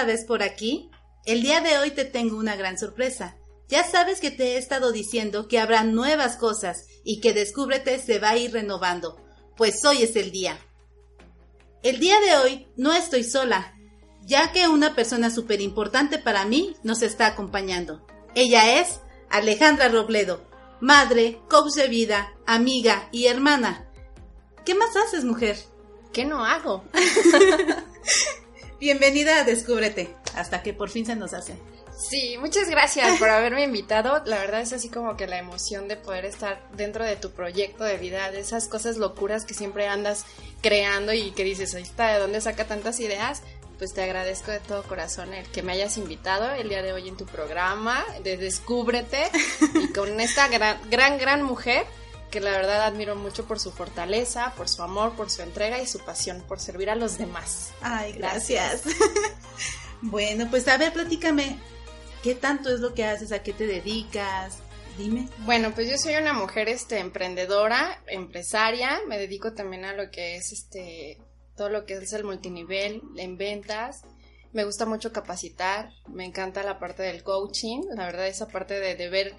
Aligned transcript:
otra 0.00 0.12
vez 0.14 0.24
por 0.24 0.42
aquí. 0.42 0.90
El 1.26 1.42
día 1.42 1.60
de 1.60 1.76
hoy 1.76 1.90
te 1.90 2.06
tengo 2.06 2.38
una 2.38 2.56
gran 2.56 2.78
sorpresa. 2.78 3.36
Ya 3.68 3.84
sabes 3.84 4.18
que 4.18 4.30
te 4.30 4.54
he 4.54 4.56
estado 4.56 4.92
diciendo 4.92 5.46
que 5.46 5.58
habrá 5.58 5.84
nuevas 5.84 6.36
cosas 6.36 6.86
y 7.04 7.20
que 7.20 7.34
Descúbrete 7.34 7.98
se 7.98 8.18
va 8.18 8.30
a 8.30 8.36
ir 8.38 8.50
renovando, 8.50 9.20
pues 9.58 9.84
hoy 9.84 10.02
es 10.02 10.16
el 10.16 10.30
día. 10.30 10.58
El 11.82 12.00
día 12.00 12.18
de 12.20 12.36
hoy 12.36 12.66
no 12.78 12.94
estoy 12.94 13.24
sola, 13.24 13.74
ya 14.22 14.52
que 14.52 14.68
una 14.68 14.94
persona 14.94 15.28
súper 15.28 15.60
importante 15.60 16.18
para 16.18 16.46
mí 16.46 16.74
nos 16.82 17.02
está 17.02 17.26
acompañando. 17.26 18.06
Ella 18.34 18.80
es 18.80 19.00
Alejandra 19.28 19.90
Robledo, 19.90 20.48
madre, 20.80 21.42
coach 21.50 21.74
de 21.74 21.88
vida, 21.88 22.32
amiga 22.46 23.10
y 23.12 23.26
hermana. 23.26 23.86
¿Qué 24.64 24.74
más 24.74 24.96
haces, 24.96 25.24
mujer? 25.24 25.58
¿Qué 26.14 26.24
no 26.24 26.42
hago? 26.42 26.84
Bienvenida 28.80 29.38
a 29.38 29.44
Descúbrete, 29.44 30.08
hasta 30.34 30.62
que 30.62 30.72
por 30.72 30.88
fin 30.88 31.04
se 31.04 31.14
nos 31.14 31.34
hace. 31.34 31.54
Sí, 31.98 32.38
muchas 32.40 32.70
gracias 32.70 33.18
por 33.18 33.28
haberme 33.28 33.64
invitado. 33.64 34.22
La 34.24 34.38
verdad 34.38 34.62
es 34.62 34.72
así 34.72 34.88
como 34.88 35.18
que 35.18 35.26
la 35.26 35.36
emoción 35.36 35.86
de 35.86 35.96
poder 35.96 36.24
estar 36.24 36.66
dentro 36.74 37.04
de 37.04 37.16
tu 37.16 37.30
proyecto 37.30 37.84
de 37.84 37.98
vida, 37.98 38.30
de 38.30 38.40
esas 38.40 38.68
cosas 38.68 38.96
locuras 38.96 39.44
que 39.44 39.52
siempre 39.52 39.86
andas 39.86 40.24
creando 40.62 41.12
y 41.12 41.32
que 41.32 41.44
dices, 41.44 41.74
ahí 41.74 41.82
está, 41.82 42.14
¿de 42.14 42.20
dónde 42.20 42.40
saca 42.40 42.66
tantas 42.66 43.00
ideas? 43.00 43.42
Pues 43.76 43.92
te 43.92 44.02
agradezco 44.02 44.50
de 44.50 44.60
todo 44.60 44.82
corazón 44.84 45.34
el 45.34 45.46
que 45.48 45.62
me 45.62 45.72
hayas 45.72 45.98
invitado 45.98 46.50
el 46.50 46.70
día 46.70 46.82
de 46.82 46.94
hoy 46.94 47.06
en 47.06 47.18
tu 47.18 47.26
programa 47.26 48.02
de 48.24 48.38
Descúbrete 48.38 49.30
y 49.74 49.92
con 49.92 50.20
esta 50.20 50.48
gran, 50.48 50.78
gran, 50.88 51.18
gran 51.18 51.42
mujer 51.42 51.84
que 52.30 52.40
la 52.40 52.52
verdad 52.52 52.82
admiro 52.82 53.16
mucho 53.16 53.44
por 53.46 53.58
su 53.58 53.72
fortaleza, 53.72 54.54
por 54.56 54.68
su 54.68 54.82
amor, 54.82 55.14
por 55.16 55.30
su 55.30 55.42
entrega 55.42 55.80
y 55.80 55.86
su 55.86 55.98
pasión 55.98 56.42
por 56.46 56.60
servir 56.60 56.90
a 56.90 56.94
los 56.94 57.18
demás. 57.18 57.72
Ay, 57.80 58.12
gracias. 58.12 58.82
bueno, 60.02 60.48
pues 60.48 60.66
a 60.68 60.78
ver, 60.78 60.92
platícame, 60.92 61.58
¿qué 62.22 62.34
tanto 62.34 62.72
es 62.72 62.80
lo 62.80 62.94
que 62.94 63.04
haces? 63.04 63.32
¿A 63.32 63.42
qué 63.42 63.52
te 63.52 63.66
dedicas? 63.66 64.58
Dime. 64.96 65.28
Bueno, 65.38 65.72
pues 65.74 65.90
yo 65.90 65.96
soy 65.98 66.14
una 66.16 66.32
mujer 66.32 66.68
este 66.68 66.98
emprendedora, 66.98 68.02
empresaria, 68.06 69.00
me 69.08 69.18
dedico 69.18 69.52
también 69.52 69.84
a 69.84 69.94
lo 69.94 70.10
que 70.10 70.36
es 70.36 70.52
este 70.52 71.18
todo 71.56 71.68
lo 71.68 71.84
que 71.84 71.94
es 71.94 72.12
el 72.12 72.24
multinivel 72.24 73.02
en 73.16 73.36
ventas. 73.36 74.02
Me 74.52 74.64
gusta 74.64 74.86
mucho 74.86 75.12
capacitar, 75.12 75.90
me 76.08 76.24
encanta 76.24 76.62
la 76.62 76.78
parte 76.78 77.02
del 77.02 77.22
coaching, 77.22 77.82
la 77.94 78.06
verdad 78.06 78.26
esa 78.26 78.48
parte 78.48 78.80
de, 78.80 78.96
de 78.96 79.08
ver 79.08 79.36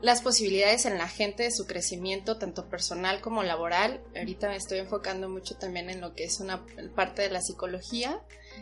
las 0.00 0.22
posibilidades 0.22 0.86
en 0.86 0.96
la 0.96 1.08
gente 1.08 1.42
de 1.42 1.50
su 1.50 1.66
crecimiento, 1.66 2.38
tanto 2.38 2.68
personal 2.68 3.20
como 3.20 3.42
laboral. 3.42 4.00
Ahorita 4.16 4.48
me 4.48 4.56
estoy 4.56 4.78
enfocando 4.78 5.28
mucho 5.28 5.56
también 5.56 5.90
en 5.90 6.00
lo 6.00 6.14
que 6.14 6.24
es 6.24 6.40
una 6.40 6.64
parte 6.94 7.22
de 7.22 7.30
la 7.30 7.40
psicología. 7.40 8.20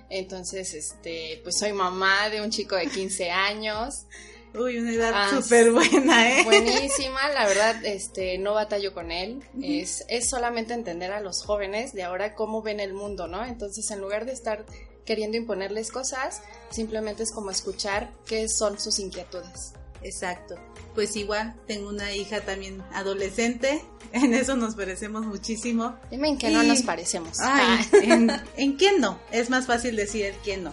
Entonces, 0.08 0.74
este, 0.74 1.40
pues 1.42 1.58
soy 1.58 1.72
mamá 1.72 2.30
de 2.30 2.40
un 2.40 2.50
chico 2.50 2.76
de 2.76 2.86
15 2.86 3.30
años. 3.30 4.06
Uy, 4.54 4.78
una 4.78 4.94
edad 4.94 5.12
ah, 5.14 5.30
súper 5.42 5.70
buena, 5.70 6.30
¿eh? 6.30 6.44
Buenísima, 6.44 7.28
la 7.28 7.46
verdad, 7.46 7.76
este, 7.84 8.38
no 8.38 8.54
batallo 8.54 8.94
con 8.94 9.12
él. 9.12 9.42
es, 9.62 10.06
es 10.08 10.30
solamente 10.30 10.72
entender 10.72 11.12
a 11.12 11.20
los 11.20 11.42
jóvenes 11.42 11.92
de 11.92 12.04
ahora 12.04 12.34
cómo 12.34 12.62
ven 12.62 12.80
el 12.80 12.94
mundo, 12.94 13.26
¿no? 13.26 13.44
Entonces, 13.44 13.90
en 13.90 14.00
lugar 14.00 14.24
de 14.24 14.32
estar 14.32 14.64
queriendo 15.04 15.36
imponerles 15.36 15.92
cosas, 15.92 16.42
simplemente 16.70 17.22
es 17.22 17.32
como 17.32 17.50
escuchar 17.50 18.10
qué 18.24 18.48
son 18.48 18.80
sus 18.80 18.98
inquietudes. 18.98 19.74
Exacto. 20.02 20.56
Pues 20.97 21.14
igual, 21.14 21.55
tengo 21.69 21.91
una 21.91 22.12
hija 22.12 22.41
también 22.41 22.83
adolescente, 22.92 23.84
en 24.12 24.34
eso 24.34 24.56
nos 24.56 24.75
parecemos 24.75 25.27
muchísimo. 25.27 25.94
Dime 26.11 26.30
en 26.30 26.38
qué 26.38 26.50
no 26.50 26.64
nos 26.64 26.83
parecemos. 26.83 27.38
Ay, 27.41 27.78
ah. 27.80 27.97
en, 28.03 28.43
en 28.56 28.72
quién 28.76 29.00
no, 29.00 29.20
es 29.31 29.50
más 29.50 29.66
fácil 29.66 29.94
decir 29.94 30.25
el 30.25 30.34
quién 30.37 30.65
no. 30.65 30.72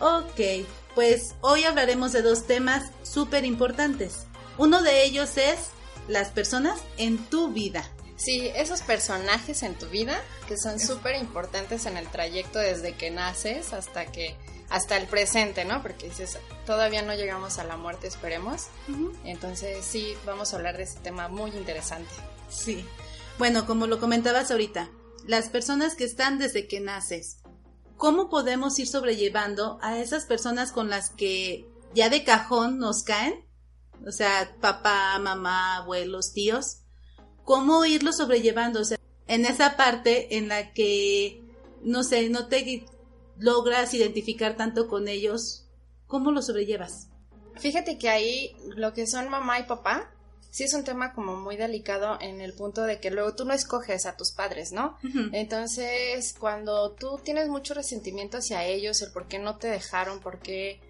Ok, 0.00 0.66
pues 0.96 1.34
hoy 1.40 1.64
hablaremos 1.64 2.12
de 2.12 2.22
dos 2.22 2.46
temas 2.46 2.90
súper 3.02 3.44
importantes. 3.44 4.26
Uno 4.58 4.82
de 4.82 5.04
ellos 5.04 5.36
es 5.36 5.70
las 6.08 6.30
personas 6.30 6.80
en 6.98 7.18
tu 7.18 7.52
vida. 7.52 7.88
Sí, 8.16 8.50
esos 8.54 8.82
personajes 8.82 9.62
en 9.62 9.74
tu 9.74 9.86
vida 9.86 10.20
que 10.48 10.56
son 10.56 10.78
súper 10.80 11.16
importantes 11.16 11.86
en 11.86 11.96
el 11.96 12.08
trayecto 12.08 12.58
desde 12.58 12.94
que 12.94 13.10
naces 13.10 13.72
hasta 13.72 14.06
que 14.06 14.36
hasta 14.74 14.96
el 14.96 15.06
presente, 15.06 15.64
¿no? 15.64 15.82
Porque 15.82 16.08
dices, 16.08 16.36
todavía 16.66 17.02
no 17.02 17.14
llegamos 17.14 17.60
a 17.60 17.64
la 17.64 17.76
muerte, 17.76 18.08
esperemos. 18.08 18.66
Entonces 19.22 19.84
sí, 19.84 20.16
vamos 20.26 20.52
a 20.52 20.56
hablar 20.56 20.76
de 20.76 20.82
ese 20.82 20.98
tema 20.98 21.28
muy 21.28 21.52
interesante. 21.52 22.10
Sí. 22.48 22.84
Bueno, 23.38 23.66
como 23.66 23.86
lo 23.86 24.00
comentabas 24.00 24.50
ahorita, 24.50 24.90
las 25.28 25.48
personas 25.48 25.94
que 25.94 26.02
están 26.02 26.38
desde 26.38 26.66
que 26.66 26.80
naces, 26.80 27.36
¿cómo 27.96 28.28
podemos 28.28 28.76
ir 28.80 28.88
sobrellevando 28.88 29.78
a 29.80 30.00
esas 30.00 30.24
personas 30.24 30.72
con 30.72 30.90
las 30.90 31.10
que 31.10 31.68
ya 31.94 32.10
de 32.10 32.24
cajón 32.24 32.80
nos 32.80 33.04
caen? 33.04 33.46
O 34.04 34.10
sea, 34.10 34.56
papá, 34.60 35.16
mamá, 35.20 35.76
abuelos, 35.76 36.32
tíos. 36.32 36.78
¿Cómo 37.44 37.84
irlo 37.84 38.12
sobrellevando? 38.12 38.80
O 38.80 38.84
sea, 38.84 38.98
en 39.28 39.46
esa 39.46 39.76
parte 39.76 40.36
en 40.36 40.48
la 40.48 40.72
que, 40.72 41.44
no 41.84 42.02
sé, 42.02 42.28
no 42.28 42.48
te 42.48 42.84
logras 43.38 43.94
identificar 43.94 44.56
tanto 44.56 44.88
con 44.88 45.08
ellos, 45.08 45.66
¿cómo 46.06 46.30
lo 46.30 46.42
sobrellevas? 46.42 47.08
Fíjate 47.56 47.98
que 47.98 48.08
ahí 48.08 48.56
lo 48.76 48.92
que 48.92 49.06
son 49.06 49.28
mamá 49.28 49.60
y 49.60 49.64
papá, 49.64 50.10
sí 50.50 50.64
es 50.64 50.74
un 50.74 50.84
tema 50.84 51.12
como 51.12 51.36
muy 51.36 51.56
delicado 51.56 52.16
en 52.20 52.40
el 52.40 52.52
punto 52.52 52.82
de 52.82 53.00
que 53.00 53.10
luego 53.10 53.34
tú 53.34 53.44
no 53.44 53.52
escoges 53.52 54.06
a 54.06 54.16
tus 54.16 54.30
padres, 54.30 54.72
¿no? 54.72 54.96
Entonces, 55.32 56.34
cuando 56.38 56.92
tú 56.92 57.20
tienes 57.24 57.48
mucho 57.48 57.74
resentimiento 57.74 58.38
hacia 58.38 58.64
ellos, 58.64 59.02
el 59.02 59.10
por 59.12 59.26
qué 59.26 59.40
no 59.40 59.56
te 59.56 59.68
dejaron, 59.68 60.20
por 60.20 60.38
qué, 60.38 60.80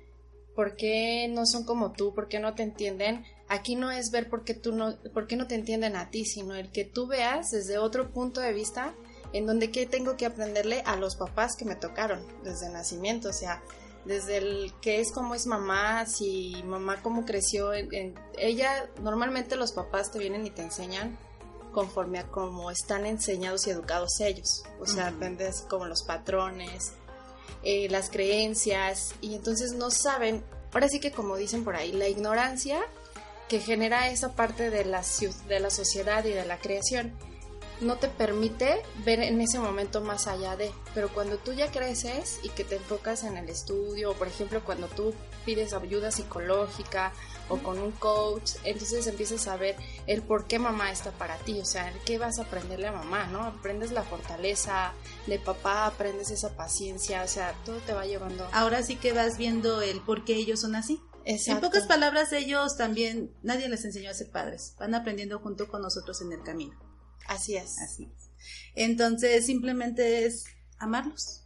por 0.55 0.77
qué 0.77 1.29
no 1.29 1.47
son 1.47 1.65
como 1.65 1.93
tú, 1.93 2.15
por 2.15 2.29
qué 2.29 2.41
no 2.41 2.55
te 2.55 2.63
entienden, 2.63 3.25
aquí 3.49 3.75
no 3.75 3.91
es 3.91 4.11
ver 4.11 4.29
por 4.29 4.45
qué 4.45 4.53
tú 4.53 4.73
no, 4.73 4.97
por 5.15 5.27
qué 5.27 5.37
no 5.37 5.47
te 5.47 5.55
entienden 5.55 5.97
a 5.97 6.11
ti, 6.11 6.25
sino 6.25 6.55
el 6.55 6.71
que 6.71 6.85
tú 6.85 7.07
veas 7.07 7.51
desde 7.51 7.79
otro 7.79 8.11
punto 8.11 8.41
de 8.41 8.53
vista 8.53 8.95
en 9.35 9.47
donde 9.47 9.73
qué 9.73 9.85
tengo 9.85 10.17
que 10.17 10.27
aprenderle 10.27 10.83
a 10.87 10.95
los 10.97 11.17
papás 11.17 11.57
que 11.57 11.65
me 11.65 11.75
tocaron 11.75 12.25
desde 12.45 12.71
nacimiento, 12.71 13.31
o 13.31 13.33
sea, 13.33 13.61
desde 14.05 14.37
el 14.37 14.73
que 14.81 15.01
es 15.01 15.11
como 15.11 15.35
es 15.35 15.47
mamá, 15.47 16.07
si 16.07 16.63
mamá 16.65 17.03
cómo 17.03 17.27
creció, 17.27 17.75
en, 17.75 18.15
ella, 18.39 18.89
normalmente 19.03 19.57
los 19.57 19.73
papás 19.73 20.13
te 20.13 20.21
vienen 20.21 20.47
y 20.47 20.51
te 20.51 20.63
enseñan 20.63 21.19
conforme 21.73 22.21
a 22.21 22.29
cómo 22.29 22.71
están 22.71 23.07
enseñados 23.07 23.67
y 23.67 23.71
educados 23.71 24.21
ellos, 24.21 24.63
o 24.79 24.87
sea, 24.87 25.09
aprendes 25.09 25.63
como 25.63 25.87
los 25.87 26.05
patrones, 26.05 26.93
eh, 27.65 27.89
las 27.91 28.11
creencias, 28.11 29.17
y 29.21 29.35
entonces 29.35 29.73
no 29.73 29.91
saben, 29.91 30.45
ahora 30.73 30.89
sí 30.89 31.01
que 31.01 31.11
como 31.11 31.37
dicen 31.37 31.65
por 31.65 31.75
ahí, 31.75 31.91
la 31.91 32.07
ignorancia 32.07 32.81
que 33.49 33.59
genera 33.59 34.09
esa 34.11 34.37
parte 34.37 34.71
de 34.71 34.85
la, 34.85 35.03
de 35.49 35.59
la 35.59 35.71
sociedad 35.71 36.25
y 36.25 36.31
de 36.31 36.45
la 36.45 36.59
creación 36.59 37.13
no 37.81 37.97
te 37.97 38.09
permite 38.09 38.83
ver 39.05 39.21
en 39.21 39.41
ese 39.41 39.59
momento 39.59 40.01
más 40.01 40.27
allá 40.27 40.57
de, 40.57 40.73
pero 40.95 41.13
cuando 41.13 41.39
tú 41.39 41.53
ya 41.53 41.71
creces 41.71 42.39
y 42.43 42.49
que 42.51 42.65
te 42.65 42.77
enfocas 42.77 43.25
en 43.25 43.37
el 43.37 43.49
estudio, 43.49 44.13
o 44.13 44.15
por 44.15 44.29
ejemplo 44.29 44.63
cuando 44.65 44.87
tú 44.89 45.15
pides 45.45 45.73
ayuda 45.73 46.11
psicológica 46.11 47.13
o 47.49 47.59
con 47.59 47.79
un 47.79 47.93
coach, 47.93 48.53
entonces 48.65 49.07
empiezas 49.07 49.47
a 49.49 49.57
ver 49.57 49.77
el 50.07 50.23
por 50.23 50.47
qué 50.47 50.59
mamá 50.59 50.91
está 50.91 51.11
para 51.13 51.37
ti, 51.39 51.61
o 51.61 51.65
sea, 51.65 51.91
el 51.91 51.99
qué 52.01 52.19
vas 52.19 52.39
a 52.39 52.43
aprenderle 52.43 52.87
a 52.87 52.93
mamá, 52.93 53.27
¿no? 53.27 53.43
Aprendes 53.43 53.93
la 53.93 54.03
fortaleza 54.03 54.93
de 55.27 55.39
papá, 55.39 55.87
aprendes 55.87 56.31
esa 56.31 56.57
paciencia, 56.57 57.23
o 57.23 57.29
sea, 57.29 57.55
todo 57.65 57.79
te 57.79 57.93
va 57.93 58.07
llevando. 58.07 58.49
Ahora 58.53 58.83
sí 58.83 58.97
que 58.97 59.13
vas 59.13 59.37
viendo 59.37 59.83
el 59.83 60.01
por 60.01 60.25
qué 60.25 60.37
ellos 60.37 60.61
son 60.61 60.75
así. 60.75 61.01
En 61.27 61.61
pocas 61.61 61.87
palabras, 61.87 62.33
ellos 62.33 62.77
también, 62.77 63.35
nadie 63.43 63.69
les 63.69 63.85
enseñó 63.85 64.11
a 64.11 64.15
ser 64.15 64.31
padres, 64.31 64.75
van 64.79 64.95
aprendiendo 64.95 65.39
junto 65.39 65.69
con 65.69 65.81
nosotros 65.81 66.21
en 66.21 66.33
el 66.33 66.43
camino. 66.43 66.79
Así 67.27 67.57
es. 67.57 67.79
Así 67.79 68.05
es. 68.05 68.31
Entonces, 68.75 69.47
simplemente 69.47 70.27
es 70.27 70.45
amarlos. 70.79 71.43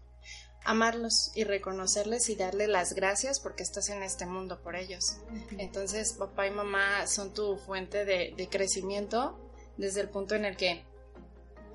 Amarlos 0.65 1.31
y 1.35 1.45
reconocerles 1.45 2.29
y 2.29 2.37
darle 2.37 2.67
las 2.67 2.93
gracias 2.95 3.41
porque 3.41 3.63
estás 3.63 3.89
en 3.89 4.03
este 4.03 4.27
mundo 4.27 4.61
por 4.63 4.77
ellos. 4.77 5.19
Entonces, 5.57 6.13
papá 6.13 6.47
y 6.47 6.51
mamá 6.51 7.07
son 7.07 7.33
tu 7.33 7.57
fuente 7.57 8.05
de, 8.05 8.35
de 8.37 8.49
crecimiento 8.49 9.39
desde 9.77 10.01
el 10.03 10.11
punto 10.11 10.35
en 10.35 10.45
el 10.45 10.57
que 10.57 10.85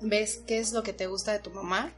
ves 0.00 0.42
qué 0.46 0.58
es 0.58 0.72
lo 0.72 0.82
que 0.82 0.92
te 0.92 1.06
gusta 1.06 1.32
de 1.32 1.40
tu 1.40 1.50
mamá, 1.50 1.92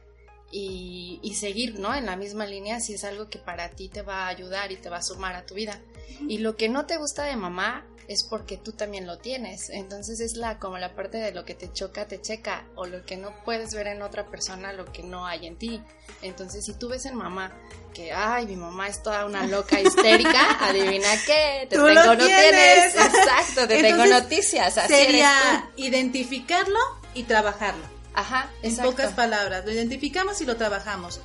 y, 0.51 1.19
y, 1.23 1.35
seguir, 1.35 1.79
¿no? 1.79 1.95
En 1.95 2.07
la 2.07 2.17
misma 2.17 2.47
línea 2.47 2.81
si 2.81 2.95
es 2.95 3.05
algo 3.05 3.29
que 3.29 3.39
para 3.39 3.71
ti 3.71 3.89
te 3.89 4.03
va 4.03 4.25
a 4.25 4.29
ayudar 4.29 4.73
y 4.73 4.77
te 4.77 4.89
va 4.89 4.99
a 4.99 5.03
sumar 5.03 5.35
a 5.35 5.45
tu 5.45 5.55
vida. 5.55 5.81
Y 6.29 6.39
lo 6.39 6.57
que 6.57 6.69
no 6.69 6.87
te 6.87 6.97
gusta 6.97 7.25
de 7.25 7.37
mamá 7.37 7.85
es 8.09 8.23
porque 8.23 8.57
tú 8.57 8.73
también 8.73 9.07
lo 9.07 9.19
tienes. 9.19 9.71
Entonces 9.71 10.21
es 10.21 10.37
la 10.37 10.59
como 10.59 10.79
la 10.79 10.95
parte 10.95 11.19
de 11.19 11.33
lo 11.33 11.45
que 11.45 11.55
te 11.55 11.73
choca, 11.73 12.07
te 12.07 12.21
checa, 12.21 12.65
o 12.75 12.87
lo 12.87 13.05
que 13.05 13.17
no 13.17 13.33
puedes 13.45 13.75
ver 13.75 13.89
en 13.89 14.03
otra 14.03 14.27
persona, 14.27 14.73
lo 14.73 14.85
que 14.93 15.03
no 15.03 15.27
hay 15.27 15.47
en 15.47 15.57
ti. 15.57 15.83
Entonces 16.23 16.65
si 16.65 16.75
tú 16.75 16.89
ves 16.89 17.07
en 17.07 17.17
mamá 17.17 17.53
que, 17.95 18.13
ay, 18.13 18.47
mi 18.47 18.57
mamá 18.57 18.89
es 18.89 19.03
toda 19.03 19.25
una 19.25 19.47
loca 19.47 19.81
histérica, 19.81 20.59
adivina 20.61 21.09
qué, 21.25 21.67
te 21.69 21.77
tengo 21.77 21.89
no 21.89 22.17
tienes. 22.17 22.95
Exacto, 22.95 23.67
te 23.67 23.83
tengo 23.83 24.07
noticias. 24.07 24.79
Así 24.79 24.95
sería 24.95 25.71
identificarlo 25.77 26.79
y 27.15 27.25
trabajarlo. 27.25 27.96
Ajá, 28.17 28.51
En 28.63 28.77
pocas 28.79 29.13
palabras, 29.13 29.65
lo 29.65 29.73
identificamos 29.73 30.41
y 30.41 30.47
lo 30.47 30.57
trabajamos. 30.57 31.21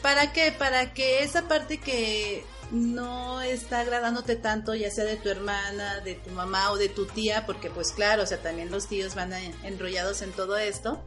¿Para 0.00 0.32
qué? 0.32 0.52
Para 0.52 0.94
que 0.94 1.24
esa 1.24 1.48
parte 1.48 1.78
que 1.78 2.44
no 2.70 3.40
está 3.42 3.80
agradándote 3.80 4.36
tanto, 4.36 4.74
ya 4.74 4.90
sea 4.90 5.04
de 5.04 5.16
tu 5.16 5.28
hermana, 5.28 6.00
de 6.00 6.14
tu 6.14 6.30
mamá 6.30 6.70
o 6.70 6.76
de 6.76 6.88
tu 6.88 7.06
tía, 7.06 7.46
porque 7.46 7.68
pues 7.68 7.90
claro, 7.92 8.22
o 8.22 8.26
sea, 8.26 8.38
también 8.38 8.70
los 8.70 8.86
tíos 8.86 9.14
van 9.14 9.32
enrollados 9.64 10.22
en 10.22 10.32
todo 10.32 10.56
esto, 10.56 11.02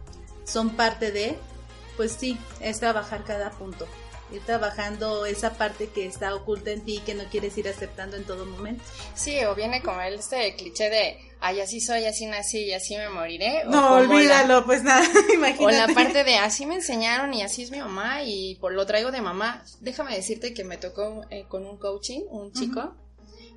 son 0.45 0.75
parte 0.75 1.11
de, 1.11 1.37
pues 1.95 2.11
sí, 2.11 2.37
es 2.59 2.79
trabajar 2.79 3.23
cada 3.23 3.51
punto 3.51 3.87
ir 4.31 4.41
trabajando 4.41 5.25
esa 5.25 5.53
parte 5.53 5.87
que 5.87 6.05
está 6.05 6.35
oculta 6.35 6.71
en 6.71 6.83
ti 6.83 6.97
y 6.97 6.99
que 6.99 7.15
no 7.15 7.23
quieres 7.25 7.57
ir 7.57 7.67
aceptando 7.67 8.17
en 8.17 8.25
todo 8.25 8.45
momento. 8.45 8.83
Sí, 9.15 9.43
o 9.45 9.55
viene 9.55 9.81
como 9.81 10.01
el 10.01 10.15
este 10.15 10.55
cliché 10.55 10.89
de, 10.89 11.17
ay, 11.39 11.61
así 11.61 11.81
soy, 11.81 12.05
así 12.05 12.25
nací 12.25 12.59
y 12.65 12.73
así 12.73 12.95
me 12.95 13.09
moriré. 13.09 13.63
No, 13.65 13.95
olvídalo, 13.95 14.65
pues 14.65 14.83
nada, 14.83 15.05
imagínate. 15.33 15.65
O 15.65 15.69
la 15.69 15.87
parte 15.93 16.23
de, 16.23 16.35
así 16.35 16.65
me 16.65 16.75
enseñaron 16.75 17.33
y 17.33 17.41
así 17.41 17.63
es 17.63 17.71
mi 17.71 17.79
mamá 17.79 18.23
y 18.23 18.55
por 18.55 18.73
lo 18.73 18.85
traigo 18.85 19.11
de 19.11 19.21
mamá. 19.21 19.63
Déjame 19.81 20.15
decirte 20.15 20.53
que 20.53 20.63
me 20.63 20.77
tocó 20.77 21.25
eh, 21.29 21.45
con 21.47 21.65
un 21.65 21.77
coaching, 21.77 22.21
un 22.29 22.51
chico. 22.53 22.95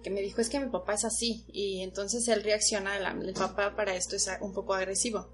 que 0.03 0.11
me 0.11 0.21
dijo 0.21 0.41
es 0.41 0.49
que 0.49 0.59
mi 0.59 0.71
papá 0.71 0.95
es 0.95 1.05
así 1.05 1.45
y 1.53 1.83
entonces 1.83 2.27
él 2.29 2.43
reacciona, 2.43 2.97
el 2.97 3.35
papá 3.35 3.77
para 3.77 3.95
esto 3.95 4.17
es 4.17 4.29
un 4.41 4.53
poco 4.53 4.75
agresivo. 4.75 5.29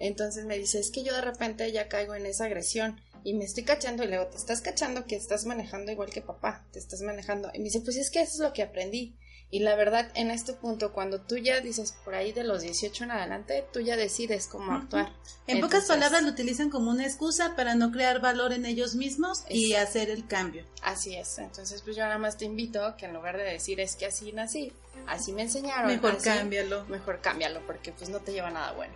Entonces 0.00 0.44
me 0.44 0.58
dice, 0.58 0.78
es 0.80 0.90
que 0.90 1.02
yo 1.02 1.14
de 1.14 1.22
repente 1.22 1.72
ya 1.72 1.88
caigo 1.88 2.14
en 2.14 2.26
esa 2.26 2.44
agresión 2.44 3.00
y 3.24 3.34
me 3.34 3.44
estoy 3.44 3.64
cachando 3.64 4.04
y 4.04 4.08
luego 4.08 4.26
te 4.26 4.36
estás 4.36 4.60
cachando 4.60 5.06
que 5.06 5.16
estás 5.16 5.46
manejando 5.46 5.92
igual 5.92 6.10
que 6.10 6.22
papá, 6.22 6.66
te 6.72 6.78
estás 6.78 7.00
manejando. 7.02 7.50
Y 7.54 7.58
me 7.58 7.64
dice, 7.64 7.80
pues 7.80 7.96
es 7.96 8.10
que 8.10 8.20
eso 8.20 8.34
es 8.34 8.40
lo 8.40 8.52
que 8.52 8.62
aprendí. 8.62 9.16
Y 9.50 9.58
la 9.58 9.74
verdad, 9.76 10.10
en 10.14 10.30
este 10.30 10.54
punto, 10.54 10.94
cuando 10.94 11.20
tú 11.20 11.36
ya 11.36 11.60
dices 11.60 11.94
por 12.06 12.14
ahí 12.14 12.32
de 12.32 12.42
los 12.42 12.62
18 12.62 13.04
en 13.04 13.10
adelante, 13.10 13.66
tú 13.70 13.80
ya 13.80 13.96
decides 13.96 14.46
cómo 14.46 14.72
actuar. 14.72 15.12
En 15.46 15.60
pocas 15.60 15.84
palabras, 15.84 16.22
lo 16.22 16.30
utilizan 16.30 16.70
como 16.70 16.90
una 16.90 17.04
excusa 17.04 17.54
para 17.54 17.74
no 17.74 17.92
crear 17.92 18.22
valor 18.22 18.54
en 18.54 18.64
ellos 18.64 18.94
mismos 18.94 19.44
y 19.50 19.74
hacer 19.74 20.08
el 20.08 20.26
cambio. 20.26 20.64
Así 20.82 21.14
es. 21.14 21.36
Entonces, 21.36 21.82
pues 21.82 21.96
yo 21.96 22.02
nada 22.02 22.16
más 22.16 22.38
te 22.38 22.46
invito 22.46 22.96
que 22.96 23.04
en 23.04 23.12
lugar 23.12 23.36
de 23.36 23.44
decir 23.44 23.78
es 23.80 23.94
que 23.94 24.06
así 24.06 24.32
nací, 24.32 24.72
así 25.06 25.32
me 25.32 25.42
enseñaron. 25.42 25.88
Mejor 25.88 26.16
cámbialo. 26.22 26.86
Mejor 26.86 27.20
cámbialo, 27.20 27.60
porque 27.66 27.92
pues 27.92 28.08
no 28.08 28.20
te 28.20 28.32
lleva 28.32 28.50
nada 28.50 28.72
bueno. 28.72 28.94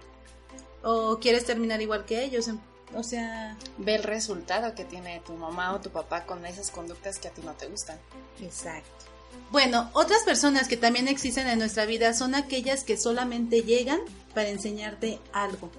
O 0.82 1.18
quieres 1.20 1.44
terminar 1.44 1.82
igual 1.82 2.06
que 2.06 2.24
ellos, 2.24 2.48
o 2.94 3.02
sea... 3.02 3.56
Ve 3.78 3.96
el 3.96 4.02
resultado 4.02 4.74
que 4.74 4.84
tiene 4.84 5.20
tu 5.26 5.34
mamá 5.34 5.74
o 5.74 5.80
tu 5.80 5.90
papá 5.90 6.24
con 6.24 6.44
esas 6.46 6.70
conductas 6.70 7.18
que 7.18 7.28
a 7.28 7.30
ti 7.30 7.42
no 7.44 7.52
te 7.52 7.66
gustan. 7.66 7.98
Exacto. 8.40 9.06
Bueno, 9.50 9.90
otras 9.92 10.22
personas 10.24 10.66
que 10.66 10.76
también 10.76 11.08
existen 11.08 11.46
en 11.46 11.58
nuestra 11.58 11.86
vida 11.86 12.12
son 12.14 12.34
aquellas 12.34 12.84
que 12.84 12.96
solamente 12.96 13.62
llegan 13.62 14.00
para 14.34 14.48
enseñarte 14.48 15.18
algo, 15.32 15.70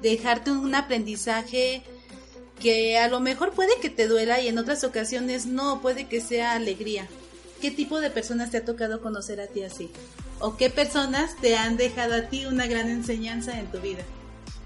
dejarte 0.00 0.50
un 0.50 0.74
aprendizaje 0.74 1.82
que 2.60 2.98
a 2.98 3.08
lo 3.08 3.20
mejor 3.20 3.52
puede 3.52 3.80
que 3.80 3.90
te 3.90 4.06
duela 4.06 4.40
y 4.40 4.48
en 4.48 4.58
otras 4.58 4.84
ocasiones 4.84 5.46
no, 5.46 5.80
puede 5.80 6.08
que 6.08 6.20
sea 6.20 6.52
alegría. 6.52 7.08
¿Qué 7.60 7.70
tipo 7.70 8.00
de 8.00 8.10
personas 8.10 8.50
te 8.50 8.58
ha 8.58 8.64
tocado 8.64 9.02
conocer 9.02 9.40
a 9.40 9.46
ti 9.46 9.62
así? 9.62 9.90
¿O 10.38 10.56
qué 10.56 10.70
personas 10.70 11.36
te 11.40 11.56
han 11.56 11.76
dejado 11.76 12.14
a 12.14 12.22
ti 12.28 12.46
una 12.46 12.66
gran 12.66 12.88
enseñanza 12.88 13.58
en 13.58 13.66
tu 13.70 13.80
vida? 13.80 14.02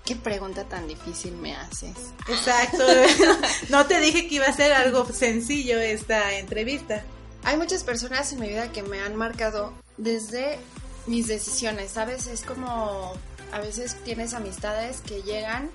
¿Qué 0.05 0.17
pregunta 0.17 0.65
tan 0.65 0.87
difícil 0.87 1.33
me 1.33 1.57
haces? 1.57 1.97
Exacto. 2.29 2.85
no 3.71 3.87
te 3.87 4.01
dije 4.01 4.29
que 4.29 4.35
iba 4.35 4.47
a 4.47 4.53
ser 4.53 4.73
algo 4.73 5.07
sencillo 5.11 5.79
esta 5.79 6.39
entrevista. 6.39 7.03
Hay 7.43 7.57
muchas 7.57 7.85
personas 7.85 8.33
en 8.33 8.41
mi 8.41 8.49
vida 8.49 8.71
que 8.71 8.83
me 8.83 9.01
han 9.01 9.17
marcado 9.17 9.73
desde 9.97 10.59
mis 11.07 11.27
decisiones, 11.27 11.93
¿sabes? 11.93 12.27
Es 12.27 12.43
como 12.43 13.13
a 13.53 13.61
veces 13.61 13.97
tienes 14.05 14.35
amistades 14.35 15.01
que 15.01 15.23
llegan 15.23 15.71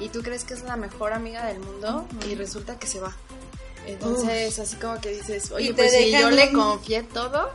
y 0.00 0.08
tú 0.08 0.22
crees 0.22 0.44
que 0.44 0.54
es 0.54 0.62
la 0.62 0.76
mejor 0.76 1.12
amiga 1.12 1.44
del 1.46 1.60
mundo 1.60 2.06
y 2.28 2.34
resulta 2.34 2.78
que 2.78 2.86
se 2.86 3.00
va. 3.00 3.14
Entonces, 3.86 4.58
así 4.58 4.76
como 4.76 5.00
que 5.00 5.10
dices, 5.10 5.50
oye, 5.52 5.72
pues 5.74 5.92
si 5.92 6.10
yo 6.10 6.30
le 6.30 6.52
confié 6.52 7.02
todo 7.02 7.50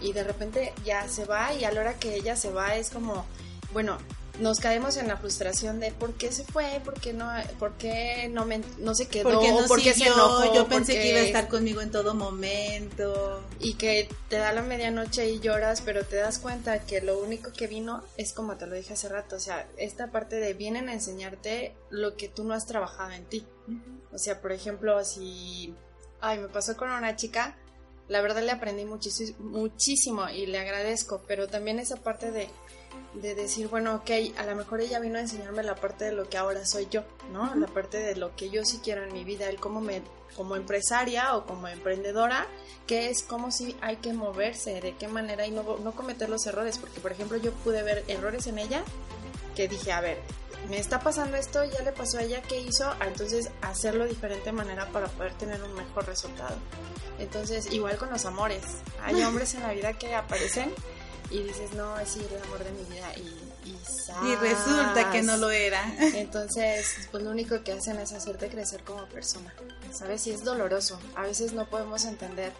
y 0.00 0.12
de 0.12 0.24
repente 0.24 0.72
ya 0.84 1.08
se 1.08 1.24
va 1.24 1.52
y 1.54 1.64
a 1.64 1.70
la 1.70 1.80
hora 1.80 1.94
que 1.94 2.14
ella 2.14 2.34
se 2.34 2.50
va 2.50 2.76
es 2.76 2.90
como, 2.90 3.24
bueno, 3.72 3.98
nos 4.40 4.60
caemos 4.60 4.96
en 4.96 5.08
la 5.08 5.16
frustración 5.16 5.80
de 5.80 5.92
por 5.92 6.14
qué 6.14 6.32
se 6.32 6.44
fue, 6.44 6.80
por 6.84 7.00
qué 7.00 7.12
no, 7.12 7.30
por 7.58 7.74
qué 7.74 8.28
no, 8.30 8.44
me, 8.44 8.60
no 8.78 8.94
se 8.94 9.08
quedó, 9.08 9.30
por 9.66 9.82
qué, 9.82 9.94
se 9.94 10.06
enojó. 10.06 10.54
Yo 10.54 10.66
pensé 10.66 10.94
que 10.94 11.10
iba 11.10 11.18
a 11.18 11.22
estar 11.22 11.48
conmigo 11.48 11.80
en 11.80 11.90
todo 11.90 12.14
momento. 12.14 13.42
Y 13.58 13.74
que 13.74 14.08
te 14.28 14.36
da 14.36 14.52
la 14.52 14.62
medianoche 14.62 15.28
y 15.28 15.40
lloras, 15.40 15.80
pero 15.80 16.04
te 16.04 16.16
das 16.16 16.38
cuenta 16.38 16.80
que 16.80 17.00
lo 17.00 17.18
único 17.18 17.52
que 17.52 17.66
vino 17.66 18.02
es 18.16 18.32
como 18.32 18.56
te 18.56 18.66
lo 18.66 18.74
dije 18.74 18.94
hace 18.94 19.08
rato, 19.08 19.36
o 19.36 19.40
sea, 19.40 19.66
esta 19.76 20.10
parte 20.10 20.36
de 20.36 20.54
vienen 20.54 20.88
a 20.88 20.92
enseñarte 20.92 21.74
lo 21.90 22.16
que 22.16 22.28
tú 22.28 22.44
no 22.44 22.54
has 22.54 22.66
trabajado 22.66 23.12
en 23.12 23.24
ti. 23.24 23.46
O 24.12 24.18
sea, 24.18 24.40
por 24.40 24.52
ejemplo, 24.52 25.02
si, 25.04 25.74
ay, 26.20 26.38
me 26.38 26.48
pasó 26.48 26.76
con 26.76 26.90
una 26.90 27.16
chica, 27.16 27.56
la 28.08 28.20
verdad 28.20 28.42
le 28.42 28.52
aprendí 28.52 28.84
muchísimo, 28.84 29.36
muchísimo 29.40 30.28
y 30.28 30.46
le 30.46 30.58
agradezco, 30.58 31.22
pero 31.26 31.48
también 31.48 31.78
esa 31.78 31.96
parte 31.96 32.30
de 32.30 32.48
de 33.14 33.34
decir, 33.34 33.68
bueno, 33.68 33.94
ok, 33.96 34.10
a 34.36 34.44
lo 34.44 34.56
mejor 34.56 34.80
ella 34.80 35.00
vino 35.00 35.18
a 35.18 35.22
enseñarme 35.22 35.62
la 35.62 35.74
parte 35.74 36.06
de 36.06 36.12
lo 36.12 36.28
que 36.28 36.36
ahora 36.36 36.64
soy 36.66 36.88
yo, 36.90 37.02
¿no? 37.32 37.54
La 37.54 37.66
parte 37.66 37.98
de 37.98 38.16
lo 38.16 38.34
que 38.36 38.50
yo 38.50 38.64
sí 38.64 38.80
quiero 38.82 39.04
en 39.04 39.12
mi 39.12 39.24
vida, 39.24 39.48
el 39.48 39.58
cómo 39.58 39.80
me, 39.80 40.02
como 40.36 40.56
empresaria 40.56 41.36
o 41.36 41.46
como 41.46 41.68
emprendedora, 41.68 42.46
que 42.86 43.08
es 43.08 43.22
cómo 43.22 43.50
si 43.50 43.76
hay 43.80 43.96
que 43.96 44.12
moverse, 44.12 44.80
de 44.80 44.94
qué 44.96 45.08
manera 45.08 45.46
y 45.46 45.50
no, 45.50 45.78
no 45.78 45.92
cometer 45.92 46.28
los 46.28 46.46
errores, 46.46 46.78
porque 46.78 47.00
por 47.00 47.12
ejemplo 47.12 47.38
yo 47.38 47.52
pude 47.52 47.82
ver 47.82 48.04
errores 48.08 48.46
en 48.46 48.58
ella 48.58 48.84
que 49.54 49.68
dije, 49.68 49.92
a 49.92 50.00
ver, 50.00 50.18
me 50.68 50.78
está 50.78 51.00
pasando 51.00 51.36
esto, 51.36 51.64
ya 51.64 51.82
le 51.82 51.92
pasó 51.92 52.18
a 52.18 52.22
ella, 52.22 52.42
¿qué 52.42 52.60
hizo? 52.60 52.90
Ah, 53.00 53.06
entonces 53.06 53.50
hacerlo 53.62 54.04
de 54.04 54.10
diferente 54.10 54.52
manera 54.52 54.86
para 54.92 55.06
poder 55.08 55.32
tener 55.34 55.62
un 55.62 55.74
mejor 55.74 56.06
resultado. 56.06 56.56
Entonces, 57.18 57.72
igual 57.72 57.96
con 57.96 58.10
los 58.10 58.26
amores, 58.26 58.62
hay 59.02 59.22
hombres 59.24 59.54
en 59.54 59.62
la 59.62 59.72
vida 59.72 59.92
que 59.94 60.14
aparecen 60.14 60.72
y 61.36 61.42
dices, 61.42 61.72
no, 61.74 61.98
es 61.98 62.16
el 62.16 62.42
amor 62.44 62.64
de 62.64 62.72
mi 62.72 62.84
vida 62.84 63.12
y, 63.16 63.68
y, 63.68 64.30
y 64.30 64.36
resulta 64.36 65.10
que 65.10 65.22
no 65.22 65.36
lo 65.36 65.50
era. 65.50 65.84
Entonces, 66.14 67.08
pues 67.10 67.22
lo 67.22 67.30
único 67.30 67.62
que 67.62 67.72
hacen 67.72 67.98
es 67.98 68.12
hacerte 68.12 68.48
crecer 68.48 68.82
como 68.84 69.04
persona, 69.06 69.52
¿sabes? 69.92 70.26
Y 70.26 70.30
es 70.30 70.44
doloroso. 70.44 70.98
A 71.14 71.22
veces 71.22 71.52
no 71.52 71.66
podemos 71.66 72.04
entender 72.06 72.52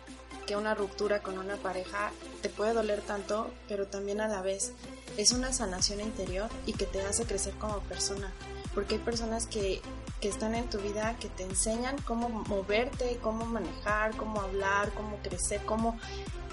que 0.47 0.57
una 0.57 0.75
ruptura 0.75 1.23
con 1.23 1.39
una 1.39 1.57
pareja 1.57 2.13
te 2.43 2.49
puede 2.49 2.73
doler 2.73 3.01
tanto, 3.01 3.51
pero 3.69 3.87
también 3.87 4.21
a 4.21 4.29
la 4.29 4.43
vez 4.43 4.73
es 5.17 5.33
una 5.33 5.53
sanación 5.53 6.01
interior 6.01 6.49
y 6.67 6.75
que 6.75 6.87
te 6.87 7.01
hace 7.03 7.25
crecer 7.25 7.55
como 7.55 7.81
persona. 7.81 8.33
Porque 8.75 8.97
hay 8.97 9.01
personas 9.01 9.47
que, 9.47 9.81
que 10.21 10.29
están 10.29 10.55
en 10.55 10.69
tu 10.69 10.79
vida 10.79 11.17
que 11.19 11.29
te 11.29 11.45
enseñan 11.45 11.97
cómo 12.03 12.29
moverte, 12.29 13.19
cómo 13.23 13.47
manejar, 13.47 14.15
cómo 14.17 14.43
hablar, 14.43 14.93
cómo 14.93 15.17
crecer, 15.23 15.63
cómo 15.65 15.99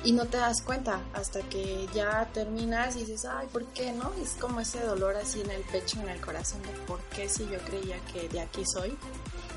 y 0.03 0.11
no 0.11 0.25
te 0.25 0.37
das 0.37 0.61
cuenta 0.61 1.01
hasta 1.13 1.41
que 1.43 1.87
ya 1.93 2.29
terminas 2.33 2.95
y 2.95 2.99
dices, 2.99 3.25
ay, 3.25 3.47
¿por 3.51 3.65
qué 3.67 3.91
no? 3.93 4.11
Es 4.21 4.31
como 4.31 4.59
ese 4.59 4.81
dolor 4.81 5.15
así 5.15 5.41
en 5.41 5.51
el 5.51 5.61
pecho, 5.63 5.99
en 6.01 6.09
el 6.09 6.19
corazón 6.19 6.61
de 6.63 6.71
por 6.85 6.99
qué 7.15 7.29
si 7.29 7.43
yo 7.45 7.57
creía 7.59 7.97
que 8.11 8.27
de 8.27 8.41
aquí 8.41 8.63
soy 8.65 8.97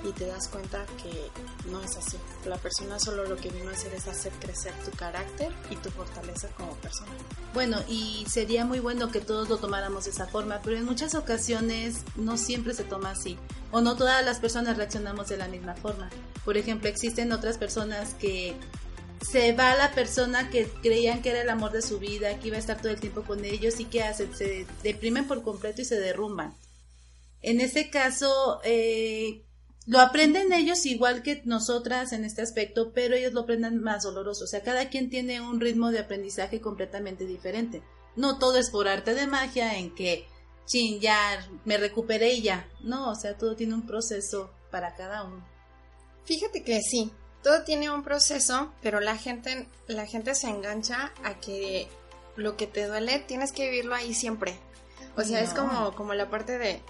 y 0.04 0.12
te 0.12 0.26
das 0.26 0.48
cuenta 0.48 0.86
que 1.02 1.30
no 1.70 1.82
es 1.82 1.96
así. 1.96 2.16
La 2.44 2.58
persona 2.58 2.98
solo 3.00 3.26
lo 3.26 3.36
que 3.36 3.48
vino 3.50 3.70
a 3.70 3.72
hacer 3.72 3.92
es 3.94 4.06
hacer 4.06 4.32
crecer 4.34 4.72
tu 4.84 4.96
carácter 4.96 5.52
y 5.70 5.76
tu 5.76 5.90
fortaleza 5.90 6.48
como 6.56 6.74
persona. 6.76 7.10
Bueno, 7.52 7.78
y 7.88 8.24
sería 8.28 8.64
muy 8.64 8.78
bueno 8.78 9.10
que 9.10 9.20
todos 9.20 9.48
lo 9.48 9.56
tomáramos 9.56 10.04
de 10.04 10.10
esa 10.10 10.26
forma, 10.26 10.60
pero 10.62 10.76
en 10.76 10.84
muchas 10.84 11.14
ocasiones 11.14 12.02
no 12.14 12.36
siempre 12.36 12.74
se 12.74 12.84
toma 12.84 13.10
así, 13.10 13.36
o 13.72 13.80
no 13.80 13.96
todas 13.96 14.24
las 14.24 14.38
personas 14.38 14.76
reaccionamos 14.76 15.28
de 15.28 15.38
la 15.38 15.48
misma 15.48 15.74
forma. 15.74 16.08
Por 16.44 16.56
ejemplo, 16.56 16.88
existen 16.88 17.32
otras 17.32 17.58
personas 17.58 18.14
que 18.14 18.56
se 19.30 19.52
va 19.52 19.74
la 19.74 19.92
persona 19.92 20.50
que 20.50 20.66
creían 20.82 21.22
que 21.22 21.30
era 21.30 21.42
el 21.42 21.50
amor 21.50 21.72
de 21.72 21.82
su 21.82 21.98
vida, 21.98 22.38
que 22.38 22.48
iba 22.48 22.56
a 22.56 22.60
estar 22.60 22.80
todo 22.80 22.92
el 22.92 23.00
tiempo 23.00 23.22
con 23.22 23.44
ellos 23.44 23.80
y 23.80 23.86
que 23.86 24.02
hacen, 24.02 24.34
se 24.36 24.66
deprimen 24.82 25.26
por 25.26 25.42
completo 25.42 25.82
y 25.82 25.84
se 25.84 25.98
derrumban. 25.98 26.54
En 27.42 27.60
ese 27.60 27.90
caso, 27.90 28.60
eh, 28.64 29.44
lo 29.86 30.00
aprenden 30.00 30.52
ellos 30.52 30.84
igual 30.86 31.22
que 31.22 31.42
nosotras 31.44 32.12
en 32.12 32.24
este 32.24 32.42
aspecto, 32.42 32.92
pero 32.92 33.14
ellos 33.14 33.32
lo 33.32 33.42
aprenden 33.42 33.80
más 33.80 34.02
doloroso. 34.02 34.44
O 34.44 34.48
sea, 34.48 34.62
cada 34.62 34.88
quien 34.88 35.10
tiene 35.10 35.40
un 35.40 35.60
ritmo 35.60 35.90
de 35.90 36.00
aprendizaje 36.00 36.60
completamente 36.60 37.24
diferente. 37.26 37.82
No 38.16 38.38
todo 38.38 38.58
es 38.58 38.70
por 38.70 38.88
arte 38.88 39.14
de 39.14 39.26
magia 39.26 39.78
en 39.78 39.94
que, 39.94 40.26
chin, 40.66 41.00
ya 41.00 41.48
me 41.64 41.78
recuperé 41.78 42.34
y 42.34 42.42
ya. 42.42 42.68
No, 42.82 43.10
o 43.10 43.14
sea, 43.14 43.36
todo 43.36 43.54
tiene 43.54 43.74
un 43.74 43.86
proceso 43.86 44.50
para 44.70 44.94
cada 44.94 45.24
uno. 45.24 45.46
Fíjate 46.24 46.64
que 46.64 46.80
sí, 46.82 47.12
todo 47.42 47.62
tiene 47.62 47.90
un 47.90 48.02
proceso, 48.02 48.72
pero 48.82 49.00
la 49.00 49.16
gente, 49.16 49.68
la 49.86 50.06
gente 50.06 50.34
se 50.34 50.48
engancha 50.48 51.12
a 51.24 51.34
que 51.34 51.88
lo 52.36 52.56
que 52.56 52.66
te 52.66 52.86
duele 52.86 53.18
tienes 53.20 53.52
que 53.52 53.70
vivirlo 53.70 53.94
ahí 53.94 54.14
siempre. 54.14 54.58
O 55.16 55.22
sea, 55.22 55.40
es 55.40 55.54
como, 55.54 55.94
como 55.94 56.12
la 56.12 56.28
parte 56.28 56.58
de, 56.58 56.82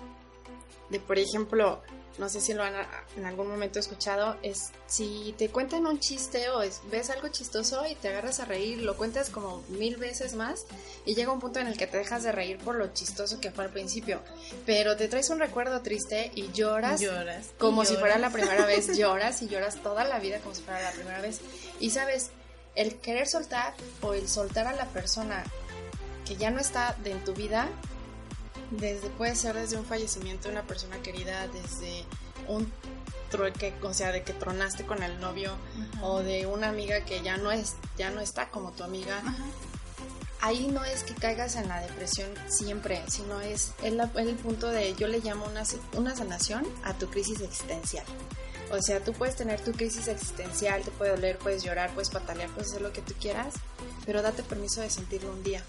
de, 0.91 1.01
por 1.01 1.19
ejemplo, 1.19 1.83
no 2.19 2.29
sé 2.29 2.41
si 2.41 2.55
lo 2.55 2.63
han 2.63 2.75
en 3.17 3.25
algún 3.27 3.49
momento 3.49 3.79
escuchado, 3.79 4.37
es 4.43 4.71
si 4.87 5.35
te 5.37 5.49
cuentan 5.49 5.87
un 5.87 6.01
chiste 6.01 6.49
o 6.51 6.61
ves 6.91 7.11
algo 7.11 7.29
chistoso 7.29 7.87
y 7.87 7.95
te 7.95 8.09
agarras 8.09 8.41
a 8.41 8.45
reír, 8.45 8.83
lo 8.83 8.97
cuentas 8.97 9.31
como 9.31 9.63
mil 9.69 9.97
veces 9.97 10.35
más 10.35 10.65
y 11.05 11.15
llega 11.15 11.33
un 11.33 11.41
punto 11.41 11.61
en 11.61 11.67
el 11.67 11.77
que 11.77 11.87
te 11.87 11.99
dejas 11.99 12.23
de 12.23 12.33
reír 12.33 12.59
por 12.59 12.77
lo 12.77 12.93
chistoso 12.93 13.41
que 13.41 13.51
fue 13.51 13.65
al 13.65 13.71
principio, 13.71 14.21
pero 14.65 14.97
te 14.97 15.09
traes 15.09 15.31
un 15.31 15.39
recuerdo 15.39 15.83
triste 15.83 16.31
y 16.35 16.51
lloras, 16.53 17.01
lloras 17.01 17.49
como 17.59 17.85
si 17.85 17.97
fuera 17.97 18.19
la 18.19 18.31
primera 18.31 18.65
vez, 18.67 18.97
lloras 18.97 19.43
y 19.43 19.49
lloras 19.49 19.83
toda 19.83 20.05
la 20.05 20.19
vida 20.19 20.39
como 20.41 20.55
si 20.55 20.63
fuera 20.63 20.81
la 20.81 20.93
primera 20.93 21.21
vez. 21.21 21.41
Y 21.81 21.91
sabes, 21.91 22.31
el 22.75 22.97
querer 22.97 23.27
soltar 23.27 23.75
o 24.03 24.15
el 24.15 24.29
soltar 24.29 24.67
a 24.67 24.73
la 24.73 24.87
persona 24.87 25.45
que 26.27 26.37
ya 26.37 26.51
no 26.51 26.61
está 26.61 26.97
en 27.05 27.23
tu 27.25 27.35
vida 27.35 27.69
desde 28.71 29.09
puede 29.11 29.35
ser 29.35 29.55
desde 29.55 29.77
un 29.77 29.85
fallecimiento 29.85 30.49
de 30.49 30.55
una 30.55 30.67
persona 30.67 30.97
querida, 31.03 31.47
desde 31.49 32.05
un 32.49 32.71
trueque, 33.31 33.75
o 33.83 33.93
sea, 33.93 34.13
de 34.13 34.23
que 34.23 34.33
tronaste 34.33 34.85
con 34.85 35.03
el 35.03 35.21
novio 35.21 35.53
o 36.03 36.21
de 36.21 36.47
una 36.47 36.69
amiga 36.69 37.05
que 37.05 37.23
ya 37.23 37.37
no 37.37 37.51
es, 37.51 37.75
ya 37.97 38.11
no 38.11 38.21
está 38.21 38.51
como 38.51 38.73
tu 38.73 38.85
amiga. 38.85 39.23
Ahí 40.41 40.69
no 40.69 40.85
es 40.85 41.03
que 41.03 41.15
caigas 41.15 41.57
en 41.57 41.69
la 41.69 41.81
depresión 41.81 42.29
siempre, 42.47 43.03
sino 43.09 43.41
es 43.41 43.73
el, 43.83 43.99
el 44.17 44.35
punto 44.37 44.71
de, 44.71 44.95
yo 44.95 45.09
le 45.09 45.21
llamo 45.21 45.47
una, 45.47 45.63
una 45.95 46.15
sanación 46.15 46.65
a 46.85 46.93
tu 46.95 47.09
crisis 47.09 47.41
existencial. 47.41 48.05
O 48.71 48.83
sea, 48.83 49.03
tú 49.03 49.13
puedes 49.13 49.37
tener 49.37 49.61
tu 49.61 49.73
crisis 49.73 50.09
existencial, 50.09 50.83
te 50.83 50.91
puede 50.91 51.13
doler, 51.13 51.39
puedes 51.39 51.63
llorar, 51.63 51.93
puedes 51.95 52.11
patalear, 52.11 52.51
puedes 52.51 52.71
hacer 52.71 52.83
lo 52.83 52.93
que 52.93 53.01
tú 53.01 53.15
quieras, 53.21 53.55
pero 54.05 54.23
date 54.23 54.43
permiso 54.43 54.81
de 54.81 54.91
sentirlo 54.91 55.33
un 55.33 55.43
día. 55.43 55.63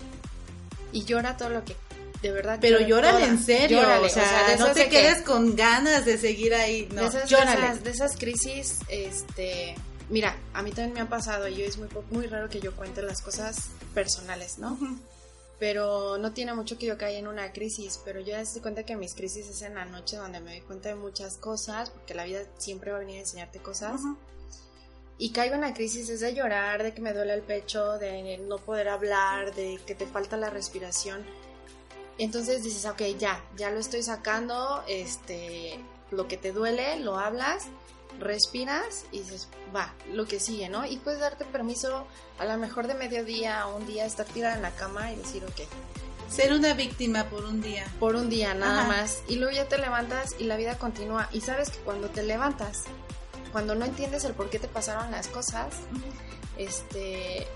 Y 0.91 1.05
llora 1.05 1.37
todo 1.37 1.49
lo 1.49 1.63
que 1.63 1.75
de 2.21 2.31
verdad. 2.31 2.57
Pero 2.61 2.79
llórale 2.79 3.25
en 3.25 3.41
serio, 3.41 3.79
o 3.79 4.09
sea, 4.09 4.55
no 4.57 4.71
te 4.71 4.89
quedes 4.89 5.21
con 5.21 5.55
ganas 5.55 6.05
de 6.05 6.17
seguir 6.17 6.53
ahí, 6.53 6.87
no, 6.91 7.01
de 7.01 7.07
esas, 7.07 7.83
De 7.83 7.91
esas, 7.91 8.17
crisis, 8.17 8.79
este, 8.87 9.75
mira, 10.09 10.35
a 10.53 10.61
mí 10.61 10.71
también 10.71 10.93
me 10.93 11.01
ha 11.01 11.09
pasado 11.09 11.47
y 11.47 11.61
es 11.61 11.77
muy, 11.77 11.89
muy 12.09 12.27
raro 12.27 12.49
que 12.49 12.59
yo 12.59 12.75
cuente 12.75 13.01
las 13.01 13.21
cosas 13.21 13.69
personales, 13.93 14.57
¿no? 14.57 14.77
Pero 15.59 16.19
no 16.19 16.33
tiene 16.33 16.53
mucho 16.53 16.77
que 16.77 16.85
yo 16.85 16.97
caiga 16.99 17.17
en 17.17 17.27
una 17.27 17.51
crisis, 17.51 17.99
pero 18.05 18.19
yo 18.19 18.27
ya 18.27 18.41
estoy 18.41 18.61
cuenta 18.61 18.83
que 18.83 18.95
mis 18.95 19.15
crisis 19.15 19.47
es 19.47 19.63
en 19.63 19.73
la 19.73 19.85
noche 19.85 20.17
donde 20.17 20.39
me 20.39 20.51
doy 20.51 20.61
cuenta 20.61 20.89
de 20.89 20.95
muchas 20.95 21.37
cosas, 21.37 21.89
porque 21.89 22.13
la 22.13 22.25
vida 22.25 22.43
siempre 22.59 22.91
va 22.91 22.97
a 22.97 22.99
venir 22.99 23.17
a 23.17 23.21
enseñarte 23.21 23.57
cosas. 23.59 24.01
Y 25.17 25.31
caigo 25.31 25.55
en 25.55 25.61
la 25.61 25.73
crisis 25.73 26.09
es 26.09 26.19
de 26.19 26.35
llorar, 26.35 26.83
de 26.83 26.93
que 26.93 27.01
me 27.01 27.11
duele 27.11 27.33
el 27.33 27.41
pecho, 27.41 27.97
de 27.97 28.37
no 28.37 28.59
poder 28.59 28.87
hablar, 28.87 29.55
de 29.55 29.79
que 29.87 29.95
te 29.95 30.05
falta 30.05 30.37
la 30.37 30.51
respiración 30.51 31.25
entonces 32.23 32.63
dices, 32.63 32.85
ok, 32.85 33.01
ya, 33.19 33.43
ya 33.55 33.69
lo 33.69 33.79
estoy 33.79 34.03
sacando, 34.03 34.83
este, 34.87 35.79
lo 36.11 36.27
que 36.27 36.37
te 36.37 36.51
duele, 36.51 36.99
lo 36.99 37.19
hablas, 37.19 37.65
respiras 38.19 39.05
y 39.11 39.19
dices, 39.19 39.47
va, 39.75 39.93
lo 40.13 40.25
que 40.25 40.39
sigue, 40.39 40.69
¿no? 40.69 40.85
Y 40.85 40.97
puedes 40.97 41.19
darte 41.19 41.45
permiso 41.45 42.07
a 42.39 42.45
lo 42.45 42.57
mejor 42.57 42.87
de 42.87 42.95
mediodía 42.95 43.67
o 43.67 43.77
un 43.77 43.85
día 43.85 44.05
estar 44.05 44.25
tirada 44.25 44.55
en 44.55 44.61
la 44.61 44.71
cama 44.71 45.11
y 45.11 45.17
decir, 45.17 45.43
ok. 45.45 45.67
Ser 46.29 46.53
una 46.53 46.73
víctima 46.73 47.23
por 47.25 47.45
un 47.45 47.61
día. 47.61 47.85
Por 47.99 48.15
un 48.15 48.29
día, 48.29 48.53
nada 48.53 48.85
más. 48.85 49.21
Y 49.29 49.37
luego 49.37 49.55
ya 49.55 49.67
te 49.67 49.77
levantas 49.77 50.35
y 50.37 50.43
la 50.43 50.57
vida 50.57 50.77
continúa. 50.77 51.29
Y 51.31 51.39
sabes 51.41 51.69
que 51.69 51.77
cuando 51.79 52.09
te 52.09 52.21
levantas, 52.23 52.83
cuando 53.53 53.75
no 53.75 53.85
entiendes 53.85 54.25
el 54.25 54.33
por 54.33 54.49
qué 54.49 54.59
te 54.59 54.67
pasaron 54.67 55.09
las 55.09 55.27
cosas, 55.27 55.67
este, 56.57 57.47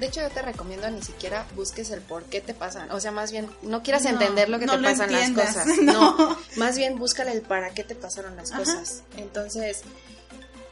de 0.00 0.06
hecho, 0.06 0.22
yo 0.22 0.30
te 0.30 0.42
recomiendo 0.42 0.90
ni 0.90 1.02
siquiera 1.02 1.46
busques 1.54 1.90
el 1.90 2.00
por 2.00 2.24
qué 2.24 2.40
te 2.40 2.54
pasan. 2.54 2.90
O 2.90 3.00
sea, 3.00 3.12
más 3.12 3.30
bien, 3.30 3.48
no 3.62 3.82
quieras 3.82 4.06
entender 4.06 4.48
lo 4.48 4.58
que 4.58 4.66
te 4.66 4.78
pasan 4.78 5.12
las 5.12 5.30
cosas. 5.30 5.66
No. 5.80 6.36
más 6.56 6.76
bien 6.76 6.98
búscale 6.98 7.32
el 7.32 7.42
para 7.42 7.70
qué 7.70 7.84
te 7.84 7.94
pasaron 7.94 8.36
las 8.36 8.50
cosas. 8.50 9.02
Entonces, 9.16 9.82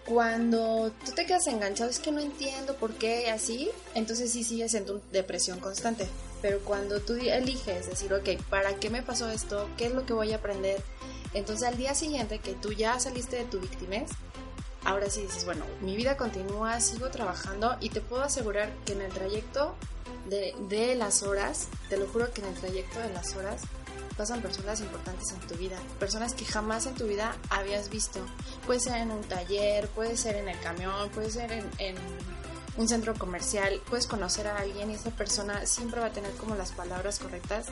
cuando 0.04 0.92
tú 1.04 1.12
te 1.12 1.26
quedas 1.26 1.46
enganchado, 1.46 1.90
es 1.90 1.98
que 1.98 2.10
no 2.10 2.20
entiendo 2.20 2.76
por 2.76 2.94
qué 2.94 3.30
así, 3.30 3.70
entonces 3.94 4.32
sí 4.32 4.44
sigues 4.44 4.74
en 4.74 4.86
tu 4.86 5.00
depresión 5.12 5.60
constante. 5.60 6.08
Pero 6.40 6.60
cuando 6.60 7.00
tú 7.00 7.14
eliges 7.14 7.90
decir, 7.90 8.14
ok, 8.14 8.42
¿para 8.48 8.74
qué 8.76 8.90
me 8.90 9.02
pasó 9.02 9.28
esto? 9.28 9.68
¿Qué 9.76 9.86
es 9.86 9.92
lo 9.92 10.06
que 10.06 10.14
voy 10.14 10.32
a 10.32 10.36
aprender? 10.36 10.82
Entonces 11.34 11.68
al 11.68 11.76
día 11.76 11.94
siguiente 11.94 12.38
que 12.38 12.54
tú 12.54 12.72
ya 12.72 12.98
saliste 12.98 13.36
de 13.36 13.44
tu 13.44 13.60
victimez, 13.60 14.10
ahora 14.84 15.10
sí 15.10 15.22
dices, 15.22 15.44
bueno, 15.44 15.64
mi 15.80 15.96
vida 15.96 16.16
continúa, 16.16 16.80
sigo 16.80 17.10
trabajando 17.10 17.76
y 17.80 17.90
te 17.90 18.00
puedo 18.00 18.22
asegurar 18.22 18.72
que 18.84 18.92
en 18.92 19.02
el 19.02 19.12
trayecto 19.12 19.74
de, 20.28 20.94
las 20.94 21.22
horas, 21.22 21.68
te 21.88 21.96
lo 21.96 22.06
juro 22.06 22.32
que 22.32 22.40
en 22.42 22.48
el 22.48 22.54
trayecto 22.54 23.00
de 23.00 23.10
las 23.12 23.34
horas 23.34 23.62
pasan 24.16 24.42
personas 24.42 24.80
importantes 24.80 25.30
en 25.30 25.40
tu 25.46 25.54
vida, 25.54 25.78
personas 25.98 26.34
que 26.34 26.44
jamás 26.44 26.86
en 26.86 26.94
tu 26.94 27.06
vida 27.06 27.36
habías 27.50 27.88
visto. 27.88 28.20
Puede 28.66 28.80
ser 28.80 28.96
en 28.96 29.10
un 29.10 29.22
taller, 29.22 29.88
puede 29.88 30.16
ser 30.16 30.36
en 30.36 30.48
el 30.48 30.58
camión, 30.60 31.08
puede 31.10 31.30
ser 31.30 31.52
en, 31.52 31.64
en 31.78 31.96
un 32.76 32.88
centro 32.88 33.14
comercial, 33.14 33.80
puedes 33.88 34.06
conocer 34.06 34.46
a 34.48 34.56
alguien 34.56 34.90
y 34.90 34.94
esa 34.94 35.10
persona 35.10 35.66
siempre 35.66 36.00
va 36.00 36.06
a 36.06 36.12
tener 36.12 36.32
como 36.32 36.56
las 36.56 36.72
palabras 36.72 37.18
correctas 37.18 37.66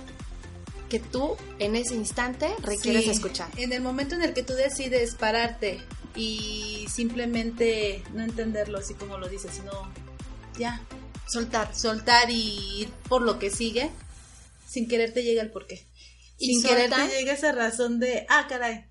que 0.89 1.01
tú 1.01 1.37
en 1.59 1.77
ese 1.77 1.95
instante 1.95 2.49
requieres 2.63 3.09
escuchar. 3.09 3.49
En 3.57 3.73
el 3.73 3.83
momento 3.83 4.15
en 4.15 4.23
el 4.23 4.35
que 4.35 4.43
tú 4.43 4.55
decides 4.55 5.15
pararte 5.15 5.81
y 6.17 6.87
simplemente 6.91 8.03
no 8.15 8.23
entenderlo 8.23 8.79
así 8.79 8.95
como 8.95 9.19
lo 9.19 9.29
dices, 9.29 9.53
sino 9.55 9.73
ya, 10.59 10.83
soltar, 11.29 11.75
soltar 11.75 12.31
y 12.31 12.83
ir 12.83 12.91
por 13.09 13.23
lo 13.23 13.39
que 13.39 13.51
sigue, 13.51 13.91
sin 14.67 14.89
querer 14.89 15.13
te 15.13 15.23
llega 15.23 15.43
el 15.43 15.51
porqué. 15.51 15.87
sin 16.39 16.63
querer 16.63 16.91
te 16.91 17.09
llega 17.09 17.33
esa 17.33 17.53
razón 17.53 18.01
de, 18.01 18.27
ah, 18.29 18.47
caray. 18.49 18.87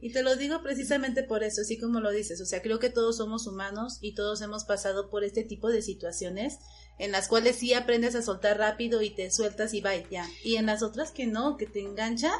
Y 0.00 0.12
te 0.12 0.22
lo 0.22 0.36
digo 0.36 0.62
precisamente 0.62 1.24
por 1.24 1.42
eso, 1.42 1.62
así 1.62 1.76
como 1.76 1.98
lo 1.98 2.12
dices. 2.12 2.40
O 2.40 2.46
sea, 2.46 2.62
creo 2.62 2.78
que 2.78 2.88
todos 2.88 3.16
somos 3.16 3.48
humanos 3.48 3.98
y 4.00 4.14
todos 4.14 4.40
hemos 4.42 4.64
pasado 4.64 5.10
por 5.10 5.24
este 5.24 5.42
tipo 5.42 5.70
de 5.70 5.82
situaciones 5.82 6.58
en 6.98 7.10
las 7.10 7.26
cuales 7.28 7.56
sí 7.56 7.74
aprendes 7.74 8.14
a 8.14 8.22
soltar 8.22 8.58
rápido 8.58 9.02
y 9.02 9.10
te 9.10 9.30
sueltas 9.32 9.74
y 9.74 9.80
va 9.80 9.96
ya. 9.96 10.28
Y 10.44 10.56
en 10.56 10.66
las 10.66 10.82
otras 10.82 11.10
que 11.10 11.26
no, 11.26 11.56
que 11.56 11.66
te 11.66 11.80
enganchas 11.80 12.38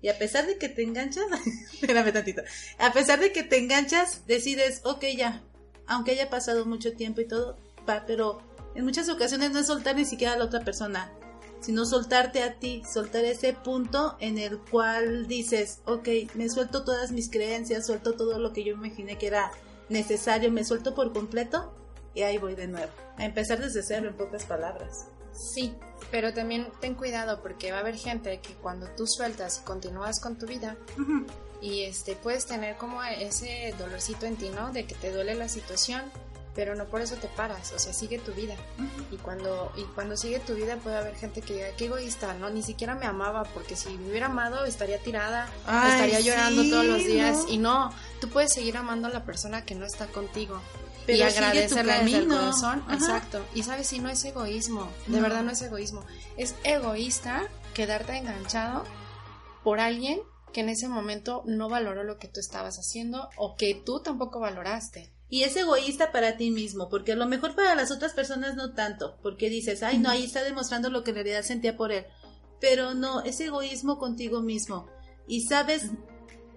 y 0.00 0.08
a 0.08 0.18
pesar 0.18 0.46
de 0.46 0.58
que 0.58 0.68
te 0.68 0.82
enganchas, 0.82 1.24
espérame 1.72 2.12
tantito, 2.12 2.42
a 2.78 2.92
pesar 2.92 3.20
de 3.20 3.32
que 3.32 3.42
te 3.42 3.58
enganchas, 3.58 4.26
decides, 4.26 4.80
ok, 4.84 5.04
ya, 5.16 5.42
aunque 5.86 6.12
haya 6.12 6.30
pasado 6.30 6.66
mucho 6.66 6.92
tiempo 6.94 7.20
y 7.20 7.28
todo, 7.28 7.56
va, 7.88 8.04
pero 8.06 8.40
en 8.74 8.84
muchas 8.84 9.08
ocasiones 9.08 9.50
no 9.50 9.58
es 9.60 9.66
soltar 9.66 9.96
ni 9.96 10.04
siquiera 10.04 10.34
a 10.34 10.38
la 10.38 10.44
otra 10.44 10.60
persona, 10.60 11.10
sino 11.60 11.84
soltarte 11.84 12.42
a 12.42 12.58
ti, 12.58 12.82
soltar 12.90 13.24
ese 13.24 13.52
punto 13.52 14.16
en 14.20 14.38
el 14.38 14.58
cual 14.58 15.26
dices, 15.26 15.80
ok, 15.86 16.08
me 16.34 16.48
suelto 16.48 16.84
todas 16.84 17.10
mis 17.10 17.30
creencias, 17.30 17.86
suelto 17.86 18.12
todo 18.12 18.38
lo 18.38 18.52
que 18.52 18.64
yo 18.64 18.74
imaginé 18.74 19.18
que 19.18 19.26
era 19.26 19.50
necesario, 19.88 20.52
me 20.52 20.64
suelto 20.64 20.94
por 20.94 21.12
completo 21.12 21.74
y 22.14 22.22
ahí 22.22 22.38
voy 22.38 22.54
de 22.54 22.68
nuevo, 22.68 22.92
a 23.16 23.24
empezar 23.24 23.58
desde 23.58 23.82
cero 23.82 24.08
en 24.08 24.16
pocas 24.16 24.44
palabras. 24.44 25.06
Sí, 25.38 25.74
pero 26.10 26.34
también 26.34 26.68
ten 26.80 26.94
cuidado 26.94 27.40
porque 27.42 27.70
va 27.70 27.78
a 27.78 27.80
haber 27.80 27.96
gente 27.96 28.40
que 28.40 28.54
cuando 28.54 28.86
tú 28.96 29.06
sueltas 29.06 29.60
y 29.62 29.66
continúas 29.66 30.20
con 30.20 30.36
tu 30.36 30.46
vida 30.46 30.76
y 31.60 31.82
este 31.84 32.16
puedes 32.16 32.46
tener 32.46 32.76
como 32.76 33.02
ese 33.04 33.74
dolorcito 33.78 34.26
en 34.26 34.36
ti, 34.36 34.50
¿no? 34.50 34.72
De 34.72 34.84
que 34.86 34.94
te 34.94 35.12
duele 35.12 35.34
la 35.34 35.48
situación, 35.48 36.02
pero 36.54 36.74
no 36.74 36.86
por 36.86 37.02
eso 37.02 37.14
te 37.16 37.28
paras, 37.28 37.72
o 37.72 37.78
sea, 37.78 37.92
sigue 37.92 38.18
tu 38.18 38.32
vida. 38.32 38.56
Y 39.12 39.16
cuando 39.16 39.72
y 39.76 39.82
cuando 39.94 40.16
sigue 40.16 40.40
tu 40.40 40.54
vida 40.54 40.76
puede 40.76 40.96
haber 40.96 41.14
gente 41.14 41.40
que 41.40 41.54
diga, 41.54 41.68
qué 41.76 41.86
egoísta, 41.86 42.34
¿no? 42.34 42.50
Ni 42.50 42.62
siquiera 42.62 42.94
me 42.94 43.06
amaba 43.06 43.44
porque 43.44 43.76
si 43.76 43.90
me 43.90 44.10
hubiera 44.10 44.26
amado 44.26 44.64
estaría 44.64 44.98
tirada, 44.98 45.48
estaría 45.88 46.20
llorando 46.20 46.62
todos 46.68 46.84
los 46.84 47.04
días 47.04 47.44
y 47.48 47.58
no, 47.58 47.92
tú 48.20 48.28
puedes 48.28 48.52
seguir 48.52 48.76
amando 48.76 49.08
a 49.08 49.10
la 49.10 49.24
persona 49.24 49.64
que 49.64 49.74
no 49.74 49.84
está 49.86 50.06
contigo 50.06 50.60
y 51.08 51.22
agradecerle 51.22 51.92
desde 52.04 52.18
el 52.18 52.28
corazón. 52.28 52.84
Exacto. 52.90 53.44
Y 53.54 53.62
sabes, 53.62 53.86
si 53.86 53.98
no 53.98 54.08
es 54.08 54.24
egoísmo, 54.24 54.90
de 55.06 55.20
verdad 55.20 55.42
no 55.42 55.50
es 55.50 55.62
egoísmo. 55.62 56.04
Es 56.36 56.54
egoísta 56.64 57.48
quedarte 57.74 58.16
enganchado 58.16 58.84
por 59.64 59.80
alguien 59.80 60.20
que 60.52 60.60
en 60.60 60.68
ese 60.68 60.88
momento 60.88 61.42
no 61.46 61.68
valoró 61.68 62.04
lo 62.04 62.18
que 62.18 62.28
tú 62.28 62.40
estabas 62.40 62.78
haciendo 62.78 63.28
o 63.36 63.56
que 63.56 63.74
tú 63.74 64.00
tampoco 64.00 64.40
valoraste. 64.40 65.12
Y 65.30 65.42
es 65.42 65.56
egoísta 65.56 66.10
para 66.10 66.38
ti 66.38 66.50
mismo, 66.50 66.88
porque 66.88 67.12
a 67.12 67.16
lo 67.16 67.26
mejor 67.26 67.54
para 67.54 67.74
las 67.74 67.90
otras 67.90 68.14
personas 68.14 68.56
no 68.56 68.72
tanto, 68.72 69.18
porque 69.22 69.50
dices, 69.50 69.82
ay, 69.82 69.98
no, 69.98 70.08
ahí 70.08 70.24
está 70.24 70.42
demostrando 70.42 70.88
lo 70.88 71.04
que 71.04 71.10
en 71.10 71.16
realidad 71.16 71.42
sentía 71.42 71.76
por 71.76 71.92
él. 71.92 72.06
Pero 72.60 72.94
no, 72.94 73.20
es 73.20 73.38
egoísmo 73.40 73.98
contigo 73.98 74.40
mismo. 74.40 74.88
Y 75.26 75.42
sabes, 75.42 75.90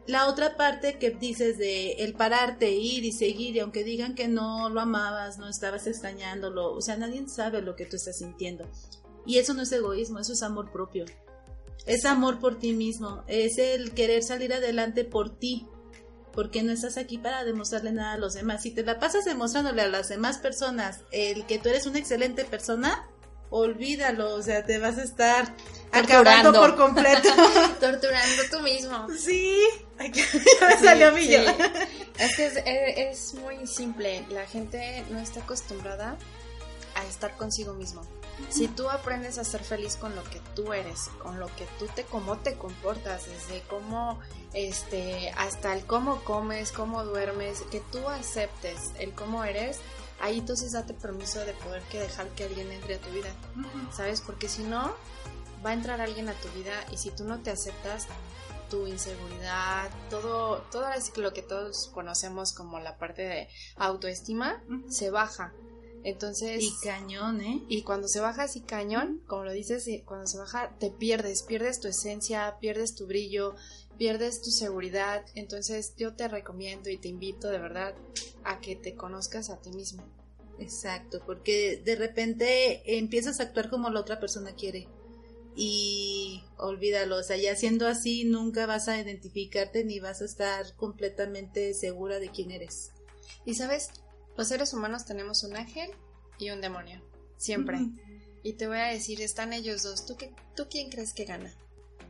la 0.08 0.27
otra 0.27 0.58
parte 0.58 0.98
que 0.98 1.12
dices 1.12 1.58
de 1.58 1.93
el 1.93 2.13
pararte, 2.13 2.72
ir 2.72 3.05
y 3.05 3.12
seguir, 3.12 3.55
y 3.55 3.60
aunque 3.60 3.84
digan 3.84 4.15
que 4.15 4.27
no 4.27 4.70
lo 4.70 4.81
amabas, 4.81 5.38
no 5.38 5.48
estabas 5.48 5.88
extrañándolo, 5.88 6.74
o 6.74 6.81
sea, 6.81 6.98
nadie 6.98 7.24
sabe 7.27 7.62
lo 7.62 7.75
que 7.75 7.86
tú 7.86 7.96
estás 7.96 8.17
sintiendo. 8.17 8.70
Y 9.25 9.38
eso 9.38 9.53
no 9.53 9.62
es 9.62 9.72
egoísmo, 9.72 10.20
eso 10.20 10.34
es 10.34 10.41
amor 10.41 10.72
propio. 10.72 11.05
Es 11.86 12.05
amor 12.05 12.39
por 12.39 12.60
ti 12.60 12.74
mismo, 12.74 13.24
es 13.27 13.58
el 13.58 13.93
querer 13.93 14.24
salir 14.24 14.53
adelante 14.53 15.03
por 15.03 15.38
ti, 15.38 15.67
porque 16.34 16.63
no 16.63 16.72
estás 16.72 16.98
aquí 16.98 17.17
para 17.17 17.43
demostrarle 17.43 17.91
nada 17.91 18.13
a 18.13 18.17
los 18.17 18.34
demás. 18.34 18.63
Si 18.63 18.72
te 18.72 18.84
la 18.84 19.00
pasas 19.00 19.25
demostrándole 19.25 19.81
a 19.81 19.88
las 19.88 20.10
demás 20.10 20.38
personas 20.38 21.01
el 21.12 21.46
que 21.46 21.60
tú 21.60 21.70
eres 21.70 21.86
una 21.86 22.00
excelente 22.00 22.46
persona, 22.46 23.10
olvídalo, 23.50 24.36
o 24.36 24.41
sea, 24.41 24.65
te 24.65 24.79
vas 24.79 24.98
a 24.98 25.03
estar 25.03 25.55
acabando 25.91 26.53
por 26.53 26.75
completo. 26.75 27.29
Torturando 27.79 28.43
tú 28.50 28.60
mismo. 28.62 29.07
Sí, 29.17 29.67
me 30.00 30.79
salió 30.79 31.10
a 31.10 31.12
mí 31.12 31.27
yo. 31.27 31.39
Es 32.17 32.36
que 32.36 32.45
es, 32.45 32.57
es, 32.65 33.33
muy 33.36 33.67
simple. 33.67 34.25
La 34.29 34.45
gente 34.45 35.03
no 35.10 35.19
está 35.19 35.41
acostumbrada 35.41 36.17
a 36.95 37.05
estar 37.05 37.36
consigo 37.38 37.74
mismo. 37.74 38.01
Si 38.50 38.67
tú 38.67 38.89
aprendes 38.89 39.38
a 39.38 39.43
ser 39.43 39.63
feliz 39.63 39.95
con 39.95 40.15
lo 40.15 40.24
que 40.24 40.41
tú 40.55 40.74
eres, 40.74 41.10
con 41.21 41.39
lo 41.39 41.48
que 41.55 41.67
tú 41.77 41.88
te, 41.93 42.03
cómo 42.03 42.38
te 42.38 42.55
comportas, 42.55 43.25
desde 43.27 43.62
cómo, 43.67 44.19
este, 44.53 45.31
hasta 45.38 45.75
el 45.75 45.86
cómo 45.86 46.24
comes, 46.24 46.71
cómo 46.71 47.03
duermes, 47.03 47.62
que 47.71 47.81
tú 47.91 48.07
aceptes 48.10 48.91
el 49.00 49.13
cómo 49.13 49.43
eres, 49.43 49.79
ahí 50.21 50.39
entonces 50.39 50.71
date 50.71 50.93
permiso 50.93 51.39
de 51.45 51.53
poder 51.53 51.81
que 51.83 52.00
dejar 52.00 52.27
que 52.29 52.45
alguien 52.45 52.71
entre 52.71 52.95
a 52.95 53.00
tu 53.00 53.10
vida, 53.12 53.29
¿sabes? 53.95 54.21
Porque 54.21 54.50
si 54.50 54.63
no, 54.63 54.93
va 55.65 55.72
a 55.72 55.74
entrar 55.74 56.01
alguien 56.01 56.30
a 56.30 56.34
tu 56.34 56.50
vida 56.50 56.86
y 56.91 56.98
si 56.98 57.12
tú 57.12 57.24
no 57.24 57.41
te 57.41 57.51
aceptas, 57.51 58.08
tu 58.70 58.88
inseguridad, 58.88 59.91
todo, 60.10 60.62
todo 60.72 60.86
lo 61.18 61.34
que 61.34 61.41
todos 61.41 61.91
conocemos 61.94 62.53
como 62.53 62.80
la 62.80 62.98
parte 62.98 63.22
de 63.24 63.48
autoestima, 63.75 64.63
se 64.88 65.12
baja. 65.12 65.53
Entonces. 66.03 66.63
Y 66.63 66.72
cañón, 66.82 67.41
¿eh? 67.41 67.63
Y 67.68 67.84
cuando 67.84 68.08
se 68.08 68.22
baja 68.22 68.44
así 68.44 68.62
cañón, 68.62 69.22
como 69.27 69.44
lo 69.44 69.51
dices, 69.51 69.88
cuando 70.06 70.25
se 70.25 70.38
baja, 70.38 70.75
te 70.80 70.89
pierdes, 70.89 71.44
pierdes 71.44 71.80
tu 71.80 71.89
esencia, 71.89 72.58
pierdes 72.60 72.96
tu 72.96 73.06
brillo, 73.06 73.56
pierdes 73.98 74.41
tu 74.41 74.50
seguridad. 74.50 75.25
Entonces, 75.36 75.94
yo 75.98 76.15
te 76.15 76.27
recomiendo 76.27 76.89
y 76.89 76.98
te 76.98 77.10
invito 77.10 77.50
de 77.50 77.60
verdad 77.60 77.94
a 78.44 78.62
que 78.62 78.75
te 78.75 78.96
conozcas 78.96 79.50
a 79.50 79.62
ti 79.62 79.72
mismo. 79.72 80.03
Exacto, 80.60 81.22
porque 81.25 81.82
de 81.84 81.96
repente 81.96 82.98
empiezas 82.98 83.39
a 83.39 83.44
actuar 83.44 83.70
como 83.70 83.89
la 83.89 84.00
otra 84.00 84.20
persona 84.20 84.53
quiere. 84.53 84.88
Y 85.55 86.43
olvídalo, 86.58 87.17
o 87.17 87.24
sea, 87.24 87.38
ya 87.38 87.55
siendo 87.55 87.88
así, 87.88 88.24
nunca 88.24 88.65
vas 88.65 88.88
a 88.88 89.00
identificarte 89.00 89.84
ni 89.84 90.00
vas 90.00 90.22
a 90.22 90.25
estar 90.25 90.75
completamente 90.75 91.74
segura 91.74 92.20
de 92.20 92.29
quién 92.29 92.51
eres. 92.51 92.91
Y 93.46 93.55
sabes, 93.55 93.89
los 94.38 94.48
seres 94.48 94.74
humanos 94.74 95.05
tenemos 95.05 95.43
un 95.43 95.55
ángel 95.55 95.91
y 96.39 96.51
un 96.51 96.62
demonio, 96.62 97.01
siempre. 97.38 97.79
Y 98.43 98.53
te 98.53 98.67
voy 98.67 98.77
a 98.77 98.88
decir, 98.88 99.22
están 99.22 99.53
ellos 99.53 99.84
dos. 99.84 100.05
¿Tú, 100.05 100.15
qué, 100.15 100.34
¿Tú 100.55 100.67
quién 100.70 100.89
crees 100.89 101.13
que 101.13 101.25
gana? 101.25 101.53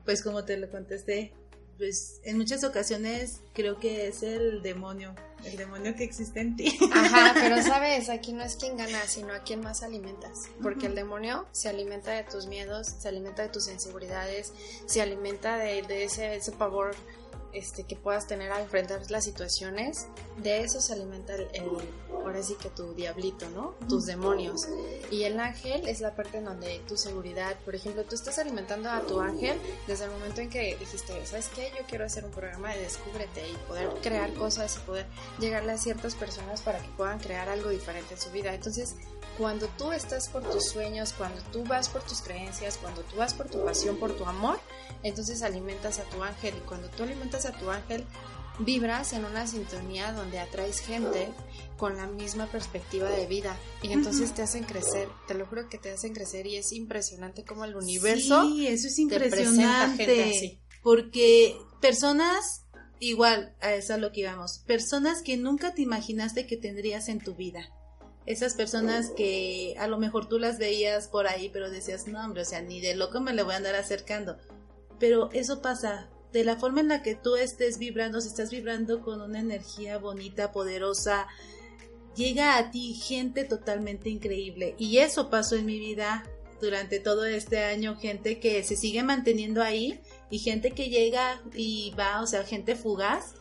Pues 0.05 0.21
como 0.23 0.45
te 0.45 0.57
lo 0.57 0.69
contesté, 0.69 1.33
pues 1.81 2.21
en 2.23 2.37
muchas 2.37 2.63
ocasiones 2.63 3.39
creo 3.53 3.79
que 3.79 4.07
es 4.07 4.21
el 4.21 4.61
demonio, 4.61 5.15
el 5.43 5.57
demonio 5.57 5.95
que 5.95 6.03
existe 6.03 6.39
en 6.39 6.55
ti. 6.55 6.77
Ajá, 6.93 7.33
pero 7.41 7.59
sabes, 7.63 8.07
aquí 8.07 8.33
no 8.33 8.43
es 8.43 8.55
quien 8.55 8.77
gana, 8.77 9.01
sino 9.07 9.33
a 9.33 9.39
quien 9.39 9.61
más 9.61 9.81
alimentas. 9.81 10.43
Porque 10.61 10.85
el 10.85 10.93
demonio 10.93 11.47
se 11.53 11.69
alimenta 11.69 12.11
de 12.11 12.23
tus 12.23 12.45
miedos, 12.45 12.85
se 12.85 13.07
alimenta 13.07 13.41
de 13.41 13.49
tus 13.49 13.67
inseguridades, 13.67 14.53
se 14.85 15.01
alimenta 15.01 15.57
de, 15.57 15.81
de 15.81 16.03
ese, 16.03 16.35
ese 16.35 16.51
pavor 16.51 16.95
este, 17.53 17.83
que 17.83 17.95
puedas 17.95 18.27
tener 18.27 18.51
al 18.51 18.61
enfrentar 18.61 18.99
las 19.09 19.23
situaciones, 19.23 20.07
de 20.37 20.61
eso 20.61 20.81
se 20.81 20.93
alimenta 20.93 21.35
el, 21.35 21.47
ahora 22.23 22.43
sí 22.43 22.55
que 22.61 22.69
tu 22.69 22.93
diablito, 22.93 23.49
¿no? 23.49 23.75
Tus 23.87 24.05
demonios. 24.05 24.67
Y 25.09 25.23
el 25.23 25.39
ángel 25.39 25.87
es 25.87 26.01
la 26.01 26.15
parte 26.15 26.37
en 26.37 26.45
donde 26.45 26.79
tu 26.87 26.97
seguridad, 26.97 27.57
por 27.65 27.75
ejemplo, 27.75 28.03
tú 28.03 28.15
estás 28.15 28.37
alimentando 28.39 28.89
a 28.89 29.01
tu 29.01 29.19
ángel 29.19 29.57
desde 29.87 30.05
el 30.05 30.11
momento 30.11 30.41
en 30.41 30.49
que 30.49 30.75
dijiste, 30.77 31.25
¿sabes 31.25 31.49
qué? 31.55 31.71
Yo 31.77 31.85
quiero 31.87 32.05
hacer 32.05 32.25
un 32.25 32.31
programa 32.31 32.73
de 32.73 32.81
descúbrete 32.81 33.49
y 33.49 33.53
poder 33.67 33.89
crear 34.01 34.33
cosas 34.33 34.77
y 34.77 34.79
poder 34.85 35.05
llegarle 35.39 35.73
a 35.73 35.77
ciertas 35.77 36.15
personas 36.15 36.61
para 36.61 36.79
que 36.79 36.89
puedan 36.97 37.19
crear 37.19 37.49
algo 37.49 37.69
diferente 37.69 38.13
en 38.13 38.21
su 38.21 38.31
vida. 38.31 38.53
Entonces, 38.53 38.95
cuando 39.37 39.67
tú 39.77 39.91
estás 39.91 40.29
por 40.29 40.43
tus 40.49 40.69
sueños, 40.69 41.13
cuando 41.13 41.41
tú 41.51 41.63
vas 41.63 41.89
por 41.89 42.03
tus 42.03 42.21
creencias, 42.21 42.77
cuando 42.77 43.01
tú 43.01 43.17
vas 43.17 43.33
por 43.33 43.49
tu 43.49 43.63
pasión, 43.63 43.97
por 43.97 44.15
tu 44.15 44.25
amor, 44.25 44.59
entonces 45.03 45.41
alimentas 45.41 45.99
a 45.99 46.03
tu 46.03 46.21
ángel. 46.23 46.53
Y 46.57 46.67
cuando 46.67 46.89
tú 46.89 47.03
alimentas 47.03 47.45
a 47.45 47.51
tu 47.51 47.69
ángel, 47.69 48.05
vibras 48.59 49.13
en 49.13 49.25
una 49.25 49.47
sintonía 49.47 50.11
donde 50.11 50.39
atraes 50.39 50.79
gente 50.79 51.29
con 51.77 51.97
la 51.97 52.07
misma 52.07 52.47
perspectiva 52.47 53.09
de 53.09 53.25
vida. 53.25 53.57
Y 53.81 53.91
entonces 53.93 54.33
te 54.33 54.41
hacen 54.41 54.63
crecer, 54.63 55.09
te 55.27 55.33
lo 55.33 55.45
juro 55.45 55.67
que 55.69 55.77
te 55.77 55.91
hacen 55.91 56.13
crecer 56.13 56.45
y 56.47 56.57
es 56.57 56.71
impresionante 56.71 57.43
como 57.43 57.65
el 57.65 57.75
universo 57.75 58.43
sí, 58.43 58.67
eso 58.67 58.87
es 58.87 58.99
impresionante 58.99 60.59
porque 60.83 61.57
personas 61.79 62.65
igual 62.99 63.55
a 63.61 63.73
eso 63.73 63.95
a 63.95 63.97
lo 63.97 64.11
que 64.11 64.21
íbamos, 64.21 64.59
personas 64.67 65.23
que 65.23 65.37
nunca 65.37 65.73
te 65.73 65.81
imaginaste 65.81 66.45
que 66.45 66.57
tendrías 66.57 67.07
en 67.07 67.19
tu 67.19 67.35
vida 67.35 67.71
esas 68.25 68.53
personas 68.53 69.09
que 69.09 69.75
a 69.79 69.87
lo 69.87 69.97
mejor 69.97 70.27
tú 70.27 70.37
las 70.37 70.57
veías 70.57 71.07
por 71.07 71.27
ahí, 71.27 71.49
pero 71.49 71.69
decías, 71.69 72.07
no, 72.07 72.23
hombre, 72.23 72.43
o 72.43 72.45
sea, 72.45 72.61
ni 72.61 72.79
de 72.79 72.95
loco 72.95 73.19
me 73.19 73.33
le 73.33 73.43
voy 73.43 73.53
a 73.53 73.57
andar 73.57 73.75
acercando. 73.75 74.37
Pero 74.99 75.29
eso 75.33 75.61
pasa, 75.61 76.09
de 76.31 76.43
la 76.43 76.57
forma 76.57 76.81
en 76.81 76.87
la 76.87 77.01
que 77.01 77.15
tú 77.15 77.35
estés 77.35 77.79
vibrando, 77.79 78.21
si 78.21 78.27
estás 78.27 78.51
vibrando 78.51 79.01
con 79.01 79.21
una 79.21 79.39
energía 79.39 79.97
bonita, 79.97 80.51
poderosa, 80.51 81.27
llega 82.15 82.57
a 82.57 82.71
ti 82.71 82.93
gente 82.93 83.43
totalmente 83.43 84.09
increíble. 84.09 84.75
Y 84.77 84.97
eso 84.97 85.29
pasó 85.29 85.55
en 85.55 85.65
mi 85.65 85.79
vida 85.79 86.23
durante 86.61 86.99
todo 86.99 87.25
este 87.25 87.63
año, 87.63 87.97
gente 87.97 88.39
que 88.39 88.63
se 88.63 88.75
sigue 88.75 89.01
manteniendo 89.01 89.63
ahí 89.63 89.99
y 90.29 90.37
gente 90.37 90.71
que 90.71 90.89
llega 90.89 91.41
y 91.55 91.93
va, 91.97 92.21
o 92.21 92.27
sea, 92.27 92.43
gente 92.43 92.75
fugaz 92.75 93.33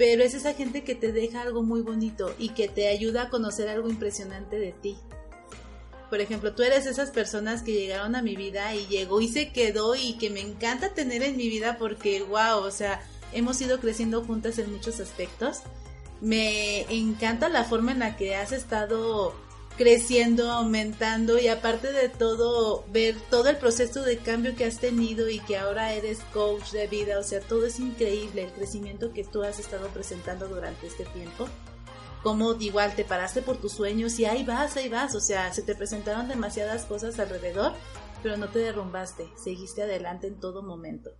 pero 0.00 0.24
es 0.24 0.32
esa 0.32 0.54
gente 0.54 0.82
que 0.82 0.94
te 0.94 1.12
deja 1.12 1.42
algo 1.42 1.62
muy 1.62 1.82
bonito 1.82 2.34
y 2.38 2.48
que 2.54 2.68
te 2.68 2.88
ayuda 2.88 3.24
a 3.24 3.28
conocer 3.28 3.68
algo 3.68 3.90
impresionante 3.90 4.58
de 4.58 4.72
ti. 4.72 4.96
Por 6.08 6.22
ejemplo, 6.22 6.54
tú 6.54 6.62
eres 6.62 6.86
esas 6.86 7.10
personas 7.10 7.60
que 7.60 7.74
llegaron 7.74 8.16
a 8.16 8.22
mi 8.22 8.34
vida 8.34 8.74
y 8.74 8.86
llegó 8.86 9.20
y 9.20 9.28
se 9.28 9.52
quedó 9.52 9.94
y 9.94 10.14
que 10.14 10.30
me 10.30 10.40
encanta 10.40 10.94
tener 10.94 11.22
en 11.22 11.36
mi 11.36 11.50
vida 11.50 11.76
porque, 11.78 12.22
wow, 12.22 12.60
o 12.62 12.70
sea, 12.70 13.02
hemos 13.34 13.60
ido 13.60 13.78
creciendo 13.78 14.24
juntas 14.24 14.58
en 14.58 14.72
muchos 14.72 15.00
aspectos. 15.00 15.58
Me 16.22 16.90
encanta 16.90 17.50
la 17.50 17.64
forma 17.64 17.92
en 17.92 17.98
la 17.98 18.16
que 18.16 18.34
has 18.36 18.52
estado 18.52 19.34
creciendo, 19.80 20.50
aumentando 20.50 21.38
y 21.38 21.48
aparte 21.48 21.90
de 21.90 22.10
todo, 22.10 22.84
ver 22.88 23.16
todo 23.30 23.48
el 23.48 23.56
proceso 23.56 24.02
de 24.02 24.18
cambio 24.18 24.54
que 24.54 24.66
has 24.66 24.78
tenido 24.78 25.30
y 25.30 25.40
que 25.40 25.56
ahora 25.56 25.94
eres 25.94 26.18
coach 26.34 26.72
de 26.72 26.86
vida, 26.86 27.18
o 27.18 27.22
sea, 27.22 27.40
todo 27.40 27.64
es 27.64 27.80
increíble 27.80 28.42
el 28.42 28.52
crecimiento 28.52 29.14
que 29.14 29.24
tú 29.24 29.42
has 29.42 29.58
estado 29.58 29.88
presentando 29.88 30.48
durante 30.48 30.86
este 30.86 31.06
tiempo. 31.06 31.48
Como 32.22 32.52
igual 32.60 32.94
te 32.94 33.06
paraste 33.06 33.40
por 33.40 33.56
tus 33.56 33.72
sueños 33.72 34.18
y 34.18 34.26
ahí 34.26 34.44
vas, 34.44 34.76
ahí 34.76 34.90
vas, 34.90 35.14
o 35.14 35.20
sea, 35.20 35.50
se 35.54 35.62
te 35.62 35.74
presentaron 35.74 36.28
demasiadas 36.28 36.84
cosas 36.84 37.18
alrededor, 37.18 37.72
pero 38.22 38.36
no 38.36 38.50
te 38.50 38.58
derrumbaste, 38.58 39.30
seguiste 39.42 39.84
adelante 39.84 40.26
en 40.26 40.40
todo 40.40 40.62
momento. 40.62 41.12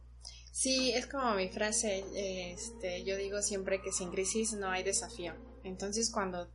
Sí, 0.53 0.93
es 0.93 1.07
como 1.07 1.35
mi 1.35 1.49
frase, 1.49 2.05
este, 2.53 3.05
yo 3.05 3.17
digo 3.17 3.41
siempre 3.41 3.81
que 3.81 3.91
sin 3.91 4.11
crisis 4.11 4.53
no 4.53 4.69
hay 4.69 4.83
desafío. 4.83 5.33
Entonces 5.65 6.11
cuando 6.13 6.51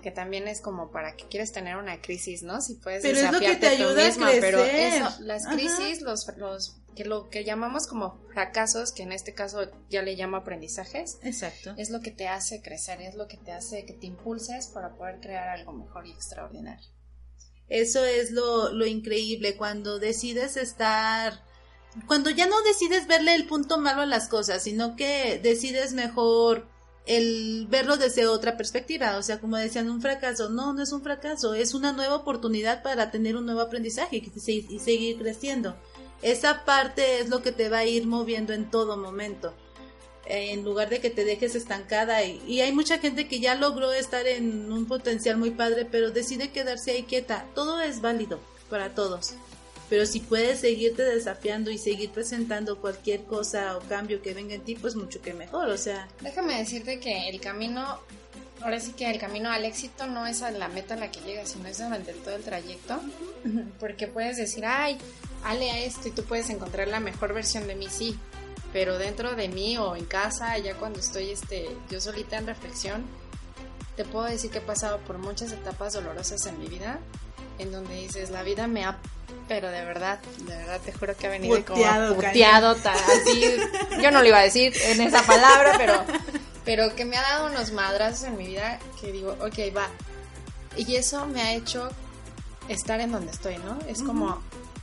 que 0.00 0.10
también 0.10 0.48
es 0.48 0.60
como 0.60 0.90
para 0.90 1.16
que 1.16 1.26
quieres 1.26 1.52
tener 1.52 1.76
una 1.76 2.00
crisis, 2.00 2.42
¿no? 2.42 2.60
Si 2.60 2.74
puedes 2.74 3.02
pero 3.02 3.18
es 3.18 3.32
lo 3.32 3.40
que 3.40 3.56
te 3.56 3.68
ayuda 3.68 4.06
a 4.06 4.14
crecer. 4.14 4.40
pero 4.40 4.64
eso, 4.64 5.08
las 5.20 5.46
crisis, 5.46 6.02
los, 6.02 6.26
los 6.36 6.76
que 6.94 7.04
lo 7.04 7.28
que 7.30 7.44
llamamos 7.44 7.86
como 7.86 8.20
fracasos, 8.32 8.92
que 8.92 9.02
en 9.02 9.12
este 9.12 9.34
caso 9.34 9.70
ya 9.88 10.02
le 10.02 10.16
llamo 10.16 10.36
aprendizajes, 10.38 11.18
exacto, 11.22 11.74
es 11.76 11.90
lo 11.90 12.00
que 12.00 12.10
te 12.10 12.28
hace 12.28 12.62
crecer, 12.62 13.00
es 13.00 13.14
lo 13.14 13.28
que 13.28 13.36
te 13.36 13.52
hace 13.52 13.84
que 13.84 13.92
te 13.92 14.06
impulses 14.06 14.66
para 14.68 14.96
poder 14.96 15.20
crear 15.20 15.48
algo 15.48 15.72
mejor 15.72 16.06
y 16.06 16.12
extraordinario. 16.12 16.88
Eso 17.68 18.04
es 18.04 18.32
lo, 18.32 18.72
lo 18.72 18.84
increíble 18.86 19.56
cuando 19.56 19.98
decides 20.00 20.56
estar 20.56 21.40
cuando 22.06 22.30
ya 22.30 22.46
no 22.46 22.60
decides 22.62 23.06
verle 23.06 23.34
el 23.34 23.46
punto 23.46 23.78
malo 23.78 24.02
a 24.02 24.06
las 24.06 24.28
cosas, 24.28 24.62
sino 24.62 24.96
que 24.96 25.40
decides 25.42 25.92
mejor 25.92 26.68
el 27.10 27.66
verlo 27.68 27.96
desde 27.96 28.28
otra 28.28 28.56
perspectiva, 28.56 29.18
o 29.18 29.22
sea, 29.22 29.40
como 29.40 29.56
decían, 29.56 29.90
un 29.90 30.00
fracaso, 30.00 30.48
no, 30.48 30.72
no 30.72 30.80
es 30.80 30.92
un 30.92 31.02
fracaso, 31.02 31.54
es 31.54 31.74
una 31.74 31.92
nueva 31.92 32.14
oportunidad 32.14 32.84
para 32.84 33.10
tener 33.10 33.36
un 33.36 33.46
nuevo 33.46 33.62
aprendizaje 33.62 34.22
y 34.22 34.78
seguir 34.78 35.18
creciendo. 35.18 35.76
Esa 36.22 36.64
parte 36.64 37.18
es 37.18 37.28
lo 37.28 37.42
que 37.42 37.50
te 37.50 37.68
va 37.68 37.78
a 37.78 37.84
ir 37.84 38.06
moviendo 38.06 38.52
en 38.52 38.70
todo 38.70 38.96
momento, 38.96 39.52
en 40.26 40.62
lugar 40.62 40.88
de 40.88 41.00
que 41.00 41.10
te 41.10 41.24
dejes 41.24 41.56
estancada. 41.56 42.22
Y, 42.22 42.40
y 42.46 42.60
hay 42.60 42.70
mucha 42.70 42.98
gente 42.98 43.26
que 43.26 43.40
ya 43.40 43.56
logró 43.56 43.90
estar 43.90 44.28
en 44.28 44.70
un 44.70 44.86
potencial 44.86 45.36
muy 45.36 45.50
padre, 45.50 45.88
pero 45.90 46.12
decide 46.12 46.52
quedarse 46.52 46.92
ahí 46.92 47.02
quieta. 47.02 47.44
Todo 47.56 47.80
es 47.80 48.00
válido 48.00 48.38
para 48.68 48.94
todos 48.94 49.34
pero 49.90 50.06
si 50.06 50.20
puedes 50.20 50.60
seguirte 50.60 51.02
desafiando 51.02 51.68
y 51.72 51.76
seguir 51.76 52.10
presentando 52.10 52.78
cualquier 52.78 53.24
cosa 53.24 53.76
o 53.76 53.80
cambio 53.80 54.22
que 54.22 54.32
venga 54.32 54.54
en 54.54 54.62
ti, 54.62 54.76
pues 54.76 54.94
mucho 54.94 55.20
que 55.20 55.34
mejor, 55.34 55.68
o 55.68 55.76
sea. 55.76 56.08
Déjame 56.20 56.56
decirte 56.58 57.00
que 57.00 57.28
el 57.28 57.40
camino, 57.40 57.98
ahora 58.62 58.78
sí 58.78 58.92
que 58.92 59.10
el 59.10 59.18
camino 59.18 59.50
al 59.50 59.64
éxito 59.64 60.06
no 60.06 60.28
es 60.28 60.42
a 60.42 60.52
la 60.52 60.68
meta 60.68 60.94
a 60.94 60.96
la 60.96 61.10
que 61.10 61.20
llegas, 61.22 61.50
sino 61.50 61.66
es 61.66 61.78
durante 61.78 62.12
todo 62.12 62.36
el 62.36 62.42
trayecto, 62.44 63.00
porque 63.80 64.06
puedes 64.06 64.36
decir, 64.36 64.64
ay, 64.64 64.96
ale 65.42 65.72
a 65.72 65.80
esto 65.80 66.06
y 66.06 66.12
tú 66.12 66.22
puedes 66.22 66.48
encontrar 66.50 66.86
la 66.86 67.00
mejor 67.00 67.34
versión 67.34 67.66
de 67.66 67.74
mí, 67.74 67.88
sí, 67.90 68.16
pero 68.72 68.96
dentro 68.96 69.34
de 69.34 69.48
mí 69.48 69.76
o 69.76 69.96
en 69.96 70.04
casa, 70.04 70.56
ya 70.58 70.76
cuando 70.76 71.00
estoy 71.00 71.30
este, 71.30 71.68
yo 71.90 72.00
solita 72.00 72.38
en 72.38 72.46
reflexión, 72.46 73.04
te 73.96 74.04
puedo 74.04 74.26
decir 74.26 74.52
que 74.52 74.58
he 74.58 74.62
pasado 74.62 74.98
por 75.00 75.18
muchas 75.18 75.50
etapas 75.50 75.94
dolorosas 75.94 76.46
en 76.46 76.60
mi 76.60 76.68
vida 76.68 77.00
en 77.60 77.72
donde 77.72 77.94
dices, 77.96 78.30
la 78.30 78.42
vida 78.42 78.66
me 78.66 78.84
ha, 78.84 78.98
pero 79.48 79.70
de 79.70 79.84
verdad, 79.84 80.18
de 80.38 80.56
verdad 80.56 80.80
te 80.84 80.92
juro 80.92 81.16
que 81.16 81.26
ha 81.26 81.30
venido 81.30 81.56
Puteado, 81.56 82.14
como 82.14 82.22
puteado, 82.28 82.74
ta- 82.76 82.92
así, 82.94 83.44
yo 84.02 84.10
no 84.10 84.20
lo 84.22 84.28
iba 84.28 84.38
a 84.38 84.42
decir 84.42 84.72
en 84.84 85.00
esa 85.00 85.22
palabra, 85.22 85.74
pero, 85.78 86.04
pero 86.64 86.94
que 86.96 87.04
me 87.04 87.16
ha 87.16 87.22
dado 87.22 87.46
unos 87.50 87.72
madrazos 87.72 88.24
en 88.24 88.36
mi 88.36 88.46
vida 88.46 88.78
que 89.00 89.12
digo, 89.12 89.36
ok, 89.40 89.76
va. 89.76 89.88
Y 90.76 90.94
eso 90.96 91.26
me 91.26 91.42
ha 91.42 91.54
hecho 91.54 91.90
estar 92.68 93.00
en 93.00 93.12
donde 93.12 93.32
estoy, 93.32 93.58
¿no? 93.58 93.78
Es 93.88 94.02
como 94.02 94.40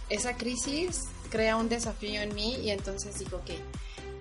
esa 0.09 0.35
crisis 0.35 1.01
crea 1.31 1.55
un 1.55 1.69
desafío 1.69 2.21
en 2.21 2.33
mí 2.35 2.55
y 2.57 2.71
entonces 2.71 3.17
digo, 3.19 3.37
ok, 3.37 3.51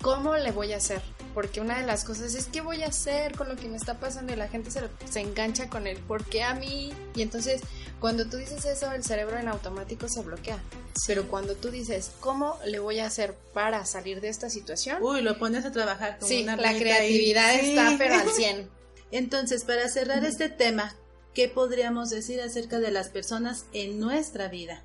¿cómo 0.02 0.36
le 0.36 0.50
voy 0.52 0.72
a 0.72 0.76
hacer? 0.76 1.02
Porque 1.36 1.60
una 1.60 1.78
de 1.78 1.84
las 1.86 2.02
cosas 2.04 2.34
es, 2.34 2.46
¿qué 2.46 2.62
voy 2.62 2.82
a 2.82 2.86
hacer 2.86 3.36
con 3.36 3.46
lo 3.50 3.56
que 3.56 3.68
me 3.68 3.76
está 3.76 4.00
pasando? 4.00 4.32
Y 4.32 4.36
la 4.36 4.48
gente 4.48 4.70
se, 4.70 4.80
se 5.10 5.20
engancha 5.20 5.68
con 5.68 5.86
el, 5.86 5.98
¿por 5.98 6.24
qué 6.24 6.42
a 6.42 6.54
mí? 6.54 6.94
Y 7.14 7.20
entonces, 7.20 7.60
cuando 8.00 8.24
tú 8.26 8.38
dices 8.38 8.64
eso, 8.64 8.90
el 8.92 9.04
cerebro 9.04 9.36
en 9.36 9.46
automático 9.48 10.08
se 10.08 10.22
bloquea. 10.22 10.58
Pero 11.06 11.28
cuando 11.28 11.54
tú 11.54 11.70
dices, 11.70 12.12
¿cómo 12.20 12.58
le 12.64 12.78
voy 12.78 13.00
a 13.00 13.06
hacer 13.06 13.34
para 13.52 13.84
salir 13.84 14.22
de 14.22 14.30
esta 14.30 14.48
situación? 14.48 15.02
Uy, 15.02 15.20
lo 15.20 15.38
pones 15.38 15.66
a 15.66 15.72
trabajar 15.72 16.16
como 16.18 16.26
sí, 16.26 16.42
una 16.42 16.56
la 16.56 16.72
creatividad 16.74 17.50
ahí. 17.50 17.68
está, 17.76 17.90
Sí. 17.90 17.96
pero 17.98 18.14
al 18.14 18.30
100. 18.34 18.70
Entonces, 19.10 19.64
para 19.64 19.90
cerrar 19.90 20.24
este 20.24 20.48
tema, 20.48 20.94
¿qué 21.34 21.50
podríamos 21.50 22.08
decir 22.08 22.40
acerca 22.40 22.78
de 22.78 22.90
las 22.90 23.10
personas 23.10 23.66
en 23.74 24.00
nuestra 24.00 24.48
vida? 24.48 24.82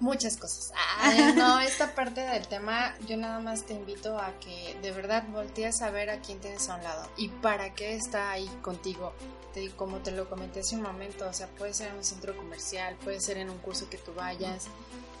Muchas 0.00 0.36
cosas. 0.36 0.72
No, 1.34 1.60
esta 1.60 1.94
parte 1.94 2.20
del 2.20 2.46
tema, 2.46 2.94
yo 3.06 3.16
nada 3.16 3.40
más 3.40 3.64
te 3.64 3.74
invito 3.74 4.18
a 4.18 4.32
que 4.38 4.76
de 4.80 4.92
verdad 4.92 5.24
voltees 5.28 5.82
a 5.82 5.90
ver 5.90 6.10
a 6.10 6.20
quién 6.20 6.38
tienes 6.38 6.68
a 6.68 6.76
un 6.76 6.84
lado 6.84 7.08
y 7.16 7.28
para 7.28 7.74
qué 7.74 7.94
está 7.94 8.30
ahí 8.30 8.48
contigo. 8.62 9.12
Te 9.54 9.70
como 9.70 9.98
te 9.98 10.12
lo 10.12 10.28
comenté 10.28 10.60
hace 10.60 10.76
un 10.76 10.82
momento, 10.82 11.26
o 11.28 11.32
sea, 11.32 11.48
puede 11.48 11.74
ser 11.74 11.88
en 11.88 11.96
un 11.96 12.04
centro 12.04 12.36
comercial, 12.36 12.96
puede 13.02 13.20
ser 13.20 13.38
en 13.38 13.50
un 13.50 13.58
curso 13.58 13.88
que 13.90 13.98
tú 13.98 14.12
vayas. 14.14 14.66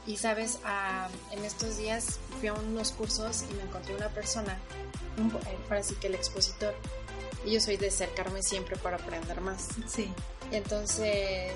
Y 0.06 0.16
sabes, 0.16 0.58
Ah, 0.64 1.08
en 1.32 1.44
estos 1.44 1.76
días 1.76 2.18
fui 2.38 2.48
a 2.48 2.54
unos 2.54 2.92
cursos 2.92 3.44
y 3.50 3.54
me 3.54 3.62
encontré 3.62 3.94
una 3.94 4.08
persona, 4.08 4.58
un, 5.18 5.28
eh, 5.30 5.58
ahora 5.68 5.82
sí 5.82 5.96
que 5.96 6.06
el 6.06 6.14
expositor. 6.14 6.74
Y 7.48 7.52
yo 7.52 7.60
soy 7.60 7.78
de 7.78 7.88
acercarme 7.88 8.42
siempre 8.42 8.76
para 8.76 8.96
aprender 8.96 9.40
más. 9.40 9.68
Sí. 9.86 10.12
Entonces 10.52 11.54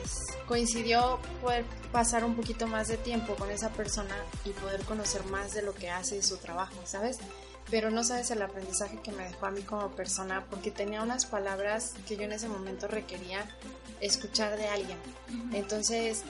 coincidió 0.48 1.18
poder 1.42 1.66
pasar 1.92 2.24
un 2.24 2.34
poquito 2.34 2.66
más 2.66 2.88
de 2.88 2.96
tiempo 2.96 3.34
con 3.34 3.50
esa 3.50 3.68
persona 3.70 4.14
y 4.46 4.50
poder 4.50 4.82
conocer 4.84 5.22
más 5.24 5.52
de 5.52 5.60
lo 5.60 5.74
que 5.74 5.90
hace 5.90 6.16
y 6.16 6.22
su 6.22 6.38
trabajo, 6.38 6.74
¿sabes? 6.84 7.18
Pero 7.70 7.90
no 7.90 8.04
sabes 8.04 8.30
el 8.30 8.40
aprendizaje 8.40 9.00
que 9.02 9.12
me 9.12 9.24
dejó 9.24 9.46
a 9.46 9.50
mí 9.50 9.60
como 9.62 9.90
persona 9.90 10.46
porque 10.48 10.70
tenía 10.70 11.02
unas 11.02 11.26
palabras 11.26 11.92
que 12.08 12.16
yo 12.16 12.22
en 12.22 12.32
ese 12.32 12.48
momento 12.48 12.88
requería 12.88 13.44
escuchar 14.00 14.56
de 14.56 14.68
alguien. 14.68 14.98
Entonces 15.52 16.22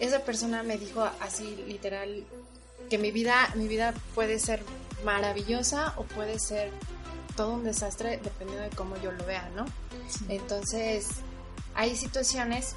esa 0.00 0.20
persona 0.20 0.62
me 0.62 0.78
dijo 0.78 1.02
así 1.20 1.56
literal 1.66 2.24
que 2.88 2.96
mi 2.96 3.10
vida, 3.10 3.52
mi 3.54 3.68
vida 3.68 3.92
puede 4.14 4.38
ser 4.38 4.62
maravillosa 5.04 5.92
o 5.96 6.04
puede 6.04 6.38
ser 6.38 6.72
todo 7.38 7.52
un 7.52 7.62
desastre 7.62 8.18
dependiendo 8.20 8.64
de 8.64 8.70
cómo 8.70 8.96
yo 8.96 9.12
lo 9.12 9.24
vea, 9.24 9.48
¿no? 9.54 9.64
Entonces, 10.28 11.06
hay 11.76 11.94
situaciones 11.94 12.74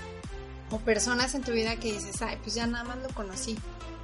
o 0.69 0.77
personas 0.77 1.33
en 1.33 1.41
tu 1.41 1.51
vida 1.51 1.77
que 1.77 1.91
dices, 1.91 2.21
ay, 2.21 2.37
pues 2.43 2.53
ya 2.53 2.67
nada 2.67 2.83
más 2.83 2.99
lo 2.99 3.09
conocí, 3.09 3.57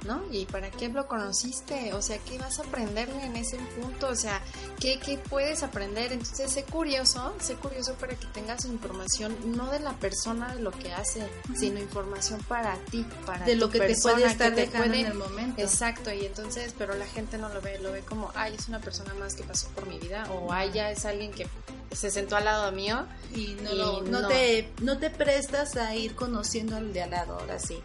¿no? 0.06 0.22
¿Y 0.30 0.46
para 0.46 0.70
qué 0.70 0.88
lo 0.88 1.06
conociste? 1.06 1.92
O 1.94 2.02
sea, 2.02 2.18
¿qué 2.18 2.38
vas 2.38 2.58
a 2.58 2.62
aprenderle 2.62 3.24
en 3.24 3.36
ese 3.36 3.56
punto? 3.80 4.08
O 4.08 4.14
sea, 4.14 4.40
¿qué, 4.80 4.98
qué 4.98 5.18
puedes 5.18 5.62
aprender? 5.62 6.12
Entonces, 6.12 6.50
sé 6.52 6.64
curioso, 6.64 7.34
sé 7.40 7.54
curioso 7.54 7.94
para 7.94 8.14
que 8.14 8.26
tengas 8.28 8.64
información, 8.64 9.36
no 9.56 9.70
de 9.70 9.80
la 9.80 9.92
persona 9.94 10.54
de 10.54 10.60
lo 10.62 10.70
que 10.70 10.92
hace, 10.92 11.26
sino 11.56 11.78
información 11.78 12.40
para 12.48 12.76
ti, 12.90 13.04
para 13.26 13.44
De 13.44 13.54
tu 13.54 13.60
lo 13.60 13.70
que 13.70 13.80
te 13.80 13.96
puede 13.96 14.24
estar 14.26 14.50
que 14.50 14.56
te 14.56 14.66
dejando 14.66 14.88
puede- 14.88 15.00
en 15.00 15.06
el 15.06 15.14
momento. 15.14 15.60
Exacto, 15.62 16.12
y 16.12 16.24
entonces, 16.26 16.74
pero 16.76 16.94
la 16.94 17.06
gente 17.06 17.38
no 17.38 17.48
lo 17.48 17.60
ve, 17.60 17.78
lo 17.78 17.92
ve 17.92 18.02
como, 18.02 18.30
ay, 18.34 18.54
es 18.58 18.68
una 18.68 18.80
persona 18.80 19.14
más 19.14 19.34
que 19.34 19.42
pasó 19.44 19.68
por 19.68 19.86
mi 19.86 19.98
vida, 19.98 20.26
o 20.32 20.52
ay, 20.52 20.70
ya 20.72 20.90
es 20.90 21.04
alguien 21.04 21.30
que 21.32 21.46
se 21.94 22.10
sentó 22.10 22.36
al 22.36 22.44
lado 22.44 22.70
mío. 22.72 23.06
Y 23.34 23.54
no, 23.62 23.72
Y 23.72 23.76
lo- 23.76 24.02
no 24.02 24.20
no. 24.22 24.28
Te, 24.28 24.72
no 24.82 24.98
te 24.98 25.10
prestas 25.10 25.76
a 25.76 25.94
ir 25.96 26.14
conociendo 26.14 26.76
al 26.76 26.92
de 26.92 27.02
al 27.02 27.10
lado, 27.10 27.38
ahora 27.40 27.58
sí. 27.58 27.82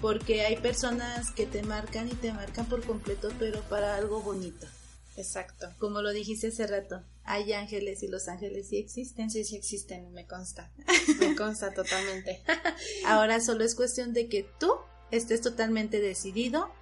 Porque 0.00 0.46
hay 0.46 0.56
personas 0.56 1.30
que 1.32 1.46
te 1.46 1.62
marcan 1.62 2.08
y 2.08 2.12
te 2.12 2.32
marcan 2.32 2.66
por 2.66 2.84
completo, 2.84 3.30
pero 3.38 3.60
para 3.62 3.96
algo 3.96 4.22
bonito. 4.22 4.66
Exacto. 5.16 5.68
Como 5.78 6.00
lo 6.00 6.10
dijiste 6.10 6.48
hace 6.48 6.66
rato, 6.66 7.02
hay 7.24 7.52
ángeles 7.52 8.02
y 8.02 8.08
los 8.08 8.28
ángeles 8.28 8.68
sí 8.68 8.78
existen. 8.78 9.30
Sí, 9.30 9.44
sí 9.44 9.56
existen, 9.56 10.12
me 10.12 10.26
consta. 10.26 10.70
Me 11.20 11.36
consta 11.36 11.72
totalmente. 11.74 12.42
Ahora 13.04 13.40
solo 13.40 13.64
es 13.64 13.74
cuestión 13.74 14.14
de 14.14 14.28
que 14.28 14.48
tú 14.58 14.72
estés 15.10 15.42
totalmente 15.42 16.00
decidido 16.00 16.72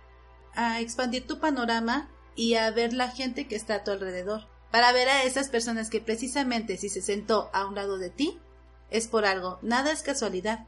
a 0.55 0.81
expandir 0.81 1.27
tu 1.27 1.41
panorama 1.41 2.11
y 2.37 2.55
a 2.55 2.71
ver 2.71 2.93
la 2.93 3.11
gente 3.11 3.49
que 3.49 3.57
está 3.57 3.77
a 3.77 3.85
tu 3.85 3.91
alrededor. 3.91 4.47
Para 4.71 4.93
ver 4.93 5.09
a 5.09 5.25
esas 5.25 5.49
personas 5.49 5.91
que 5.91 6.01
precisamente 6.01 6.77
si 6.77 6.89
se 6.89 7.03
sentó 7.03 7.51
a 7.53 7.67
un 7.67 7.75
lado 7.75 7.99
de 7.99 8.11
ti, 8.11 8.39
es 8.91 9.09
por 9.09 9.25
algo. 9.25 9.59
Nada 9.63 9.93
es 9.93 10.03
casualidad. 10.03 10.67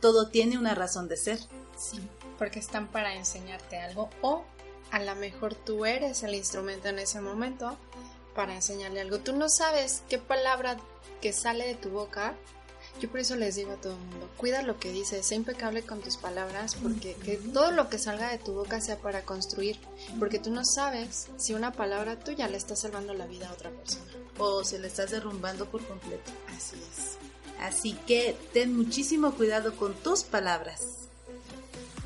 Todo 0.00 0.28
tiene 0.28 0.58
una 0.58 0.74
razón 0.74 1.08
de 1.08 1.16
ser. 1.16 1.38
Sí, 1.78 2.00
porque 2.38 2.58
están 2.58 2.88
para 2.88 3.14
enseñarte 3.14 3.78
algo 3.78 4.10
o 4.22 4.44
a 4.90 5.00
lo 5.00 5.14
mejor 5.16 5.54
tú 5.54 5.84
eres 5.84 6.22
el 6.22 6.34
instrumento 6.34 6.88
en 6.88 6.98
ese 6.98 7.20
momento 7.20 7.76
para 8.34 8.54
enseñarle 8.54 9.00
algo. 9.00 9.18
Tú 9.18 9.34
no 9.34 9.48
sabes 9.48 10.02
qué 10.08 10.18
palabra 10.18 10.76
que 11.20 11.32
sale 11.32 11.66
de 11.66 11.74
tu 11.74 11.90
boca. 11.90 12.34
Yo 13.00 13.10
por 13.10 13.20
eso 13.20 13.36
les 13.36 13.56
digo 13.56 13.72
a 13.72 13.76
todo 13.76 13.92
el 13.92 13.98
mundo, 13.98 14.30
cuida 14.38 14.62
lo 14.62 14.78
que 14.78 14.90
dices, 14.90 15.26
sé 15.26 15.34
impecable 15.34 15.82
con 15.82 16.00
tus 16.00 16.16
palabras, 16.16 16.76
porque 16.76 17.14
que 17.14 17.36
todo 17.36 17.70
lo 17.70 17.90
que 17.90 17.98
salga 17.98 18.30
de 18.30 18.38
tu 18.38 18.54
boca 18.54 18.80
sea 18.80 18.96
para 18.96 19.22
construir, 19.22 19.78
porque 20.18 20.38
tú 20.38 20.50
no 20.50 20.64
sabes 20.64 21.26
si 21.36 21.52
una 21.52 21.72
palabra 21.72 22.18
tuya 22.18 22.48
le 22.48 22.56
está 22.56 22.74
salvando 22.74 23.12
la 23.12 23.26
vida 23.26 23.50
a 23.50 23.52
otra 23.52 23.70
persona. 23.70 24.06
O 24.38 24.64
se 24.64 24.78
le 24.78 24.86
estás 24.86 25.10
derrumbando 25.10 25.66
por 25.66 25.86
completo. 25.86 26.30
Así 26.56 26.76
es. 26.76 27.25
Así 27.60 27.96
que 28.06 28.36
ten 28.52 28.76
muchísimo 28.76 29.32
cuidado 29.32 29.74
con 29.76 29.94
tus 29.94 30.22
palabras. 30.22 31.08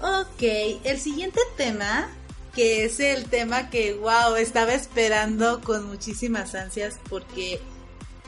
Ok, 0.03 0.43
el 0.85 0.99
siguiente 0.99 1.41
tema, 1.57 2.09
que 2.55 2.85
es 2.85 3.01
el 3.01 3.27
tema 3.27 3.69
que, 3.69 3.95
wow, 3.95 4.37
estaba 4.37 4.73
esperando 4.73 5.61
con 5.61 5.87
muchísimas 5.87 6.55
ansias 6.55 6.99
porque 7.09 7.61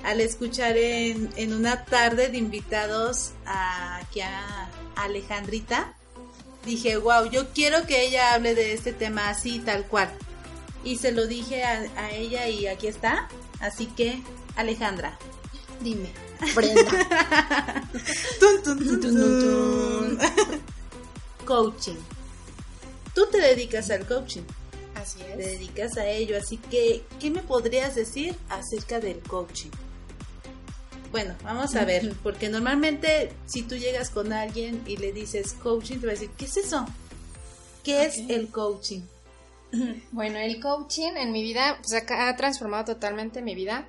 al 0.04 0.20
escuchar 0.20 0.76
en, 0.76 1.30
en 1.36 1.54
una 1.54 1.84
tarde 1.84 2.28
de 2.28 2.36
invitados 2.36 3.30
a, 3.46 3.98
aquí 3.98 4.20
a 4.20 4.68
Alejandrita, 4.96 5.94
dije, 6.66 6.96
wow, 6.96 7.30
yo 7.30 7.50
quiero 7.50 7.86
que 7.86 8.04
ella 8.04 8.34
hable 8.34 8.54
de 8.54 8.72
este 8.72 8.92
tema 8.92 9.28
así, 9.30 9.58
tal 9.60 9.86
cual. 9.86 10.10
Y 10.84 10.96
se 10.96 11.12
lo 11.12 11.26
dije 11.26 11.62
a, 11.64 11.86
a 11.96 12.10
ella 12.10 12.48
y 12.48 12.66
aquí 12.66 12.88
está. 12.88 13.28
Así 13.60 13.86
que, 13.86 14.20
Alejandra, 14.56 15.16
Dime, 15.82 16.10
Brenda. 16.54 16.82
Tun, 18.40 18.62
tun, 18.62 18.78
tun, 18.78 19.00
tun. 19.00 20.18
coaching. 21.44 21.96
Tú 23.14 23.26
te 23.30 23.40
dedicas 23.40 23.90
al 23.90 24.06
coaching, 24.06 24.42
Así 24.94 25.18
te 25.18 25.32
es. 25.32 25.38
dedicas 25.38 25.96
a 25.98 26.06
ello, 26.06 26.36
así 26.38 26.56
que, 26.56 27.04
¿qué 27.20 27.30
me 27.30 27.42
podrías 27.42 27.94
decir 27.94 28.34
acerca 28.48 29.00
del 29.00 29.18
coaching? 29.20 29.70
Bueno, 31.10 31.34
vamos 31.44 31.74
a 31.76 31.84
ver, 31.84 32.14
porque 32.22 32.48
normalmente 32.48 33.32
si 33.46 33.62
tú 33.62 33.76
llegas 33.76 34.08
con 34.10 34.32
alguien 34.32 34.82
y 34.86 34.96
le 34.96 35.12
dices 35.12 35.54
coaching, 35.62 35.98
te 35.98 36.06
va 36.06 36.12
a 36.12 36.14
decir, 36.14 36.30
¿qué 36.38 36.46
es 36.46 36.56
eso? 36.56 36.86
¿Qué 37.84 38.04
es 38.04 38.18
el 38.28 38.48
coaching? 38.48 39.02
Bueno, 40.10 40.38
el 40.38 40.60
coaching 40.60 41.12
en 41.16 41.32
mi 41.32 41.42
vida 41.42 41.78
pues, 41.82 42.02
ha 42.08 42.36
transformado 42.36 42.84
totalmente 42.84 43.42
mi 43.42 43.54
vida. 43.54 43.88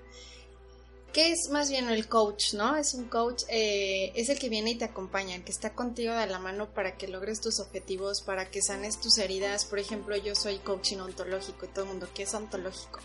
¿Qué 1.13 1.31
es 1.31 1.49
más 1.51 1.69
bien 1.69 1.89
el 1.89 2.07
coach, 2.07 2.55
no? 2.55 2.75
Es 2.75 2.95
un 2.95 3.05
coach, 3.05 3.43
eh, 3.47 4.11
es 4.15 4.29
el 4.29 4.39
que 4.39 4.49
viene 4.49 4.71
y 4.71 4.75
te 4.79 4.85
acompaña, 4.85 5.35
el 5.35 5.43
que 5.43 5.51
está 5.51 5.75
contigo 5.75 6.11
de 6.15 6.25
la 6.25 6.39
mano 6.39 6.73
para 6.73 6.97
que 6.97 7.07
logres 7.07 7.39
tus 7.39 7.59
objetivos, 7.59 8.23
para 8.23 8.49
que 8.49 8.63
sanes 8.63 8.99
tus 8.99 9.19
heridas. 9.19 9.63
Por 9.65 9.77
ejemplo, 9.77 10.17
yo 10.17 10.33
soy 10.33 10.57
coaching 10.57 10.97
ontológico 10.97 11.65
y 11.65 11.67
todo 11.67 11.85
el 11.85 11.91
mundo, 11.91 12.09
¿qué 12.15 12.23
es 12.23 12.33
ontológico? 12.33 12.99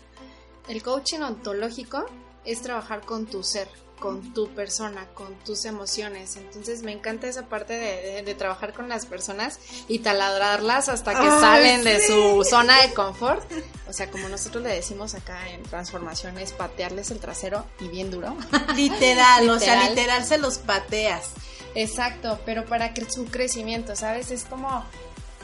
El 0.71 0.83
coaching 0.83 1.21
ontológico 1.21 2.07
es 2.47 2.62
trabajar 2.62 3.05
con 3.05 3.27
tu 3.27 3.42
ser, 3.42 3.68
con 3.98 4.32
tu 4.34 4.48
persona, 4.54 5.06
con 5.14 5.34
tus 5.40 5.64
emociones. 5.64 6.37
Entonces 6.37 6.82
me 6.82 6.92
encanta 6.92 7.26
esa 7.26 7.46
parte 7.48 7.72
de, 7.74 8.02
de- 8.02 8.22
de 8.22 8.34
trabajar 8.34 8.72
con 8.72 8.88
las 8.88 9.06
personas 9.06 9.58
y 9.88 10.00
taladrarlas 10.00 10.88
hasta 10.88 11.12
que 11.12 11.26
Ay, 11.28 11.40
salen 11.40 11.84
de 11.84 12.06
su 12.06 12.44
zona 12.44 12.82
de 12.82 12.94
confort. 12.94 13.42
O 13.88 13.92
sea, 13.92 14.11
como 14.11 14.28
nosotros 14.28 14.62
le 14.62 14.70
decimos 14.70 15.14
acá 15.14 15.48
en 15.50 15.62
transformaciones, 15.62 16.52
patearles 16.52 17.11
el 17.11 17.18
trasero 17.20 17.64
y 17.80 17.88
bien 17.88 18.11
duro. 18.11 18.37
Literal, 18.76 19.48
o 19.50 19.58
sea, 19.58 19.74
Literal. 19.74 19.88
literal 19.96 20.24
se 20.24 20.38
los 20.38 20.58
pateas. 20.58 21.30
Exacto, 21.74 22.38
pero 22.44 22.64
para 22.64 22.94
que 22.94 23.08
su 23.11 23.24
crecimiento, 23.26 23.94
¿sabes? 23.94 24.30
Es 24.30 24.44
como 24.44 24.84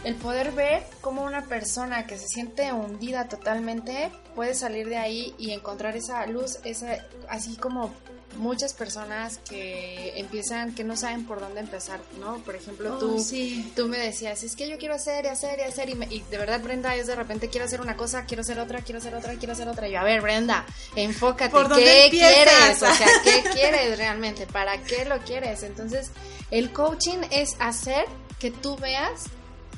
el 0.05 0.17
poder 0.17 0.53
ver 0.53 0.85
cómo 1.01 1.23
una 1.23 1.45
persona 1.47 2.07
que 2.07 2.19
se 2.19 2.27
siente 2.29 2.73
hundida 2.73 3.29
totalmente 3.29 4.11
puede 4.35 4.55
salir 4.55 4.89
de 4.89 4.97
ahí 4.99 5.35
y 5.39 5.53
encontrar 5.53 5.97
esa 5.97 6.27
luz, 6.27 6.59
esa 6.65 6.99
así 7.29 7.57
como 7.57 7.95
muchas 8.37 8.73
personas 8.75 9.39
que 9.49 10.13
empiezan, 10.19 10.75
que 10.75 10.85
no 10.85 10.97
saben 10.97 11.27
por 11.27 11.41
dónde 11.41 11.61
empezar, 11.61 12.01
¿no? 12.21 12.39
Por 12.39 12.55
ejemplo, 12.57 12.95
Oh, 12.95 12.99
tú, 12.99 13.19
sí. 13.19 13.73
tú 13.77 13.89
me 13.89 13.99
decías, 13.99 14.43
es 14.43 14.57
que 14.57 14.69
yo 14.69 14.79
quiero 14.79 14.95
hacer 14.95 15.25
y 15.25 15.29
hacer 15.29 15.59
y 15.59 15.63
hacer, 15.63 15.89
y, 15.91 15.95
me- 15.95 16.07
y 16.07 16.21
de 16.31 16.39
verdad, 16.39 16.61
Brenda, 16.61 16.95
es 16.97 17.07
de 17.07 17.15
repente 17.17 17.49
quiero 17.49 17.67
hacer 17.67 17.81
una 17.81 17.97
cosa, 17.97 18.25
quiero 18.25 18.41
hacer 18.43 18.59
otra, 18.59 18.81
quiero 18.83 18.99
hacer 18.99 19.15
otra, 19.15 19.35
quiero 19.35 19.53
hacer 19.53 19.69
otra. 19.69 19.89
Y 19.89 19.93
yo, 19.93 20.01
a 20.01 20.05
ver, 20.05 20.21
Brenda, 20.21 20.65
enfócate, 20.97 21.51
¿Por 21.51 21.69
dónde 21.69 21.85
¿qué 21.85 22.05
empiezas? 22.05 22.35
quieres? 22.35 22.83
O 22.83 22.95
sea, 22.95 23.09
¿qué 23.25 23.51
quieres 23.53 23.99
realmente? 23.99 24.47
¿Para 24.47 24.83
qué 24.83 25.05
lo 25.05 25.19
quieres? 25.21 25.63
Entonces, 25.63 26.11
el 26.51 26.73
coaching 26.73 27.19
es 27.31 27.57
hacer 27.59 28.05
que 28.39 28.51
tú 28.51 28.77
veas 28.77 29.25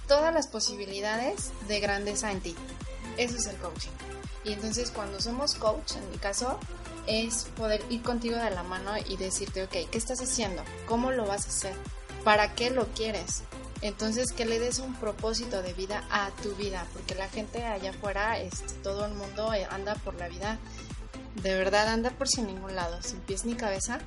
todas 0.08 0.32
las 0.32 0.46
posibilidades 0.48 1.50
de 1.68 1.80
grandeza 1.80 2.30
en 2.32 2.40
ti. 2.40 2.54
Eso 3.16 3.36
es 3.36 3.46
el 3.46 3.56
coaching. 3.56 3.90
Y 4.44 4.52
entonces 4.52 4.90
cuando 4.92 5.20
somos 5.20 5.54
coach, 5.56 5.92
en 5.96 6.08
mi 6.10 6.18
caso, 6.18 6.58
es 7.06 7.44
poder 7.56 7.82
ir 7.90 8.02
contigo 8.02 8.36
de 8.36 8.50
la 8.50 8.62
mano 8.62 8.92
y 9.08 9.16
decirte, 9.16 9.64
ok, 9.64 9.90
¿qué 9.90 9.98
estás 9.98 10.20
haciendo? 10.20 10.62
¿Cómo 10.86 11.12
lo 11.12 11.26
vas 11.26 11.46
a 11.46 11.48
hacer? 11.48 11.74
¿Para 12.24 12.54
qué 12.54 12.70
lo 12.70 12.86
quieres? 12.88 13.42
Entonces 13.82 14.32
que 14.32 14.46
le 14.46 14.58
des 14.58 14.78
un 14.78 14.94
propósito 14.94 15.62
de 15.62 15.72
vida 15.74 16.04
a 16.10 16.30
tu 16.42 16.54
vida, 16.56 16.86
porque 16.92 17.14
la 17.14 17.28
gente 17.28 17.64
allá 17.64 17.90
afuera, 17.90 18.38
este, 18.40 18.72
todo 18.82 19.06
el 19.06 19.14
mundo 19.14 19.52
eh, 19.52 19.66
anda 19.70 19.94
por 19.96 20.14
la 20.14 20.28
vida, 20.28 20.58
de 21.42 21.54
verdad 21.54 21.88
anda 21.88 22.10
por 22.10 22.28
sin 22.28 22.46
ningún 22.46 22.74
lado, 22.74 23.00
sin 23.02 23.20
pies 23.20 23.44
ni 23.44 23.54
cabeza. 23.54 23.98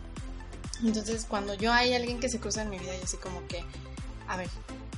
Entonces 0.84 1.26
cuando 1.26 1.54
yo 1.54 1.72
hay 1.72 1.94
alguien 1.94 2.20
que 2.20 2.30
se 2.30 2.40
cruza 2.40 2.64
en 2.64 2.70
mi 2.70 2.80
vida, 2.80 2.96
yo 2.96 3.04
así 3.04 3.18
como 3.18 3.46
que, 3.48 3.64
a 4.28 4.38
ver, 4.38 4.50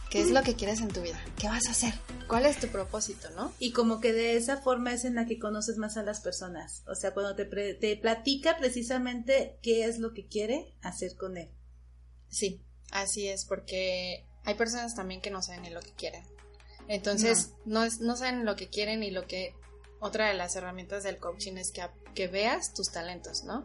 ¿qué 0.10 0.22
es 0.22 0.32
lo 0.32 0.42
que 0.42 0.56
quieres 0.56 0.80
en 0.80 0.90
tu 0.90 1.02
vida? 1.02 1.20
¿Qué 1.38 1.48
vas 1.48 1.68
a 1.68 1.72
hacer? 1.72 1.94
¿Cuál 2.32 2.46
es 2.46 2.62
tu 2.62 2.70
propósito, 2.70 3.30
no? 3.32 3.54
Y 3.60 3.74
como 3.74 4.00
que 4.00 4.14
de 4.14 4.38
esa 4.38 4.56
forma 4.56 4.94
es 4.94 5.04
en 5.04 5.16
la 5.16 5.26
que 5.26 5.38
conoces 5.38 5.76
más 5.76 5.98
a 5.98 6.04
las 6.04 6.22
personas. 6.22 6.82
O 6.88 6.96
sea, 6.96 7.14
cuando 7.14 7.36
te, 7.36 7.44
pre- 7.44 7.74
te 7.74 7.98
platica 7.98 8.58
precisamente 8.58 9.60
qué 9.62 9.84
es 9.84 10.00
lo 10.00 10.14
que 10.14 10.28
quiere 10.28 10.74
hacer 10.82 11.18
con 11.18 11.36
él. 11.36 11.52
Sí, 12.30 12.62
así 12.92 13.28
es, 13.28 13.44
porque 13.44 14.26
hay 14.46 14.56
personas 14.56 14.96
también 14.96 15.20
que 15.20 15.30
no 15.30 15.42
saben 15.42 15.64
ni 15.64 15.72
lo 15.72 15.82
que 15.82 15.92
quieren. 15.92 16.24
Entonces, 16.88 17.52
no, 17.66 17.84
es, 17.84 18.00
no 18.00 18.16
saben 18.16 18.46
lo 18.46 18.56
que 18.56 18.70
quieren 18.70 19.04
y 19.04 19.12
lo 19.12 19.28
que... 19.28 19.54
Otra 20.00 20.30
de 20.30 20.34
las 20.34 20.56
herramientas 20.56 21.04
del 21.04 21.20
coaching 21.20 21.58
es 21.58 21.72
que, 21.72 21.84
que 22.16 22.30
veas 22.30 22.74
tus 22.74 22.94
talentos, 22.94 23.44
¿no? 23.44 23.62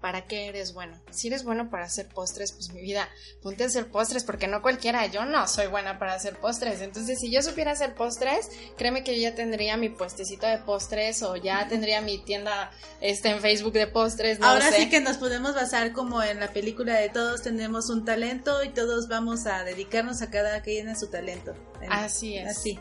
¿Para 0.00 0.26
qué 0.26 0.46
eres 0.46 0.74
bueno? 0.74 0.96
Si 1.10 1.26
eres 1.26 1.42
bueno 1.42 1.70
para 1.70 1.84
hacer 1.86 2.06
postres, 2.06 2.52
pues 2.52 2.72
mi 2.72 2.80
vida, 2.80 3.08
ponte 3.42 3.64
a 3.64 3.66
hacer 3.66 3.88
postres, 3.90 4.22
porque 4.22 4.46
no 4.46 4.62
cualquiera, 4.62 5.04
yo 5.06 5.24
no 5.24 5.48
soy 5.48 5.66
buena 5.66 5.98
para 5.98 6.14
hacer 6.14 6.36
postres. 6.38 6.80
Entonces, 6.82 7.18
si 7.18 7.32
yo 7.32 7.42
supiera 7.42 7.72
hacer 7.72 7.94
postres, 7.96 8.48
créeme 8.76 9.02
que 9.02 9.16
yo 9.16 9.22
ya 9.28 9.34
tendría 9.34 9.76
mi 9.76 9.88
puestecito 9.88 10.46
de 10.46 10.58
postres 10.58 11.22
o 11.24 11.34
ya 11.34 11.66
tendría 11.66 12.00
mi 12.00 12.18
tienda 12.18 12.70
este, 13.00 13.30
en 13.30 13.40
Facebook 13.40 13.72
de 13.72 13.88
postres, 13.88 14.38
no 14.38 14.46
Ahora 14.46 14.70
sé. 14.70 14.76
sí 14.84 14.88
que 14.88 15.00
nos 15.00 15.16
podemos 15.16 15.56
basar 15.56 15.92
como 15.92 16.22
en 16.22 16.38
la 16.38 16.52
película 16.52 16.94
de 16.94 17.08
todos 17.08 17.42
tenemos 17.42 17.90
un 17.90 18.04
talento 18.04 18.62
y 18.62 18.68
todos 18.68 19.08
vamos 19.08 19.46
a 19.46 19.64
dedicarnos 19.64 20.22
a 20.22 20.30
cada 20.30 20.62
quien 20.62 20.88
a 20.88 20.94
su 20.94 21.08
talento. 21.08 21.56
En- 21.82 21.92
Así 21.92 22.36
es. 22.38 22.46
Así. 22.56 22.78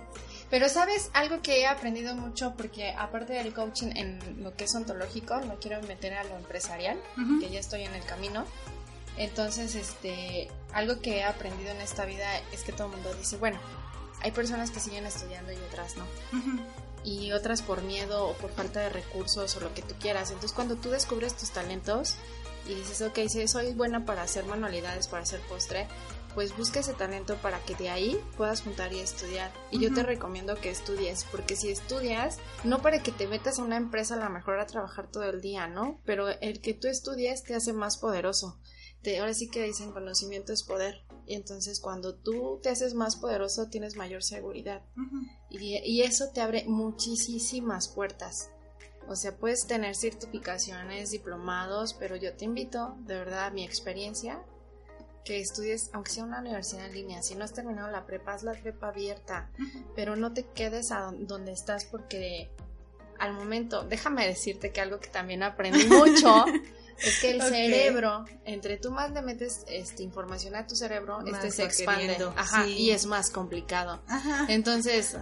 Pero 0.50 0.70
sabes, 0.70 1.10
algo 1.14 1.42
que 1.42 1.60
he 1.62 1.68
aprendido 1.68 2.16
mucho, 2.16 2.54
porque 2.56 2.92
aparte 2.92 3.34
del 3.34 3.54
coaching 3.54 3.92
en 3.96 4.44
lo 4.44 4.56
que 4.56 4.64
es 4.64 4.74
ontológico, 4.76 5.38
no 5.42 5.56
quiero 5.60 5.82
meter 5.84 6.14
a 6.14 6.24
lo 6.24 6.38
empresarial, 6.38 6.98
Ujú. 7.22 7.40
que 7.42 7.50
ya 7.50 7.60
estoy 7.60 7.84
en 7.84 7.94
el 7.94 8.04
camino. 8.06 8.46
Entonces, 9.18 9.76
este, 9.76 10.48
algo 10.74 11.02
que 11.02 11.18
he 11.18 11.24
aprendido 11.24 11.72
en 11.72 11.82
esta 11.82 12.06
vida 12.06 12.28
es 12.54 12.62
que 12.64 12.72
todo 12.72 12.88
el 12.88 12.94
mundo 12.94 13.14
dice, 13.16 13.36
bueno, 13.38 13.60
hay 14.22 14.32
personas 14.32 14.72
que 14.72 14.80
siguen 14.80 15.06
estudiando 15.06 15.52
y 15.52 15.58
otras 15.58 15.98
no. 15.98 16.06
Y 17.04 17.32
otras 17.32 17.62
por 17.62 17.82
miedo 17.82 18.28
o 18.30 18.34
por 18.34 18.52
falta 18.52 18.80
de 18.82 18.90
recursos 18.90 19.56
o 19.56 19.60
lo 19.60 19.74
que 19.74 19.82
tú 19.82 19.96
quieras. 20.00 20.30
Entonces, 20.30 20.54
cuando 20.54 20.76
tú 20.76 20.90
descubres 20.92 21.36
tus 21.36 21.52
talentos 21.52 22.16
y 22.68 22.74
dices, 22.76 23.02
ok, 23.02 23.20
si 23.28 23.48
soy 23.48 23.74
buena 23.74 24.06
para 24.06 24.22
hacer 24.24 24.46
manualidades, 24.46 25.08
para 25.08 25.24
hacer 25.24 25.40
postre, 25.42 25.88
pues 26.38 26.56
busca 26.56 26.82
ese 26.82 26.94
talento 26.94 27.36
para 27.42 27.66
que 27.66 27.74
de 27.74 27.90
ahí 27.90 28.16
puedas 28.38 28.62
juntar 28.62 28.94
y 28.94 29.00
estudiar. 29.00 29.52
Y 29.72 29.80
yo 29.80 29.92
te 29.92 30.04
recomiendo 30.04 30.54
que 30.54 30.70
estudies, 30.70 31.26
porque 31.32 31.56
si 31.56 31.72
estudias, 31.72 32.38
no 32.64 32.84
para 32.84 33.02
que 33.02 33.12
te 33.12 33.26
metas 33.26 33.58
a 33.58 33.64
una 33.64 33.76
empresa 33.76 34.14
a 34.14 34.24
lo 34.24 34.30
mejor 34.30 34.60
a 34.60 34.68
trabajar 34.68 35.10
todo 35.10 35.24
el 35.24 35.42
día, 35.42 35.68
¿no? 35.68 36.00
Pero 36.06 36.30
el 36.30 36.62
que 36.62 36.76
tú 36.76 36.90
estudies 36.90 37.42
te 37.42 37.56
hace 37.56 37.74
más 37.74 37.98
poderoso. 37.98 38.60
Te, 39.02 39.18
ahora 39.18 39.34
sí 39.34 39.50
que 39.50 39.64
dicen 39.64 39.92
conocimiento 39.92 40.54
es 40.54 40.62
poder. 40.62 41.08
Y 41.26 41.34
entonces 41.34 41.80
cuando 41.80 42.14
tú 42.14 42.60
te 42.62 42.70
haces 42.70 42.94
más 42.94 43.16
poderoso 43.16 43.70
tienes 43.70 43.96
mayor 43.96 44.22
seguridad. 44.22 44.84
Y, 45.50 45.58
y 45.58 46.04
eso 46.04 46.30
te 46.36 46.42
abre 46.42 46.66
muchísimas 46.68 47.88
puertas. 47.88 48.52
O 49.08 49.16
sea, 49.16 49.36
puedes 49.36 49.66
tener 49.66 49.96
certificaciones, 49.96 51.10
diplomados, 51.10 51.96
pero 51.96 52.16
yo 52.16 52.36
te 52.36 52.46
invito, 52.46 52.96
de 53.08 53.16
verdad, 53.16 53.46
a 53.46 53.50
mi 53.52 53.64
experiencia, 53.64 54.46
que 55.28 55.40
estudies, 55.42 55.90
aunque 55.92 56.12
sea 56.12 56.24
una 56.24 56.40
universidad 56.40 56.86
en 56.86 56.94
línea. 56.94 57.22
Si 57.22 57.36
no 57.36 57.44
has 57.44 57.52
terminado 57.54 57.92
la 57.92 58.06
prepa, 58.06 58.34
haz 58.34 58.44
la 58.44 58.54
prepa 58.54 58.88
abierta, 58.88 59.50
pero 59.96 60.16
no 60.16 60.32
te 60.34 60.46
quedes 60.46 60.92
a 60.92 61.02
don- 61.02 61.28
donde 61.28 61.52
estás 61.52 61.84
porque 61.86 62.50
al 63.20 63.34
momento, 63.34 63.84
déjame 63.84 64.26
decirte 64.26 64.72
que 64.72 64.80
algo 64.80 65.00
que 65.00 65.10
también 65.10 65.44
aprendí 65.44 65.86
mucho 65.88 66.46
es 67.00 67.20
que 67.20 67.32
el 67.32 67.42
cerebro, 67.42 68.26
entre 68.46 68.78
tú 68.78 68.92
más 68.92 69.12
le 69.12 69.22
metes 69.22 69.66
este, 69.68 70.04
información 70.04 70.56
a 70.56 70.66
tu 70.66 70.76
cerebro, 70.76 71.20
Más 71.22 71.44
este 71.44 71.52
se 71.52 71.64
expande. 71.64 72.02
queriendo, 72.04 72.34
Ajá, 72.38 72.64
sí. 72.64 72.72
y 72.74 72.92
es 72.92 73.06
más 73.06 73.30
complicado. 73.30 74.02
Ajá. 74.08 74.46
Entonces, 74.48 75.18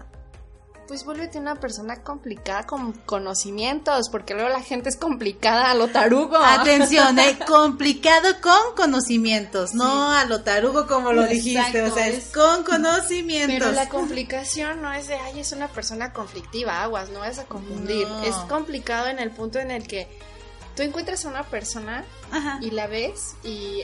pues 0.87 1.03
vuélvete 1.03 1.39
una 1.39 1.55
persona 1.55 2.03
complicada 2.03 2.65
con 2.65 2.91
conocimientos, 2.93 4.09
porque 4.09 4.33
luego 4.33 4.49
la 4.49 4.61
gente 4.61 4.89
es 4.89 4.97
complicada 4.97 5.71
a 5.71 5.73
lo 5.75 5.87
tarugo. 5.87 6.37
Atención, 6.37 7.17
eh, 7.19 7.37
complicado 7.47 8.27
con 8.41 8.75
conocimientos, 8.75 9.73
no 9.73 10.11
a 10.11 10.25
lo 10.25 10.41
tarugo 10.43 10.87
como 10.87 11.11
lo 11.13 11.25
dijiste, 11.27 11.81
o 11.83 11.93
sea, 11.93 12.07
es- 12.07 12.27
es 12.27 12.33
con 12.33 12.63
conocimientos. 12.63 13.57
Pero 13.59 13.71
la 13.71 13.89
complicación 13.89 14.81
no 14.81 14.91
es 14.93 15.07
de, 15.07 15.15
ay, 15.15 15.39
es 15.39 15.51
una 15.51 15.67
persona 15.67 16.13
conflictiva, 16.13 16.83
aguas, 16.83 17.09
no 17.09 17.19
vas 17.19 17.39
a 17.39 17.45
confundir. 17.45 18.07
No. 18.07 18.23
Es 18.23 18.35
complicado 18.49 19.07
en 19.07 19.19
el 19.19 19.31
punto 19.31 19.59
en 19.59 19.71
el 19.71 19.87
que 19.87 20.07
tú 20.75 20.83
encuentras 20.83 21.25
a 21.25 21.29
una 21.29 21.43
persona 21.43 22.05
Ajá. 22.31 22.59
y 22.61 22.71
la 22.71 22.87
ves 22.87 23.35
y 23.43 23.83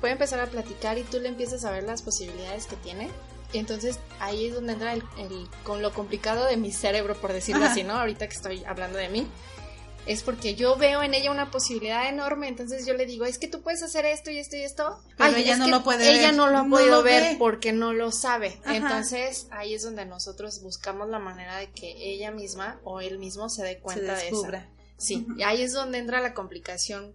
puede 0.00 0.12
empezar 0.12 0.40
a 0.40 0.46
platicar 0.46 0.98
y 0.98 1.02
tú 1.04 1.18
le 1.20 1.28
empiezas 1.28 1.64
a 1.64 1.70
ver 1.70 1.84
las 1.84 2.02
posibilidades 2.02 2.66
que 2.66 2.76
tiene. 2.76 3.10
Y 3.54 3.58
entonces 3.58 3.98
ahí 4.20 4.48
es 4.48 4.54
donde 4.54 4.74
entra 4.74 4.92
el, 4.92 5.02
el- 5.18 5.48
con 5.62 5.80
lo 5.80 5.92
complicado 5.94 6.44
de 6.46 6.56
mi 6.58 6.72
cerebro, 6.72 7.14
por 7.18 7.32
decirlo 7.32 7.62
Ajá. 7.64 7.72
así, 7.72 7.84
¿no? 7.84 7.94
Ahorita 7.94 8.26
que 8.28 8.34
estoy 8.34 8.64
hablando 8.64 8.98
de 8.98 9.08
mí. 9.08 9.26
Es 10.06 10.22
porque 10.22 10.54
yo 10.54 10.76
veo 10.76 11.02
en 11.02 11.14
ella 11.14 11.30
una 11.30 11.50
posibilidad 11.50 12.06
enorme, 12.10 12.46
entonces 12.48 12.84
yo 12.86 12.92
le 12.92 13.06
digo, 13.06 13.24
es 13.24 13.38
que 13.38 13.48
tú 13.48 13.62
puedes 13.62 13.82
hacer 13.82 14.04
esto 14.04 14.30
y 14.30 14.38
esto 14.38 14.54
y 14.56 14.62
esto. 14.62 14.98
Pero 15.16 15.34
ella 15.34 15.52
es 15.54 15.58
no 15.58 15.66
lo 15.68 15.82
puede 15.82 16.06
Ella 16.12 16.26
ver. 16.26 16.36
no 16.36 16.50
lo 16.50 16.58
ha 16.58 16.62
No 16.64 16.76
podido 16.76 16.96
lo 16.96 17.02
ver 17.02 17.22
ve. 17.22 17.36
porque 17.38 17.72
no 17.72 17.94
lo 17.94 18.12
sabe. 18.12 18.58
Ajá. 18.64 18.76
Entonces 18.76 19.46
ahí 19.50 19.72
es 19.72 19.82
donde 19.82 20.04
nosotros 20.04 20.60
buscamos 20.62 21.08
la 21.08 21.20
manera 21.20 21.56
de 21.56 21.70
que 21.70 21.90
ella 22.12 22.30
misma 22.32 22.80
o 22.84 23.00
él 23.00 23.18
mismo 23.18 23.48
se 23.48 23.62
dé 23.62 23.74
se 23.76 23.80
cuenta 23.80 24.14
de 24.14 24.28
eso. 24.28 24.46
Sí, 24.98 25.26
y 25.38 25.42
ahí 25.42 25.62
es 25.62 25.72
donde 25.72 25.96
entra 25.98 26.20
la 26.20 26.34
complicación 26.34 27.14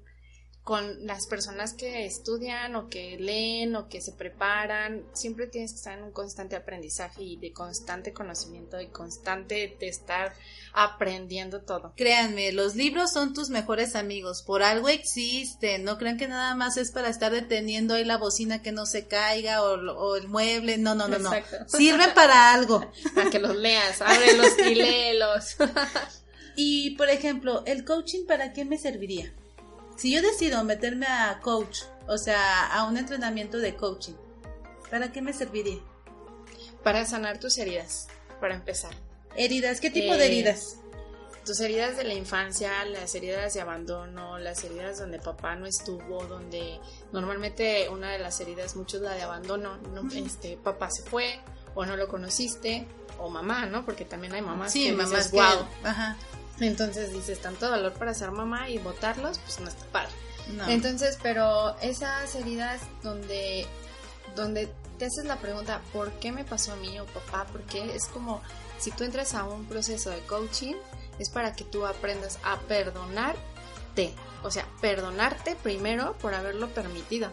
con 0.64 1.06
las 1.08 1.26
personas 1.26 1.74
que 1.74 2.06
estudian 2.06 2.76
o 2.76 2.90
que 2.90 3.18
leen 3.18 3.76
o 3.76 3.90
que 3.90 4.02
se 4.02 4.12
preparan. 4.12 5.04
Siempre 5.14 5.48
tienes 5.48 5.72
que 5.72 5.78
estar 5.78 5.98
en 5.98 6.04
un 6.04 6.12
constante 6.12 6.56
aprendizaje 6.56 7.24
y 7.24 7.38
de 7.38 7.52
constante 7.52 8.14
conocimiento 8.14 8.80
y 8.80 8.88
constante 8.88 9.76
de 9.80 9.88
estar 9.88 10.34
aprendiendo 10.74 11.62
todo. 11.62 11.94
Créanme, 11.96 12.52
los 12.52 12.76
libros 12.76 13.12
son 13.12 13.34
tus 13.34 13.50
mejores 13.50 13.96
amigos, 13.96 14.44
por 14.44 14.62
algo 14.62 14.90
existen, 14.90 15.84
no 15.84 15.98
crean 15.98 16.18
que 16.18 16.28
nada 16.28 16.54
más 16.56 16.78
es 16.78 16.92
para 16.92 17.10
estar 17.10 17.32
deteniendo 17.32 17.96
ahí 17.96 18.06
la 18.06 18.18
bocina 18.18 18.62
que 18.62 18.72
no 18.72 18.86
se 18.86 19.08
caiga 19.08 19.64
o, 19.64 20.16
el 20.16 20.28
mueble, 20.28 20.78
no, 20.78 20.94
no, 20.94 21.08
no, 21.08 21.18
no, 21.18 21.32
sirven 21.68 22.14
para 22.14 22.54
algo. 22.54 22.86
Para 23.16 23.30
que 23.30 23.40
los 23.40 23.56
leas, 23.56 24.02
ábrelos 24.02 24.54
y 24.60 24.76
léelos. 24.76 25.56
Y, 26.62 26.98
por 26.98 27.10
ejemplo, 27.10 27.64
¿el 27.66 27.86
coaching 27.86 28.26
para 28.26 28.52
qué 28.52 28.66
me 28.66 28.78
serviría? 28.78 29.34
Si 30.00 30.14
yo 30.14 30.22
decido 30.22 30.64
meterme 30.64 31.06
a 31.08 31.40
coach, 31.42 31.80
o 32.08 32.18
sea, 32.18 32.68
a 32.68 32.86
un 32.86 32.96
entrenamiento 32.98 33.58
de 33.58 33.76
coaching, 33.76 34.14
¿para 34.90 35.12
qué 35.12 35.22
me 35.22 35.34
serviría? 35.34 35.80
Para 36.84 37.06
sanar 37.06 37.38
tus 37.40 37.58
heridas, 37.58 38.08
para 38.40 38.56
empezar. 38.56 38.94
Heridas, 39.36 39.82
¿qué 39.82 39.92
tipo 39.92 40.14
Eh, 40.14 40.18
de 40.18 40.26
heridas? 40.28 40.78
Tus 41.46 41.60
heridas 41.60 41.98
de 41.98 42.06
la 42.06 42.14
infancia, 42.14 42.86
las 42.86 43.14
heridas 43.16 43.54
de 43.54 43.62
abandono, 43.62 44.40
las 44.40 44.64
heridas 44.64 45.00
donde 45.00 45.20
papá 45.20 45.56
no 45.56 45.66
estuvo, 45.66 46.24
donde 46.26 46.80
normalmente 47.12 47.90
una 47.90 48.12
de 48.12 48.20
las 48.20 48.40
heridas 48.40 48.76
mucho 48.78 48.98
es 48.98 49.04
la 49.04 49.14
de 49.16 49.24
abandono, 49.24 49.78
¿no? 49.94 50.10
este 50.14 50.58
papá 50.58 50.90
se 50.92 51.02
fue 51.04 51.42
o 51.76 51.86
no 51.86 51.96
lo 51.98 52.08
conociste 52.08 52.88
o 53.18 53.30
mamá, 53.30 53.66
¿no? 53.66 53.84
Porque 53.84 54.06
también 54.06 54.34
hay 54.34 54.42
mamás 54.42 54.72
Sí, 54.72 54.86
que 54.86 54.92
mamás 54.94 55.10
dices, 55.12 55.32
que- 55.32 55.38
wow. 55.38 55.68
Ajá. 55.84 56.18
Entonces 56.60 57.14
dices, 57.14 57.40
tanto 57.42 57.70
dolor 57.70 57.94
para 57.94 58.14
ser 58.14 58.32
mamá 58.32 58.70
y 58.70 58.78
botarlos, 58.78 59.40
pues 59.40 59.60
no 59.60 59.70
está 59.70 59.86
padre. 59.88 60.12
No. 60.56 60.68
Entonces, 60.68 61.18
pero 61.22 61.78
esas 61.80 62.34
heridas 62.36 62.82
donde, 63.04 63.66
donde 64.36 64.70
te 64.98 65.06
haces 65.06 65.26
la 65.26 65.38
pregunta, 65.38 65.82
¿por 65.94 66.12
qué 66.14 66.32
me 66.32 66.44
pasó 66.44 66.74
a 66.74 66.76
mí 66.78 67.00
o 67.00 67.06
papá? 67.06 67.46
Porque 67.52 67.96
es 67.96 68.06
como 68.06 68.42
si 68.80 68.92
tú 68.92 69.04
entras 69.04 69.34
a 69.36 69.44
un 69.44 69.66
proceso 69.66 70.10
de 70.10 70.20
coaching, 70.22 70.76
es 71.20 71.30
para 71.30 71.54
que 71.54 71.64
tú 71.64 71.86
aprendas 71.86 72.40
a 72.44 72.60
perdonarte 72.62 73.60
perdonarte. 73.96 74.14
O 74.44 74.52
sea, 74.52 74.66
perdonarte 74.82 75.56
primero 75.58 76.16
por 76.20 76.34
haberlo 76.34 76.70
permitido. 76.70 77.30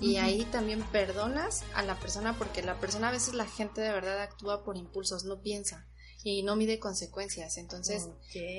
Y 0.00 0.16
ahí 0.16 0.44
también 0.44 0.82
perdonas 0.92 1.64
a 1.74 1.82
la 1.82 1.98
persona 1.98 2.34
porque 2.36 2.62
la 2.62 2.78
persona 2.78 3.08
a 3.08 3.12
veces 3.12 3.34
la 3.34 3.46
gente 3.46 3.80
de 3.80 3.92
verdad 3.92 4.20
actúa 4.20 4.62
por 4.62 4.76
impulsos, 4.76 5.24
no 5.24 5.40
piensa 5.40 5.86
y 6.26 6.42
no 6.42 6.56
mide 6.56 6.80
consecuencias. 6.80 7.56
Entonces 7.56 8.08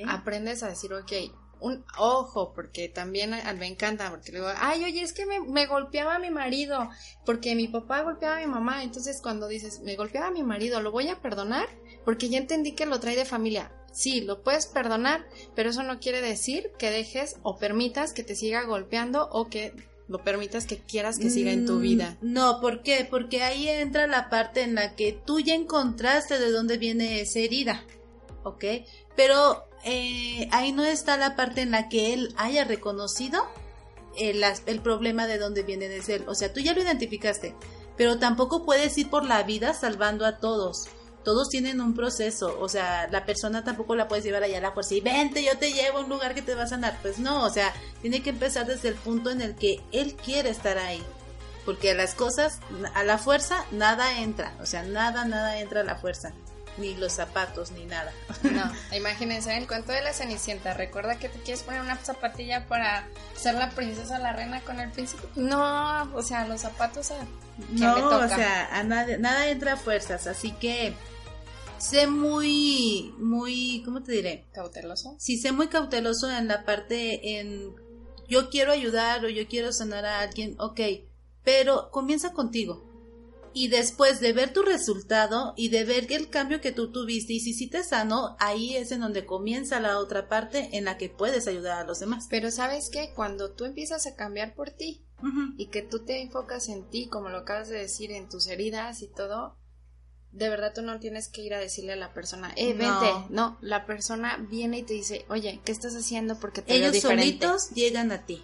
aprendes 0.08 0.64
a 0.64 0.70
decir, 0.70 0.94
ok, 0.94 1.12
un 1.60 1.84
ojo, 1.98 2.54
porque 2.54 2.88
también 2.88 3.32
me 3.58 3.68
encanta, 3.68 4.10
porque 4.10 4.32
le 4.32 4.40
digo, 4.40 4.52
ay, 4.58 4.86
oye, 4.86 5.02
es 5.02 5.12
que 5.12 5.26
me, 5.26 5.42
me, 5.42 5.66
golpeaba 5.66 6.18
mi 6.18 6.30
marido, 6.30 6.90
porque 7.26 7.56
mi 7.56 7.68
papá 7.68 8.04
golpeaba 8.04 8.38
a 8.38 8.40
mi 8.40 8.48
mamá. 8.48 8.84
Entonces 8.84 9.20
cuando 9.22 9.50
dices, 9.50 9.82
me 9.82 9.98
golpeaba 9.98 10.28
a 10.28 10.32
mi 10.32 10.44
marido, 10.44 10.82
¿lo 10.82 10.92
voy 10.92 11.10
a 11.10 11.20
perdonar? 11.20 11.68
Porque 12.06 12.30
ya 12.30 12.38
entendí 12.38 12.72
que 12.72 12.86
lo 12.86 13.02
trae 13.02 13.18
de 13.18 13.26
familia. 13.26 13.72
Sí, 13.92 14.22
lo 14.22 14.44
puedes 14.44 14.68
perdonar, 14.68 15.28
pero 15.56 15.72
eso 15.72 15.84
no 15.84 16.00
quiere 16.00 16.22
decir 16.22 16.72
que 16.78 16.92
dejes 16.92 17.36
o 17.42 17.58
permitas 17.58 18.14
que 18.14 18.24
te 18.24 18.36
siga 18.36 18.64
golpeando 18.64 19.28
o 19.32 19.50
que 19.50 19.74
lo 20.08 20.24
permitas 20.24 20.66
que 20.66 20.78
quieras 20.78 21.20
que 21.20 21.30
siga 21.30 21.52
en 21.52 21.66
tu 21.66 21.74
mm, 21.74 21.82
vida. 21.82 22.18
No, 22.22 22.62
¿por 22.62 22.82
qué? 22.82 23.06
Porque 23.10 23.44
ahí 23.44 23.68
entra 23.68 24.08
la 24.08 24.30
parte 24.30 24.62
en 24.62 24.76
la 24.76 24.96
que 24.96 25.12
tú 25.12 25.40
ya 25.40 25.54
encontraste 25.54 26.40
de 26.40 26.52
dónde 26.52 26.78
viene 26.78 27.22
esa 27.22 27.40
herida, 27.40 27.84
¿ok? 28.44 28.64
Pero 29.16 29.66
eh, 29.84 30.48
ahí 30.52 30.72
no 30.72 30.86
está 30.86 31.18
la 31.18 31.36
parte 31.36 31.62
en 31.62 31.72
la 31.72 31.90
que 31.90 32.14
él 32.14 32.34
haya 32.38 32.64
reconocido 32.64 33.46
el, 34.18 34.44
el 34.66 34.80
problema 34.82 35.28
de 35.28 35.38
dónde 35.38 35.64
viene 35.64 35.90
de 35.90 36.02
él. 36.08 36.24
O 36.28 36.36
sea, 36.36 36.54
tú 36.54 36.62
ya 36.62 36.74
lo 36.74 36.82
identificaste, 36.82 37.54
pero 37.98 38.18
tampoco 38.18 38.66
puedes 38.66 38.98
ir 38.98 39.10
por 39.10 39.26
la 39.26 39.44
vida 39.44 39.74
salvando 39.74 40.26
a 40.26 40.38
todos 40.38 40.88
todos 41.28 41.50
tienen 41.50 41.82
un 41.82 41.94
proceso, 41.94 42.58
o 42.58 42.70
sea, 42.70 43.10
la 43.12 43.26
persona 43.26 43.62
tampoco 43.62 43.98
la 43.98 44.08
puedes 44.08 44.24
llevar 44.24 44.44
allá 44.44 44.60
a 44.60 44.62
la 44.62 44.72
fuerza 44.72 44.94
y 44.94 45.02
vente, 45.02 45.44
yo 45.44 45.58
te 45.58 45.74
llevo 45.74 45.98
a 45.98 46.02
un 46.06 46.10
lugar 46.10 46.34
que 46.34 46.42
te 46.42 46.56
va 46.56 46.64
a 46.64 46.68
sanar. 46.68 46.98
Pues 47.02 47.20
no, 47.20 47.44
o 47.44 47.50
sea, 47.50 47.74
tiene 48.02 48.24
que 48.24 48.30
empezar 48.30 48.66
desde 48.66 48.88
el 48.88 48.96
punto 48.96 49.30
en 49.30 49.42
el 49.42 49.54
que 49.54 49.82
él 49.92 50.16
quiere 50.16 50.50
estar 50.50 50.78
ahí. 50.78 51.04
Porque 51.66 51.92
a 51.92 51.96
las 51.96 52.16
cosas, 52.16 52.62
a 52.94 53.04
la 53.04 53.18
fuerza, 53.18 53.66
nada 53.72 54.22
entra. 54.22 54.54
O 54.62 54.66
sea, 54.66 54.84
nada, 54.84 55.26
nada 55.26 55.60
entra 55.60 55.82
a 55.82 55.84
la 55.84 55.98
fuerza. 55.98 56.32
Ni 56.78 56.96
los 56.96 57.12
zapatos, 57.12 57.72
ni 57.72 57.84
nada. 57.84 58.14
No, 58.44 58.72
imagínense 58.96 59.58
el 59.58 59.68
cuento 59.68 59.92
de 59.92 60.02
la 60.04 60.14
Cenicienta. 60.14 60.76
Recuerda 60.76 61.20
que 61.20 61.28
te 61.28 61.40
quieres 61.40 61.62
poner 61.64 61.82
una 61.82 61.98
zapatilla 61.98 62.68
para 62.68 63.06
ser 63.36 63.56
la 63.56 63.70
princesa, 63.72 64.18
la 64.18 64.32
reina 64.32 64.62
con 64.62 64.80
el 64.80 64.92
príncipe. 64.92 65.28
No, 65.36 66.04
o 66.16 66.22
sea, 66.22 66.48
los 66.48 66.62
zapatos 66.62 67.12
a. 67.12 67.18
No, 67.72 68.18
o 68.18 68.28
sea, 68.30 68.70
a 68.72 68.84
nada, 68.84 69.18
nada 69.18 69.50
entra 69.50 69.74
a 69.74 69.78
fuerzas. 69.78 70.26
Así 70.26 70.54
que 70.54 70.96
sé 71.80 72.08
muy, 72.08 73.14
muy, 73.18 73.82
¿cómo 73.84 74.04
te 74.04 74.12
diré? 74.12 74.48
Cauteloso. 74.54 75.16
Sí, 75.20 75.38
sé 75.38 75.52
muy 75.52 75.68
cauteloso 75.68 76.30
en 76.32 76.48
la 76.48 76.66
parte 76.66 77.40
en 77.40 77.76
yo 78.28 78.50
quiero 78.50 78.72
ayudar 78.72 79.24
o 79.24 79.30
yo 79.30 79.48
quiero 79.48 79.72
sanar 79.72 80.06
a 80.06 80.20
alguien, 80.20 80.56
ok, 80.60 80.82
pero 81.44 81.90
comienza 81.92 82.34
contigo. 82.34 82.84
Y 83.54 83.70
después 83.70 84.20
de 84.20 84.34
ver 84.34 84.54
tu 84.54 84.62
resultado 84.62 85.54
y 85.56 85.70
de 85.70 85.84
ver 85.84 86.12
el 86.12 86.30
cambio 86.30 86.62
que 86.62 86.72
tú 86.72 86.92
tuviste 86.92 87.34
y 87.34 87.40
si 87.40 87.54
sí 87.54 87.68
te 87.68 87.84
sanó, 87.84 88.36
ahí 88.40 88.76
es 88.76 88.92
en 88.92 89.00
donde 89.00 89.26
comienza 89.26 89.80
la 89.80 89.98
otra 89.98 90.28
parte 90.28 90.78
en 90.78 90.86
la 90.86 90.98
que 90.98 91.10
puedes 91.10 91.48
ayudar 91.48 91.80
a 91.80 91.88
los 91.88 92.00
demás. 92.00 92.28
Pero 92.30 92.52
sabes 92.52 92.90
que 92.92 93.14
cuando 93.16 93.54
tú 93.54 93.66
empiezas 93.66 94.06
a 94.06 94.16
cambiar 94.16 94.54
por 94.54 94.70
ti 94.72 95.06
y 95.58 95.68
que 95.68 95.82
tú 95.82 96.06
te 96.06 96.22
enfocas 96.22 96.70
en 96.70 96.88
ti, 96.90 97.08
como 97.08 97.30
lo 97.30 97.40
acabas 97.40 97.70
de 97.70 97.80
decir, 97.80 98.12
en 98.12 98.30
tus 98.30 98.46
heridas 98.46 99.02
y 99.02 99.08
todo, 99.08 99.58
de 100.38 100.50
verdad 100.50 100.72
tú 100.74 100.84
no 100.84 101.00
tienes 101.00 101.30
que 101.30 101.42
ir 101.42 101.56
a 101.56 101.60
decirle 101.60 101.94
a 101.94 101.96
la 101.96 102.14
persona, 102.14 102.54
eh, 102.56 102.74
vente. 102.74 103.12
No, 103.30 103.58
la 103.62 103.88
persona 103.88 104.38
viene 104.38 104.80
y 104.80 104.84
te 104.84 104.94
dice, 104.94 105.26
oye, 105.30 105.60
¿qué 105.66 105.72
estás 105.72 105.96
haciendo? 105.96 106.40
Porque 106.40 106.62
te 106.62 106.76
Ellos 106.76 107.00
solitos 107.00 107.72
llegan 107.72 108.12
a 108.12 108.26
ti. 108.26 108.44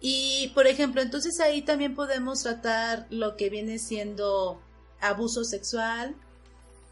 Y, 0.00 0.50
por 0.54 0.66
ejemplo, 0.66 1.02
entonces 1.02 1.40
ahí 1.40 1.60
también 1.62 1.94
podemos 1.94 2.42
tratar 2.42 3.06
lo 3.10 3.36
que 3.36 3.50
viene 3.50 3.78
siendo 3.78 4.62
abuso 5.00 5.44
sexual. 5.44 6.14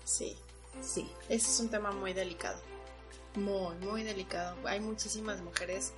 Sí, 0.04 0.36
sí. 0.82 1.08
Ese 1.30 1.50
es 1.50 1.60
un 1.60 1.70
tema 1.70 1.92
muy 1.92 2.12
delicado. 2.12 2.60
Muy, 3.34 3.76
muy 3.76 4.02
delicado. 4.02 4.56
Hay 4.66 4.80
muchísimas 4.80 5.40
mujeres 5.40 5.92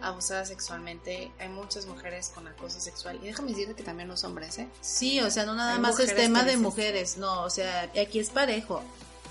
abusada 0.00 0.44
sexualmente, 0.44 1.30
hay 1.38 1.48
muchas 1.48 1.86
mujeres 1.86 2.30
con 2.34 2.46
acoso 2.46 2.80
sexual. 2.80 3.18
Y 3.22 3.26
déjame 3.26 3.50
decirte 3.50 3.74
que 3.74 3.82
también 3.82 4.08
los 4.08 4.24
hombres, 4.24 4.58
¿eh? 4.58 4.68
Sí, 4.80 5.20
o 5.20 5.30
sea, 5.30 5.44
no 5.44 5.54
nada 5.54 5.78
más 5.78 5.98
es 6.00 6.14
tema 6.14 6.42
de 6.42 6.56
mujeres, 6.56 7.16
no, 7.16 7.42
o 7.42 7.50
sea, 7.50 7.90
aquí 8.00 8.18
es 8.18 8.30
parejo. 8.30 8.82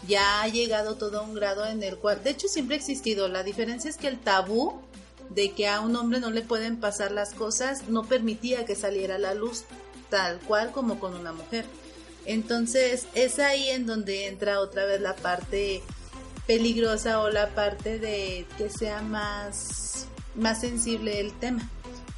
Ya 0.08 0.41
ha 0.41 0.47
llegado 0.47 0.95
todo 0.95 1.19
a 1.19 1.21
un 1.21 1.34
grado 1.34 1.65
en 1.65 1.82
el 1.82 1.97
cual, 1.97 2.23
de 2.23 2.32
hecho 2.32 2.47
siempre 2.47 2.76
ha 2.76 2.80
existido, 2.80 3.28
la 3.30 3.43
diferencia 3.43 3.89
es 3.89 3.97
que 3.97 4.08
el 4.08 4.19
tabú 4.19 4.82
de 5.30 5.52
que 5.52 5.67
a 5.67 5.82
un 5.82 5.95
hombre 5.95 6.19
no 6.19 6.30
le 6.32 6.41
pueden 6.41 6.80
pasar 6.80 7.12
las 7.12 7.34
cosas 7.34 7.88
no 7.88 8.04
permitía 8.04 8.65
que 8.65 8.76
saliera 8.76 9.15
a 9.15 9.19
la 9.19 9.34
luz 9.34 9.63
tal 10.10 10.39
cual 10.41 10.71
como 10.71 10.99
con 10.99 11.15
una 11.15 11.34
mujer. 11.34 11.65
Entonces 12.26 13.08
es 13.15 13.39
ahí 13.39 13.69
en 13.69 13.86
donde 13.86 14.28
entra 14.28 14.60
otra 14.60 14.86
vez 14.86 15.02
la 15.02 15.15
parte 15.15 15.82
peligrosa 16.45 17.19
o 17.19 17.30
la 17.30 17.54
parte 17.56 17.99
de 17.99 18.45
que 18.58 18.69
sea 18.69 19.02
más 19.02 19.92
más 20.36 20.62
sensible 20.62 21.19
el 21.19 21.34
tema. 21.34 21.69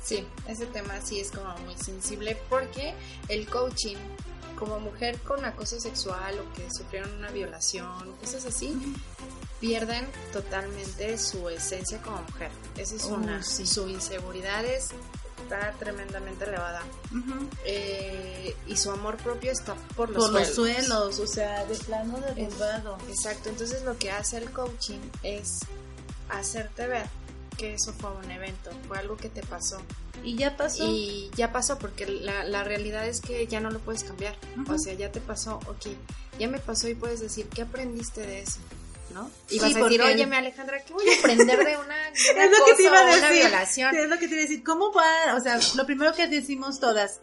Sí, 0.04 0.24
ese 0.48 0.68
tema 0.68 1.02
sí 1.04 1.20
es 1.20 1.32
como 1.32 1.58
muy 1.60 1.76
sensible 1.76 2.38
porque 2.48 2.94
el 3.28 3.48
coaching, 3.48 3.98
como 4.58 4.80
mujer 4.80 5.20
con 5.22 5.44
acoso 5.44 5.80
sexual 5.80 6.40
o 6.40 6.54
que 6.54 6.68
sufrieron 6.72 7.12
una 7.14 7.32
violación, 7.32 8.16
cosas 8.22 8.46
así, 8.46 8.78
pierden 9.60 10.06
totalmente 10.32 11.18
su 11.18 11.50
esencia 11.50 12.00
como 12.04 12.22
mujer. 12.22 12.52
Esa 12.78 12.96
es 12.96 13.06
una. 13.06 13.42
Su 13.42 13.90
inseguridad 13.90 14.64
está 14.66 15.72
tremendamente 15.80 16.46
elevada. 16.46 16.84
Eh, 17.66 18.56
y 18.68 18.78
su 18.78 18.92
amor 18.92 19.18
propio 19.18 19.52
está 19.52 19.74
por 19.96 20.12
los, 20.12 20.30
por 20.30 20.46
suelos. 20.46 20.88
los 20.88 21.16
suelos, 21.16 21.20
o 21.20 21.28
sea, 21.28 21.66
de 21.66 21.76
plano 21.78 22.20
derribado. 22.20 23.00
Exacto, 23.10 23.50
entonces 23.50 23.82
lo 23.82 23.98
que 23.98 24.12
hace 24.12 24.38
el 24.38 24.52
coaching 24.52 25.00
es 25.24 25.62
hacerte 26.30 26.86
ver 26.86 27.25
que 27.56 27.74
eso 27.74 27.94
fue 27.94 28.12
un 28.12 28.30
evento, 28.30 28.72
fue 28.88 28.98
algo 28.98 29.18
que 29.18 29.30
te 29.30 29.42
pasó. 29.42 29.82
Y 30.24 30.36
ya 30.36 30.58
pasó. 30.58 30.86
Y 30.88 31.30
ya 31.36 31.52
pasó, 31.52 31.78
porque 31.78 32.06
la, 32.06 32.44
la 32.44 32.64
realidad 32.64 33.08
es 33.08 33.22
que 33.22 33.46
ya 33.48 33.60
no 33.60 33.72
lo 33.72 33.80
puedes 33.80 34.04
cambiar. 34.04 34.36
O 34.70 34.78
sea, 34.78 34.94
ya 34.94 35.12
te 35.12 35.22
pasó, 35.22 35.60
ok, 35.68 35.88
ya 36.40 36.48
me 36.48 36.60
pasó 36.60 36.88
y 36.88 36.96
puedes 36.96 37.20
decir, 37.20 37.48
¿qué 37.48 37.64
aprendiste 37.64 38.22
de 38.22 38.42
eso? 38.42 38.60
¿no? 39.14 39.32
Y 39.50 39.60
vas 39.60 39.76
a 39.76 39.80
decir, 39.80 40.02
oye, 40.02 40.26
me 40.26 40.36
Alejandra, 40.36 40.84
¿qué 40.84 40.94
voy 40.94 41.06
a 41.10 41.18
aprender 41.20 41.58
de 41.58 41.78
una, 41.78 41.96
de 41.96 42.48
una 42.48 42.58
cosa 42.60 43.18
una 43.18 43.32
violación? 43.32 43.96
es 43.96 44.10
lo 44.10 44.20
que 44.20 44.28
te 44.28 44.34
iba 44.34 44.44
a 44.44 44.48
decir, 44.48 44.64
¿cómo 44.64 44.92
va? 44.92 45.36
O 45.36 45.40
sea, 45.40 45.58
lo 45.76 45.86
primero 45.86 46.14
que 46.14 46.28
decimos 46.28 46.80
todas, 46.80 47.22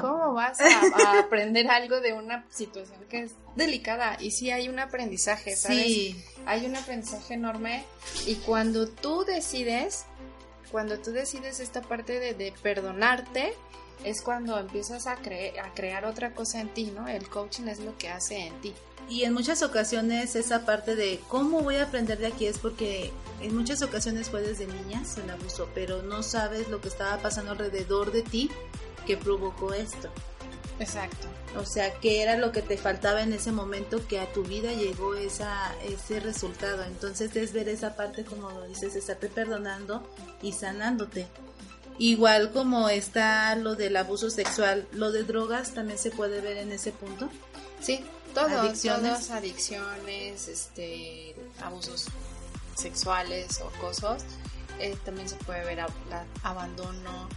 ¿Cómo 0.00 0.34
vas 0.34 0.58
a, 0.60 1.18
aprender 1.18 1.68
algo 1.70 2.00
de 2.00 2.12
una 2.12 2.44
situación 2.50 2.98
que 3.08 3.24
es 3.24 3.32
delicada? 3.56 4.16
Y 4.20 4.30
sí 4.30 4.50
hay 4.50 4.68
un 4.68 4.78
aprendizaje, 4.78 5.56
¿sabes? 5.56 5.84
Sí. 5.84 6.24
Hay 6.46 6.66
un 6.66 6.76
aprendizaje 6.76 7.34
enorme 7.34 7.84
y 8.26 8.36
cuando 8.36 8.88
tú 8.88 9.24
decides, 9.24 10.04
cuando 10.70 10.98
tú 10.98 11.12
decides 11.12 11.60
esta 11.60 11.82
parte 11.82 12.18
de, 12.18 12.52
perdonarte, 12.62 13.54
es 14.04 14.22
cuando 14.22 14.58
empiezas 14.58 15.06
a, 15.06 15.12
a 15.12 15.74
crear 15.74 16.04
otra 16.04 16.34
cosa 16.34 16.60
en 16.60 16.68
ti, 16.70 16.92
¿no? 16.94 17.06
El 17.06 17.28
coaching 17.28 17.68
es 17.68 17.78
lo 17.80 17.96
que 17.98 18.08
hace 18.08 18.46
en 18.46 18.60
ti. 18.60 18.74
Y 19.08 19.24
en 19.24 19.34
muchas 19.34 19.62
ocasiones 19.62 20.36
esa 20.36 20.64
parte 20.64 20.96
de 20.96 21.20
cómo 21.28 21.60
voy 21.60 21.76
a 21.76 21.84
aprender 21.84 22.18
de 22.18 22.28
aquí 22.28 22.46
es 22.46 22.58
porque 22.58 23.12
en 23.40 23.54
muchas 23.54 23.82
ocasiones 23.82 24.30
fue 24.30 24.42
desde 24.42 24.66
niñas 24.66 25.18
el 25.18 25.28
abuso, 25.30 25.68
pero 25.74 26.02
no 26.02 26.22
sabes 26.22 26.68
lo 26.68 26.80
que 26.80 26.88
estaba 26.88 27.18
pasando 27.18 27.52
alrededor 27.52 28.12
de 28.12 28.22
ti 28.22 28.50
que 29.06 29.16
provocó 29.16 29.74
esto. 29.74 30.08
Exacto. 30.78 31.28
O 31.56 31.66
sea, 31.66 31.92
¿qué 32.00 32.22
era 32.22 32.36
lo 32.36 32.50
que 32.50 32.62
te 32.62 32.76
faltaba 32.76 33.22
en 33.22 33.32
ese 33.32 33.52
momento 33.52 34.06
que 34.08 34.18
a 34.18 34.32
tu 34.32 34.42
vida 34.42 34.72
llegó 34.72 35.14
esa, 35.14 35.74
ese 35.84 36.18
resultado? 36.20 36.82
Entonces 36.84 37.36
es 37.36 37.52
ver 37.52 37.68
esa 37.68 37.94
parte, 37.94 38.24
como 38.24 38.50
lo 38.50 38.66
dices, 38.66 38.96
estarte 38.96 39.28
perdonando 39.28 40.02
y 40.40 40.52
sanándote. 40.52 41.26
Igual 41.98 42.52
como 42.52 42.88
está 42.88 43.54
lo 43.54 43.74
del 43.74 43.96
abuso 43.96 44.30
sexual, 44.30 44.88
lo 44.92 45.12
de 45.12 45.24
drogas 45.24 45.74
también 45.74 45.98
se 45.98 46.10
puede 46.10 46.40
ver 46.40 46.56
en 46.56 46.72
ese 46.72 46.90
punto. 46.90 47.28
Sí, 47.80 48.04
todos, 48.34 48.50
adicciones, 48.50 49.30
adicciones 49.30 50.48
este, 50.48 51.36
abusos 51.60 52.06
sexuales 52.74 53.60
o 53.60 53.70
cosas. 53.80 54.24
Eh, 54.78 54.96
también 55.04 55.28
se 55.28 55.36
puede 55.36 55.64
ver 55.64 55.84
abandono, 56.42 57.28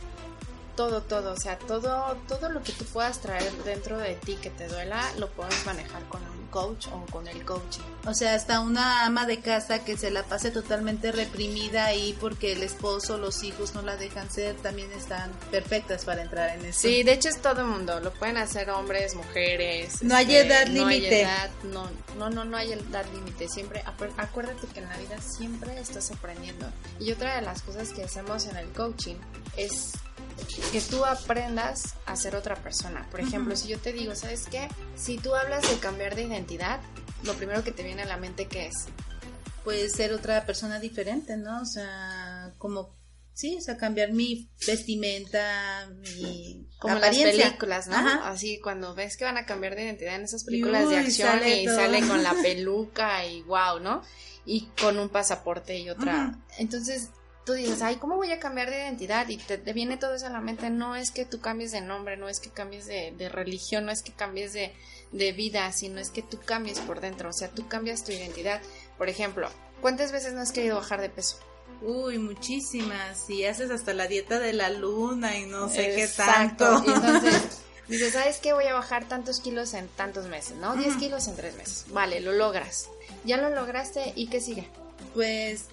todo, 0.75 1.01
todo, 1.01 1.33
o 1.33 1.37
sea, 1.37 1.57
todo, 1.57 2.17
todo 2.27 2.49
lo 2.49 2.61
que 2.63 2.71
tú 2.73 2.85
puedas 2.85 3.19
traer 3.21 3.51
dentro 3.63 3.97
de 3.97 4.15
ti 4.15 4.35
que 4.41 4.49
te 4.49 4.67
duela, 4.67 5.03
lo 5.17 5.29
puedes 5.29 5.65
manejar 5.65 6.03
con 6.09 6.21
un 6.21 6.47
coach 6.47 6.87
o 6.93 7.05
con 7.11 7.27
el 7.27 7.43
coaching. 7.43 7.81
O 8.05 8.13
sea, 8.13 8.33
hasta 8.35 8.61
una 8.61 9.05
ama 9.05 9.25
de 9.25 9.39
casa 9.41 9.83
que 9.83 9.97
se 9.97 10.09
la 10.11 10.23
pase 10.23 10.51
totalmente 10.51 11.11
reprimida 11.11 11.85
ahí 11.85 12.15
porque 12.21 12.53
el 12.53 12.63
esposo, 12.63 13.17
los 13.17 13.43
hijos 13.43 13.73
no 13.73 13.81
la 13.81 13.97
dejan 13.97 14.31
ser, 14.31 14.55
también 14.57 14.89
están 14.93 15.31
perfectas 15.51 16.05
para 16.05 16.21
entrar 16.21 16.57
en 16.57 16.63
eso. 16.65 16.81
Sí, 16.81 17.03
de 17.03 17.13
hecho 17.13 17.27
es 17.29 17.41
todo 17.41 17.61
el 17.61 17.67
mundo, 17.67 17.99
lo 17.99 18.13
pueden 18.13 18.37
hacer 18.37 18.69
hombres, 18.69 19.15
mujeres. 19.15 20.01
No 20.01 20.15
hay 20.15 20.33
este, 20.35 20.47
edad 20.47 20.67
no 20.67 20.87
límite. 20.87 21.21
edad, 21.21 21.49
no, 21.63 21.89
no, 22.17 22.29
no, 22.29 22.45
no 22.45 22.55
hay 22.57 22.71
edad 22.71 23.05
límite. 23.13 23.49
Siempre, 23.49 23.83
acu- 23.83 24.13
acuérdate 24.17 24.67
que 24.67 24.79
en 24.79 24.87
la 24.87 24.97
vida 24.97 25.19
siempre 25.21 25.77
estás 25.79 26.09
aprendiendo. 26.11 26.67
Y 26.99 27.11
otra 27.11 27.35
de 27.35 27.41
las 27.41 27.61
cosas 27.63 27.89
que 27.89 28.03
hacemos 28.03 28.45
en 28.45 28.55
el 28.55 28.69
coaching 28.69 29.15
es 29.57 29.91
que 30.71 30.81
tú 30.81 31.05
aprendas 31.05 31.95
a 32.05 32.15
ser 32.15 32.35
otra 32.35 32.55
persona. 32.55 33.07
Por 33.11 33.19
ejemplo, 33.19 33.55
si 33.55 33.67
yo 33.69 33.79
te 33.79 33.93
digo, 33.93 34.15
¿sabes 34.15 34.45
qué? 34.49 34.67
Si 34.95 35.17
tú 35.17 35.33
hablas 35.35 35.69
de 35.69 35.77
cambiar 35.77 36.15
de 36.15 36.23
identidad, 36.23 36.79
lo 37.23 37.33
primero 37.35 37.63
que 37.63 37.71
te 37.71 37.83
viene 37.83 38.03
a 38.03 38.05
la 38.05 38.17
mente, 38.17 38.47
¿qué 38.47 38.67
es? 38.67 38.85
Puede 39.63 39.89
ser 39.89 40.13
otra 40.13 40.45
persona 40.45 40.79
diferente, 40.79 41.37
¿no? 41.37 41.61
O 41.61 41.65
sea, 41.65 42.53
como, 42.57 42.95
sí, 43.33 43.55
o 43.57 43.61
sea, 43.61 43.77
cambiar 43.77 44.11
mi 44.11 44.49
vestimenta, 44.67 45.89
mi 46.01 46.67
Como 46.79 46.95
apariencia. 46.97 47.33
las 47.33 47.47
películas, 47.47 47.87
¿no? 47.87 47.95
Ajá. 47.95 48.29
Así 48.29 48.59
cuando 48.61 48.93
ves 48.93 49.17
que 49.17 49.25
van 49.25 49.37
a 49.37 49.45
cambiar 49.45 49.75
de 49.75 49.83
identidad 49.85 50.15
en 50.15 50.23
esas 50.23 50.43
películas 50.43 50.89
de 50.89 50.97
acción 50.97 51.29
sale 51.29 51.61
y 51.61 51.65
todo. 51.65 51.75
sale 51.77 51.99
con 52.07 52.21
la 52.21 52.33
peluca 52.43 53.25
y 53.25 53.41
wow, 53.43 53.79
¿no? 53.79 54.03
Y 54.45 54.67
con 54.79 54.99
un 54.99 55.09
pasaporte 55.09 55.79
y 55.79 55.89
otra. 55.89 56.37
Entonces 56.59 57.09
tú 57.45 57.53
dices, 57.53 57.81
ay, 57.81 57.97
¿cómo 57.97 58.15
voy 58.15 58.31
a 58.31 58.39
cambiar 58.39 58.69
de 58.69 58.77
identidad? 58.77 59.29
Y 59.29 59.37
te, 59.37 59.57
te 59.57 59.73
viene 59.73 59.97
todo 59.97 60.15
eso 60.15 60.25
a 60.25 60.29
la 60.29 60.41
mente. 60.41 60.69
No 60.69 60.95
es 60.95 61.11
que 61.11 61.25
tú 61.25 61.39
cambies 61.39 61.71
de 61.71 61.81
nombre, 61.81 62.17
no 62.17 62.27
es 62.27 62.39
que 62.39 62.49
cambies 62.49 62.85
de, 62.87 63.13
de 63.17 63.29
religión, 63.29 63.85
no 63.85 63.91
es 63.91 64.01
que 64.01 64.11
cambies 64.11 64.53
de, 64.53 64.73
de 65.11 65.31
vida, 65.31 65.71
sino 65.71 65.99
es 65.99 66.09
que 66.09 66.21
tú 66.23 66.39
cambies 66.43 66.79
por 66.79 67.01
dentro. 67.01 67.29
O 67.29 67.33
sea, 67.33 67.49
tú 67.49 67.67
cambias 67.67 68.03
tu 68.03 68.11
identidad. 68.11 68.61
Por 68.97 69.09
ejemplo, 69.09 69.49
¿cuántas 69.81 70.11
veces 70.11 70.33
no 70.33 70.41
has 70.41 70.51
querido 70.51 70.75
bajar 70.77 71.01
de 71.01 71.09
peso? 71.09 71.37
Uy, 71.81 72.17
muchísimas. 72.17 73.29
Y 73.29 73.45
haces 73.45 73.69
hasta 73.69 73.93
la 73.93 74.07
dieta 74.07 74.39
de 74.39 74.53
la 74.53 74.69
luna 74.69 75.37
y 75.37 75.45
no 75.45 75.69
sé 75.69 75.93
qué 75.95 76.07
tanto. 76.07 76.83
Y 76.85 76.89
entonces 76.89 77.59
dices, 77.87 78.13
¿sabes 78.13 78.37
qué? 78.37 78.53
Voy 78.53 78.65
a 78.65 78.73
bajar 78.73 79.07
tantos 79.07 79.39
kilos 79.39 79.73
en 79.73 79.87
tantos 79.89 80.25
meses, 80.27 80.57
¿no? 80.57 80.75
10 80.75 80.91
Ujú. 80.91 80.99
kilos 80.99 81.27
en 81.27 81.35
3 81.35 81.55
meses. 81.57 81.85
Vale, 81.89 82.21
lo 82.21 82.33
logras. 82.33 82.89
Ya 83.23 83.37
lo 83.37 83.49
lograste 83.49 84.13
y 84.15 84.27
¿qué 84.27 84.41
sigue? 84.41 84.67
pues 85.13 85.65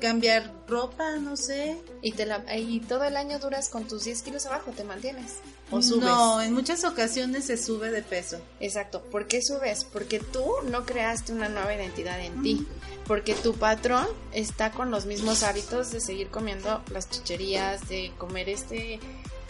cambiar 0.00 0.52
ropa, 0.68 1.16
no 1.16 1.36
sé. 1.36 1.80
Y, 2.02 2.12
te 2.12 2.26
la, 2.26 2.44
y 2.56 2.80
todo 2.80 3.04
el 3.04 3.16
año 3.16 3.38
duras 3.38 3.68
con 3.68 3.86
tus 3.86 4.04
10 4.04 4.22
kilos 4.22 4.46
abajo, 4.46 4.72
te 4.72 4.84
mantienes. 4.84 5.38
O 5.70 5.80
subes. 5.82 6.04
No, 6.04 6.42
en 6.42 6.52
muchas 6.52 6.84
ocasiones 6.84 7.46
se 7.46 7.56
sube 7.56 7.90
de 7.90 8.02
peso. 8.02 8.38
Exacto. 8.60 9.02
¿Por 9.02 9.26
qué 9.26 9.40
subes? 9.42 9.84
Porque 9.84 10.20
tú 10.20 10.44
no 10.70 10.84
creaste 10.84 11.32
una 11.32 11.48
nueva 11.48 11.74
identidad 11.74 12.20
en 12.20 12.42
ti. 12.42 12.66
Porque 13.06 13.34
tu 13.34 13.54
patrón 13.54 14.06
está 14.32 14.70
con 14.70 14.90
los 14.90 15.06
mismos 15.06 15.42
hábitos 15.42 15.90
de 15.90 16.00
seguir 16.00 16.28
comiendo 16.28 16.82
las 16.90 17.10
chucherías, 17.10 17.88
de 17.88 18.12
comer 18.18 18.48
este. 18.48 19.00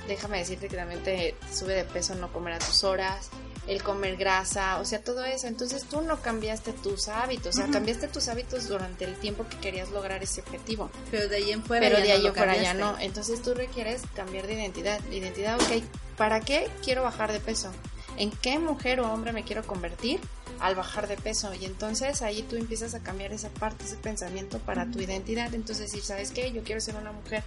Déjame 0.08 0.38
decirte 0.38 0.68
que 0.68 0.76
también 0.76 1.02
te 1.02 1.34
sube 1.52 1.74
de 1.74 1.84
peso 1.84 2.14
no 2.14 2.32
comer 2.32 2.54
a 2.54 2.58
tus 2.58 2.84
horas, 2.84 3.30
el 3.66 3.82
comer 3.82 4.16
grasa, 4.16 4.78
o 4.78 4.84
sea, 4.84 5.02
todo 5.02 5.24
eso. 5.24 5.46
Entonces 5.46 5.84
tú 5.84 6.02
no 6.02 6.20
cambiaste 6.20 6.72
tus 6.72 7.08
hábitos, 7.08 7.56
o 7.56 7.58
sea, 7.58 7.70
cambiaste 7.70 8.08
tus 8.08 8.28
hábitos 8.28 8.68
durante 8.68 9.04
el 9.04 9.14
tiempo 9.16 9.46
que 9.48 9.56
querías 9.58 9.90
lograr 9.90 10.22
ese 10.22 10.42
objetivo. 10.42 10.90
Pero 11.10 11.28
de 11.28 11.36
ahí 11.36 11.52
en 11.52 11.62
fuera. 11.62 11.88
Pero 11.88 12.04
ya 12.04 12.14
de 12.14 12.18
no 12.18 12.20
ahí 12.20 12.26
en 12.26 12.34
fuera 12.34 12.56
ya 12.56 12.74
no. 12.74 12.98
Entonces 12.98 13.42
tú 13.42 13.54
requieres 13.54 14.02
cambiar 14.14 14.46
de 14.46 14.54
identidad. 14.54 15.00
Identidad, 15.10 15.60
ok, 15.60 15.82
¿para 16.16 16.40
qué 16.40 16.68
quiero 16.82 17.02
bajar 17.02 17.32
de 17.32 17.40
peso? 17.40 17.70
¿En 18.16 18.30
qué 18.30 18.58
mujer 18.58 19.00
o 19.00 19.12
hombre 19.12 19.32
me 19.32 19.44
quiero 19.44 19.66
convertir 19.66 20.20
al 20.60 20.74
bajar 20.74 21.08
de 21.08 21.16
peso? 21.16 21.52
Y 21.54 21.64
entonces 21.64 22.22
ahí 22.22 22.42
tú 22.42 22.56
empiezas 22.56 22.94
a 22.94 23.00
cambiar 23.00 23.32
esa 23.32 23.48
parte, 23.48 23.84
ese 23.84 23.96
pensamiento 23.96 24.58
para 24.58 24.86
tu 24.90 25.00
identidad. 25.00 25.52
Entonces 25.54 25.90
decir, 25.90 26.02
¿sabes 26.02 26.30
qué? 26.30 26.52
Yo 26.52 26.62
quiero 26.62 26.80
ser 26.80 26.96
una 26.96 27.12
mujer 27.12 27.42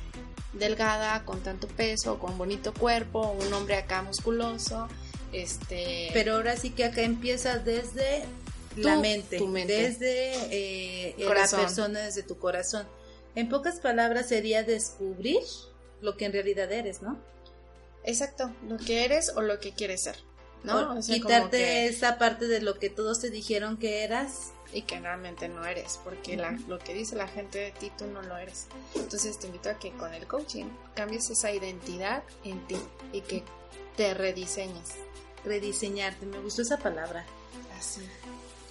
delgada, 0.53 1.23
con 1.23 1.41
tanto 1.41 1.67
peso, 1.67 2.19
con 2.19 2.37
bonito 2.37 2.73
cuerpo, 2.73 3.35
un 3.39 3.53
hombre 3.53 3.75
acá 3.75 4.01
musculoso, 4.01 4.87
este... 5.33 6.09
Pero 6.13 6.35
ahora 6.35 6.55
sí 6.57 6.69
que 6.71 6.85
acá 6.85 7.01
empieza 7.01 7.59
desde 7.59 8.23
la 8.75 8.97
mente, 8.97 9.37
tu 9.37 9.47
mente. 9.47 9.73
desde 9.73 10.33
eh, 10.51 11.15
la 11.19 11.47
persona, 11.47 11.99
desde 12.01 12.23
tu 12.23 12.37
corazón. 12.37 12.87
En 13.35 13.49
pocas 13.49 13.79
palabras 13.79 14.27
sería 14.29 14.63
descubrir 14.63 15.39
lo 16.01 16.15
que 16.17 16.25
en 16.25 16.33
realidad 16.33 16.71
eres, 16.71 17.01
¿no? 17.01 17.17
Exacto, 18.03 18.51
lo 18.67 18.77
que 18.77 19.03
eres 19.05 19.31
o 19.35 19.41
lo 19.41 19.59
que 19.59 19.73
quieres 19.73 20.03
ser. 20.03 20.15
¿no? 20.63 20.97
O 20.97 21.01
sea, 21.01 21.15
quitarte 21.15 21.57
que- 21.57 21.85
esa 21.87 22.17
parte 22.17 22.47
de 22.47 22.61
lo 22.61 22.79
que 22.79 22.89
todos 22.89 23.19
te 23.21 23.29
dijeron 23.29 23.77
que 23.77 24.03
eras. 24.03 24.51
y 24.73 24.81
que 24.81 24.99
realmente 24.99 25.47
no 25.47 25.65
eres, 25.65 25.97
porque 26.03 26.35
la- 26.35 26.51
lo 26.67 26.77
que 26.77 26.93
dice 26.93 27.15
la 27.15 27.27
gente 27.29 27.57
de 27.57 27.71
ti 27.71 27.89
tú 27.97 28.05
no 28.07 28.21
lo 28.21 28.37
eres. 28.37 28.67
Entonces 28.95 29.39
te 29.39 29.47
invito 29.47 29.69
a 29.69 29.79
que 29.79 29.91
con 29.93 30.13
el 30.13 30.27
coaching 30.27 30.65
cambies 30.93 31.29
esa 31.29 31.53
identidad 31.53 32.21
en 32.43 32.59
ti 32.67 32.75
y 33.13 33.21
que 33.21 33.43
te 33.97 34.13
rediseñes. 34.13 34.91
Rediseñarte, 35.43 36.25
me 36.25 36.39
gustó 36.39 36.61
esa 36.61 36.77
palabra. 36.77 37.25
Así. 37.77 38.01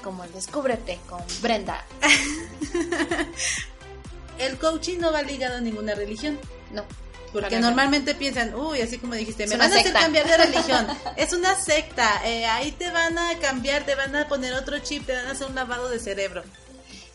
Como 0.02 0.24
el 0.24 0.32
descúbrete 0.32 0.98
con 1.08 1.22
Brenda. 1.42 1.84
El 4.38 4.58
coaching 4.58 4.98
no 4.98 5.12
va 5.12 5.22
ligado 5.22 5.56
a 5.56 5.60
ninguna 5.60 5.94
religión. 5.94 6.38
No. 6.72 6.84
Porque 7.32 7.58
normalmente 7.58 8.14
piensan, 8.14 8.54
uy, 8.54 8.80
así 8.80 8.98
como 8.98 9.14
dijiste, 9.14 9.44
Es 9.44 9.50
me 9.50 9.56
van 9.56 9.72
a 9.72 9.76
hacer 9.76 9.92
cambiar 9.92 10.26
de 10.26 10.36
religión. 10.36 10.86
es 11.16 11.32
una 11.32 11.54
secta. 11.54 12.22
eh, 12.24 12.46
ahí 12.46 12.72
te 12.72 12.90
van 12.90 13.18
a 13.18 13.38
cambiar, 13.38 13.84
te 13.84 13.94
van 13.94 14.14
a 14.14 14.28
poner 14.28 14.54
otro 14.54 14.78
chip, 14.78 15.06
te 15.06 15.14
van 15.14 15.26
a 15.26 15.30
hacer 15.32 15.46
un 15.46 15.54
lavado 15.54 15.88
de 15.88 15.98
cerebro. 15.98 16.44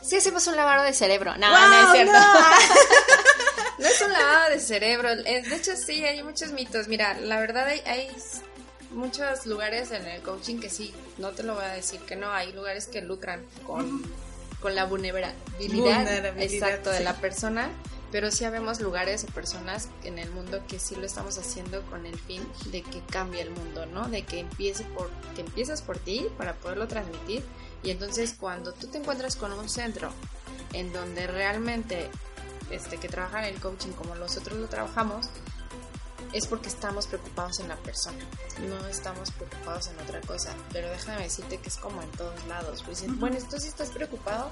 Sí 0.02 0.16
hacemos 0.18 0.48
un 0.48 0.56
lavado 0.56 0.84
de 0.84 0.94
cerebro. 0.94 1.36
No, 1.38 1.50
¡Guau, 1.50 1.70
no 1.70 1.82
es 1.84 1.92
cierto. 1.94 2.14
no! 2.14 2.20
No 3.78 3.88
es 3.88 4.00
un 4.02 4.12
lavado 4.14 4.52
de 4.52 4.60
cerebro. 4.60 5.10
Eh, 5.10 5.42
De 5.42 5.56
hecho, 5.56 5.76
sí, 5.76 6.04
hay 6.06 6.22
muchos 6.22 6.52
mitos. 6.52 6.88
Mira, 6.88 7.16
la 7.20 7.40
verdad 7.40 7.66
hay, 7.66 7.80
hay 7.88 8.12
muchos 8.92 9.48
lugares 9.48 9.90
en 9.92 10.06
el 10.06 10.22
coaching 10.22 10.60
que 10.60 10.70
sí, 10.70 10.94
no 11.18 11.32
te 11.32 11.42
lo 11.42 11.56
voy 11.56 11.64
a 11.66 11.70
decir 11.70 12.00
que 12.02 12.16
no. 12.16 12.32
Hay 12.32 12.54
lugares 12.54 12.86
que 12.86 13.02
lucran 13.02 13.44
con, 13.66 14.04
con 14.60 14.76
la 14.76 14.86
vulnerabilidad, 14.86 15.34
Vulnerabilidad, 16.04 16.44
exacto, 16.70 16.92
de 16.92 17.00
la 17.00 17.16
persona. 17.16 17.70
Pero 18.12 18.30
sí 18.30 18.44
habemos 18.46 18.82
lugares 18.82 19.24
o 19.24 19.28
personas 19.28 19.88
en 20.04 20.20
el 20.20 20.30
mundo 20.30 20.62
que 20.68 20.78
sí 20.78 20.96
lo 20.96 21.06
estamos 21.06 21.40
haciendo 21.40 21.82
con 21.84 22.06
el 22.06 22.20
fin 22.20 22.46
de 22.66 22.84
que 22.84 23.02
cambie 23.10 23.42
el 23.42 23.50
mundo, 23.50 23.88
¿no? 23.88 24.10
De 24.10 24.24
que 24.24 24.42
empiece 24.42 24.84
por, 24.84 25.10
que 25.34 25.42
empiezas 25.42 25.82
por 25.82 25.98
ti 25.98 26.28
para 26.38 26.54
poderlo 26.54 26.88
transmitir. 26.88 27.42
Y 27.84 27.92
entonces 27.92 28.36
cuando 28.40 28.74
tú 28.74 28.88
te 28.88 28.98
encuentras 29.00 29.36
con 29.36 29.52
un 29.54 29.70
centro 29.70 30.12
en 30.74 30.94
donde 30.94 31.28
realmente 31.28 32.10
este, 32.70 32.98
que 32.98 33.08
trabajan 33.08 33.44
el 33.44 33.60
coaching 33.60 33.92
como 33.92 34.16
nosotros 34.16 34.58
lo 34.60 34.68
trabajamos, 34.68 35.28
es 36.34 36.48
porque 36.48 36.70
estamos 36.70 37.08
preocupados 37.08 37.60
en 37.60 37.68
la 37.68 37.76
persona, 37.78 38.24
no 38.70 38.88
estamos 38.88 39.32
preocupados 39.32 39.88
en 39.88 40.00
otra 40.00 40.22
cosa. 40.22 40.54
Pero 40.72 40.90
déjame 40.90 41.24
decirte 41.24 41.58
que 41.58 41.70
es 41.70 41.78
como 41.78 42.02
en 42.02 42.10
todos 42.12 42.46
lados. 42.48 42.84
Pues. 42.84 43.04
Bueno, 43.20 43.38
tú 43.50 43.60
sí 43.60 43.68
estás 43.68 43.90
preocupado, 43.90 44.50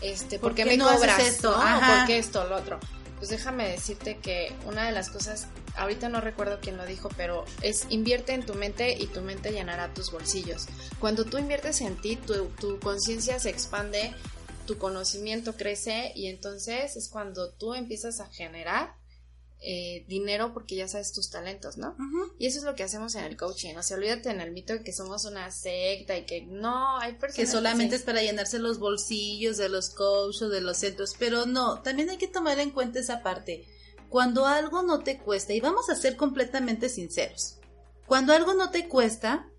este, 0.00 0.38
¿Por 0.38 0.50
¿por 0.50 0.54
qué 0.56 0.64
qué 0.64 0.70
me 0.70 0.76
no 0.78 0.90
cobras 0.90 1.18
esto? 1.20 1.50
¿no? 1.50 1.80
¿Por 1.80 2.06
qué 2.06 2.18
esto, 2.18 2.44
lo 2.44 2.56
otro? 2.56 2.78
Pues 3.18 3.30
déjame 3.30 3.68
decirte 3.68 4.18
que 4.18 4.54
una 4.64 4.86
de 4.86 4.92
las 4.92 5.10
cosas, 5.10 5.48
ahorita 5.76 6.08
no 6.08 6.20
recuerdo 6.20 6.58
quién 6.60 6.76
lo 6.76 6.86
dijo, 6.86 7.08
pero 7.16 7.44
es 7.62 7.86
invierte 7.90 8.32
en 8.32 8.46
tu 8.46 8.54
mente 8.54 8.96
y 8.98 9.06
tu 9.06 9.20
mente 9.20 9.50
llenará 9.50 9.92
tus 9.92 10.10
bolsillos. 10.10 10.66
Cuando 11.00 11.24
tú 11.24 11.38
inviertes 11.38 11.80
en 11.80 11.96
ti, 12.00 12.16
tu, 12.16 12.46
tu 12.60 12.78
conciencia 12.78 13.38
se 13.38 13.50
expande, 13.50 14.14
tu 14.66 14.78
conocimiento 14.78 15.56
crece 15.56 16.12
y 16.14 16.28
entonces 16.28 16.96
es 16.96 17.08
cuando 17.08 17.50
tú 17.50 17.74
empiezas 17.74 18.20
a 18.20 18.26
generar 18.26 18.94
eh, 19.60 20.04
dinero 20.06 20.52
porque 20.54 20.76
ya 20.76 20.86
sabes 20.86 21.12
tus 21.12 21.30
talentos, 21.30 21.78
¿no? 21.78 21.96
Y 22.38 22.46
eso 22.46 22.58
es 22.58 22.64
lo 22.64 22.76
que 22.76 22.84
hacemos 22.84 23.16
en 23.16 23.24
el 23.24 23.36
coaching. 23.36 23.74
O 23.76 23.82
sea, 23.82 23.96
olvídate 23.96 24.30
en 24.30 24.40
el 24.40 24.52
mito 24.52 24.72
de 24.72 24.84
que 24.84 24.92
somos 24.92 25.24
una 25.24 25.50
secta 25.50 26.16
y 26.16 26.26
que 26.26 26.42
no, 26.42 26.98
hay 26.98 27.14
personas 27.14 27.36
Que 27.36 27.46
solamente 27.46 27.96
es 27.96 28.02
para 28.02 28.22
llenarse 28.22 28.60
los 28.60 28.78
bolsillos 28.78 29.56
de 29.56 29.68
los 29.68 29.90
coaches 29.90 30.42
o 30.42 30.48
de 30.48 30.60
los 30.60 30.76
centros. 30.76 31.14
Pero 31.18 31.46
no, 31.46 31.82
también 31.82 32.08
hay 32.08 32.18
que 32.18 32.28
tomar 32.28 32.60
en 32.60 32.70
cuenta 32.70 33.00
esa 33.00 33.22
parte. 33.22 33.66
Cuando 34.08 34.46
algo 34.46 34.82
no 34.82 35.00
te 35.00 35.18
cuesta, 35.18 35.52
y 35.52 35.60
vamos 35.60 35.90
a 35.90 35.96
ser 35.96 36.16
completamente 36.16 36.88
sinceros, 36.88 37.58
cuando 38.06 38.32
algo 38.32 38.54
no 38.54 38.70
te 38.70 38.88
cuesta, 38.88 39.50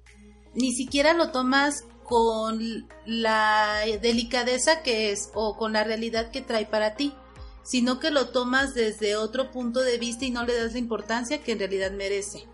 ni 0.55 0.73
siquiera 0.73 1.13
lo 1.13 1.31
tomas 1.31 1.83
con 2.03 2.89
la 3.05 3.83
delicadeza 4.01 4.81
que 4.81 5.11
es 5.11 5.29
o 5.35 5.55
con 5.57 5.73
la 5.73 5.83
realidad 5.83 6.31
que 6.31 6.41
trae 6.41 6.65
para 6.65 6.95
ti, 6.95 7.13
sino 7.63 7.99
que 7.99 8.11
lo 8.11 8.29
tomas 8.29 8.73
desde 8.73 9.15
otro 9.15 9.51
punto 9.51 9.81
de 9.81 9.97
vista 9.97 10.25
y 10.25 10.31
no 10.31 10.45
le 10.45 10.55
das 10.55 10.73
la 10.73 10.79
importancia 10.79 11.43
que 11.43 11.53
en 11.53 11.59
realidad 11.59 11.91
merece. 11.91 12.45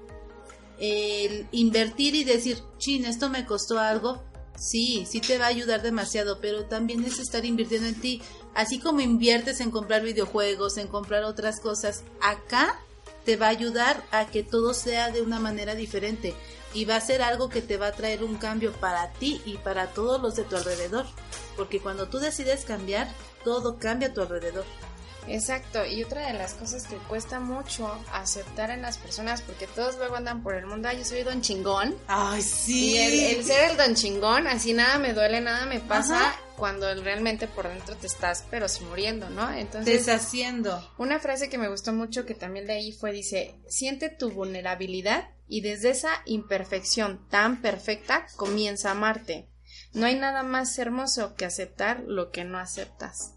El 0.80 1.48
invertir 1.52 2.16
y 2.16 2.24
decir, 2.24 2.58
chin, 2.78 3.06
esto 3.06 3.30
me 3.30 3.46
costó 3.46 3.80
algo, 3.80 4.24
sí, 4.58 5.06
sí 5.10 5.22
te 5.22 5.38
va 5.38 5.46
a 5.46 5.50
ayudar 5.50 5.82
demasiado, 5.82 6.40
pero 6.42 6.66
también 6.66 7.04
es 7.06 7.20
estar 7.20 7.46
invirtiendo 7.46 7.88
en 7.88 8.02
ti. 8.02 8.22
Así 8.54 8.80
como 8.80 9.02
inviertes 9.02 9.60
en 9.62 9.72
comprar 9.72 10.02
videojuegos, 10.02 10.78
en 10.78 10.88
comprar 10.88 11.24
otras 11.24 11.60
cosas, 11.60 12.04
acá 12.22 12.80
te 13.26 13.38
va 13.38 13.48
a 13.48 13.50
ayudar 13.50 14.04
a 14.12 14.28
que 14.28 14.44
todo 14.44 14.74
sea 14.74 15.12
de 15.12 15.22
una 15.22 15.40
manera 15.40 15.76
diferente. 15.76 16.34
y 16.74 16.84
va 16.84 16.98
a 16.98 17.02
ser 17.02 17.22
algo 17.22 17.48
que 17.48 17.62
te 17.62 17.78
va 17.78 17.88
a 17.88 17.92
traer 17.94 18.22
un 18.22 18.36
cambio 18.36 18.74
para 18.74 19.10
ti 19.14 19.42
y 19.46 19.56
para 19.56 19.94
todos 19.94 20.22
los 20.22 20.36
de 20.36 20.44
tu 20.44 20.58
alrededor. 20.58 21.06
Porque 21.56 21.80
cuando 21.80 22.10
tú 22.10 22.20
decides 22.20 22.66
cambiar, 22.66 23.08
todo 23.46 23.78
cambia 23.80 24.10
a 24.10 24.14
tu 24.14 24.20
alrededor. 24.20 24.66
Exacto, 25.28 25.86
y 25.86 26.04
otra 26.04 26.28
de 26.28 26.34
las 26.34 26.54
cosas 26.54 26.86
que 26.86 26.98
cuesta 26.98 27.40
mucho 27.40 27.92
aceptar 28.14 28.70
en 28.70 28.82
las 28.82 28.98
personas, 28.98 29.42
porque 29.42 29.68
todos 29.68 29.98
luego 29.98 30.16
andan 30.16 30.44
por 30.44 30.56
el 30.56 30.66
mundo, 30.66 30.88
ay, 30.88 31.00
yo 31.00 31.06
soy 31.06 31.24
don 31.24 31.42
chingón. 31.42 31.96
Ay, 32.08 32.42
sí. 32.42 32.92
Y 32.92 32.98
el, 32.98 33.44
ser 33.44 33.72
el 33.72 33.78
don 33.78 33.96
chingón, 33.96 34.48
así 34.48 34.74
nada 34.74 35.00
me 35.00 35.14
duele, 35.14 35.42
nada 35.42 35.66
me 35.66 35.80
pasa, 35.80 36.36
cuando 36.58 36.94
realmente 37.02 37.48
por 37.48 37.68
dentro 37.68 37.96
te 37.96 38.08
estás, 38.08 38.46
pero 38.50 38.68
sí 38.68 38.84
muriendo, 38.86 39.30
¿no? 39.30 39.52
Entonces. 39.52 40.06
Deshaciendo. 40.06 40.88
Una 40.98 41.20
frase 41.20 41.50
que 41.50 41.58
me 41.58 41.70
gustó 41.70 41.92
mucho, 41.94 42.26
que 42.26 42.36
también 42.36 42.68
leí, 42.68 42.92
fue: 42.92 43.12
dice, 43.12 43.60
siente 43.68 44.10
tu 44.10 44.32
vulnerabilidad 44.32 45.30
y 45.48 45.62
desde 45.62 45.92
esa 45.92 46.22
imperfección 46.26 47.28
tan 47.30 47.62
perfecta 47.62 48.28
comienza 48.36 48.90
a 48.90 48.94
amarte. 48.94 49.50
No 49.94 50.06
hay 50.06 50.16
nada 50.16 50.44
más 50.44 50.78
hermoso 50.78 51.36
que 51.36 51.46
aceptar 51.46 52.04
lo 52.06 52.32
que 52.32 52.44
no 52.44 52.58
aceptas. 52.58 53.35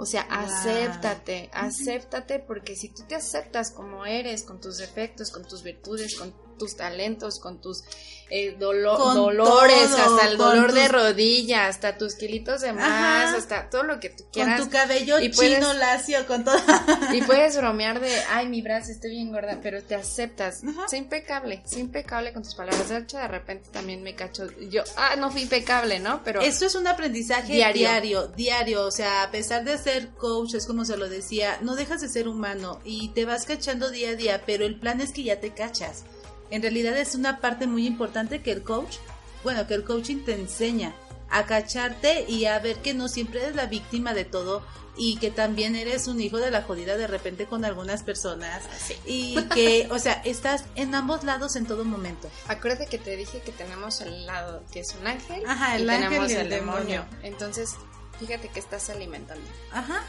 O 0.00 0.06
sea, 0.06 0.22
acéptate, 0.22 1.50
acéptate 1.52 2.38
porque 2.38 2.74
si 2.74 2.88
tú 2.88 3.02
te 3.06 3.16
aceptas 3.16 3.70
como 3.70 4.06
eres, 4.06 4.44
con 4.44 4.58
tus 4.58 4.78
defectos, 4.78 5.30
con 5.30 5.46
tus 5.46 5.62
virtudes, 5.62 6.16
con 6.16 6.32
tus 6.60 6.76
talentos, 6.76 7.40
con 7.40 7.58
tus 7.58 7.84
eh, 8.28 8.54
dolores, 8.58 9.90
hasta 9.92 10.28
el 10.28 10.36
dolor 10.36 10.72
de 10.72 10.86
rodilla, 10.88 11.66
hasta 11.66 11.96
tus 11.96 12.14
kilitos 12.14 12.60
de 12.60 12.72
más, 12.74 13.34
hasta 13.34 13.70
todo 13.70 13.82
lo 13.82 13.98
que 13.98 14.10
tú 14.10 14.24
quieras. 14.30 14.60
Con 14.60 14.68
tu 14.68 14.72
cabello 14.72 15.18
y 15.18 15.30
chino 15.30 15.72
lacio, 15.72 16.26
con 16.26 16.44
todo. 16.44 16.56
y 17.14 17.22
puedes 17.22 17.56
bromear 17.56 17.98
de, 17.98 18.14
ay, 18.30 18.46
mi 18.48 18.60
brazo 18.60 18.92
está 18.92 19.08
bien 19.08 19.32
gorda, 19.32 19.58
pero 19.62 19.82
te 19.82 19.94
aceptas. 19.94 20.60
Sé 20.86 20.98
impecable, 20.98 21.62
sé 21.64 21.80
impecable 21.80 22.34
con 22.34 22.42
tus 22.42 22.54
palabras. 22.54 22.90
De 22.90 22.98
hecho, 22.98 23.16
de 23.16 23.26
repente 23.26 23.70
también 23.72 24.02
me 24.02 24.14
cacho, 24.14 24.46
yo, 24.70 24.84
ah, 24.96 25.16
no 25.16 25.30
fui 25.32 25.42
impecable, 25.42 25.98
¿no? 25.98 26.22
Pero... 26.22 26.42
Esto 26.42 26.66
es 26.66 26.74
un 26.74 26.86
aprendizaje 26.86 27.54
diario. 27.54 27.80
diario, 27.80 28.28
diario, 28.28 28.86
o 28.86 28.90
sea, 28.90 29.22
a 29.22 29.30
pesar 29.30 29.64
de 29.64 29.78
ser 29.78 30.10
coach, 30.10 30.54
es 30.54 30.66
como 30.66 30.84
se 30.84 30.98
lo 30.98 31.08
decía, 31.08 31.58
no 31.62 31.74
dejas 31.74 32.02
de 32.02 32.08
ser 32.08 32.28
humano 32.28 32.80
y 32.84 33.08
te 33.08 33.24
vas 33.24 33.46
cachando 33.46 33.90
día 33.90 34.10
a 34.10 34.14
día, 34.14 34.42
pero 34.46 34.66
el 34.66 34.78
plan 34.78 35.00
es 35.00 35.12
que 35.12 35.24
ya 35.24 35.40
te 35.40 35.52
cachas 35.52 36.04
en 36.50 36.62
realidad 36.62 36.96
es 36.96 37.14
una 37.14 37.40
parte 37.40 37.66
muy 37.66 37.86
importante 37.86 38.42
que 38.42 38.52
el 38.52 38.62
coach, 38.62 38.96
bueno, 39.44 39.66
que 39.66 39.74
el 39.74 39.84
coaching 39.84 40.24
te 40.24 40.34
enseña 40.34 40.94
a 41.30 41.46
cacharte 41.46 42.24
y 42.28 42.46
a 42.46 42.58
ver 42.58 42.76
que 42.78 42.92
no 42.92 43.08
siempre 43.08 43.42
eres 43.42 43.54
la 43.54 43.66
víctima 43.66 44.14
de 44.14 44.24
todo 44.24 44.64
y 44.96 45.16
que 45.16 45.30
también 45.30 45.76
eres 45.76 46.08
un 46.08 46.20
hijo 46.20 46.38
de 46.38 46.50
la 46.50 46.62
jodida 46.62 46.96
de 46.96 47.06
repente 47.06 47.46
con 47.46 47.64
algunas 47.64 48.02
personas 48.02 48.62
ah, 48.66 48.94
y 49.06 49.42
que, 49.54 49.88
o 49.90 49.98
sea, 49.98 50.20
estás 50.24 50.64
en 50.74 50.94
ambos 50.94 51.24
lados 51.24 51.56
en 51.56 51.66
todo 51.66 51.84
momento. 51.84 52.28
Acuérdate 52.48 52.86
que 52.86 52.98
te 52.98 53.16
dije 53.16 53.40
que 53.40 53.52
tenemos 53.52 54.00
el 54.00 54.26
lado 54.26 54.62
que 54.72 54.80
es 54.80 54.94
un 55.00 55.06
ángel 55.06 55.42
Ajá, 55.46 55.76
el 55.76 55.86
y 55.86 55.88
ángel 55.88 56.08
tenemos 56.08 56.32
el, 56.32 56.48
demonio. 56.50 57.06
Entonces, 57.22 57.76
fíjate 58.18 58.48
que 58.48 58.60
estás 58.60 58.90
alimentando. 58.90 59.48
Ajá. 59.72 60.02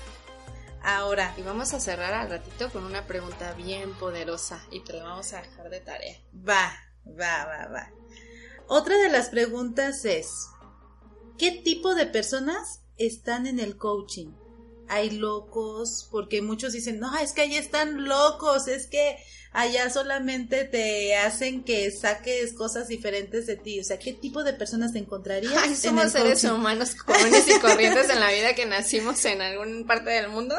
Ahora. 0.84 1.34
Y 1.38 1.42
vamos 1.42 1.74
a 1.74 1.80
cerrar 1.80 2.14
al 2.14 2.30
ratito 2.30 2.70
con 2.72 2.84
una 2.84 3.06
pregunta 3.06 3.54
bien 3.54 3.94
poderosa 3.96 4.66
y 4.72 4.84
te 4.84 4.94
la 4.94 5.04
vamos 5.04 5.34
a 5.34 5.42
dejar 5.42 5.70
de 5.70 5.80
tarea. 5.80 6.18
Va, 6.36 6.72
va, 7.08 7.46
va, 7.46 7.68
va. 7.68 7.92
Otra 8.68 8.98
de 8.98 9.10
las 9.10 9.30
preguntas 9.30 10.06
es, 10.06 10.48
¿qué 11.38 11.52
tipo 11.52 11.94
de 11.94 12.06
personas 12.06 12.82
están 12.98 13.46
en 13.46 13.60
el 13.60 13.78
coaching? 13.78 14.32
Hay 14.88 15.12
locos, 15.12 16.08
porque 16.12 16.42
muchos 16.42 16.74
dicen, 16.74 17.00
no, 17.00 17.18
es 17.18 17.34
que 17.34 17.42
ahí 17.42 17.56
están 17.56 18.06
locos, 18.06 18.68
es 18.68 18.88
que 18.88 19.18
allá 19.52 19.90
solamente 19.90 20.64
te 20.66 21.16
hacen 21.18 21.64
que 21.64 21.92
saques 21.92 22.54
cosas 22.54 22.88
diferentes 22.88 23.46
de 23.48 23.58
ti. 23.58 23.80
O 23.80 23.84
sea, 23.84 24.00
¿qué 24.00 24.14
tipo 24.14 24.44
de 24.44 24.54
personas 24.54 24.94
te 24.94 25.00
encontrarías? 25.00 25.54
Ay, 25.58 25.76
somos 25.76 26.12
seres 26.12 26.44
humanos 26.44 26.96
comunes 26.96 27.48
y 27.48 27.60
corrientes 27.60 28.10
en 28.10 28.20
la 28.20 28.32
vida 28.32 28.56
que 28.56 28.66
nacimos 28.66 29.24
en 29.26 29.42
alguna 29.42 29.86
parte 29.86 30.12
del 30.12 30.30
mundo. 30.30 30.56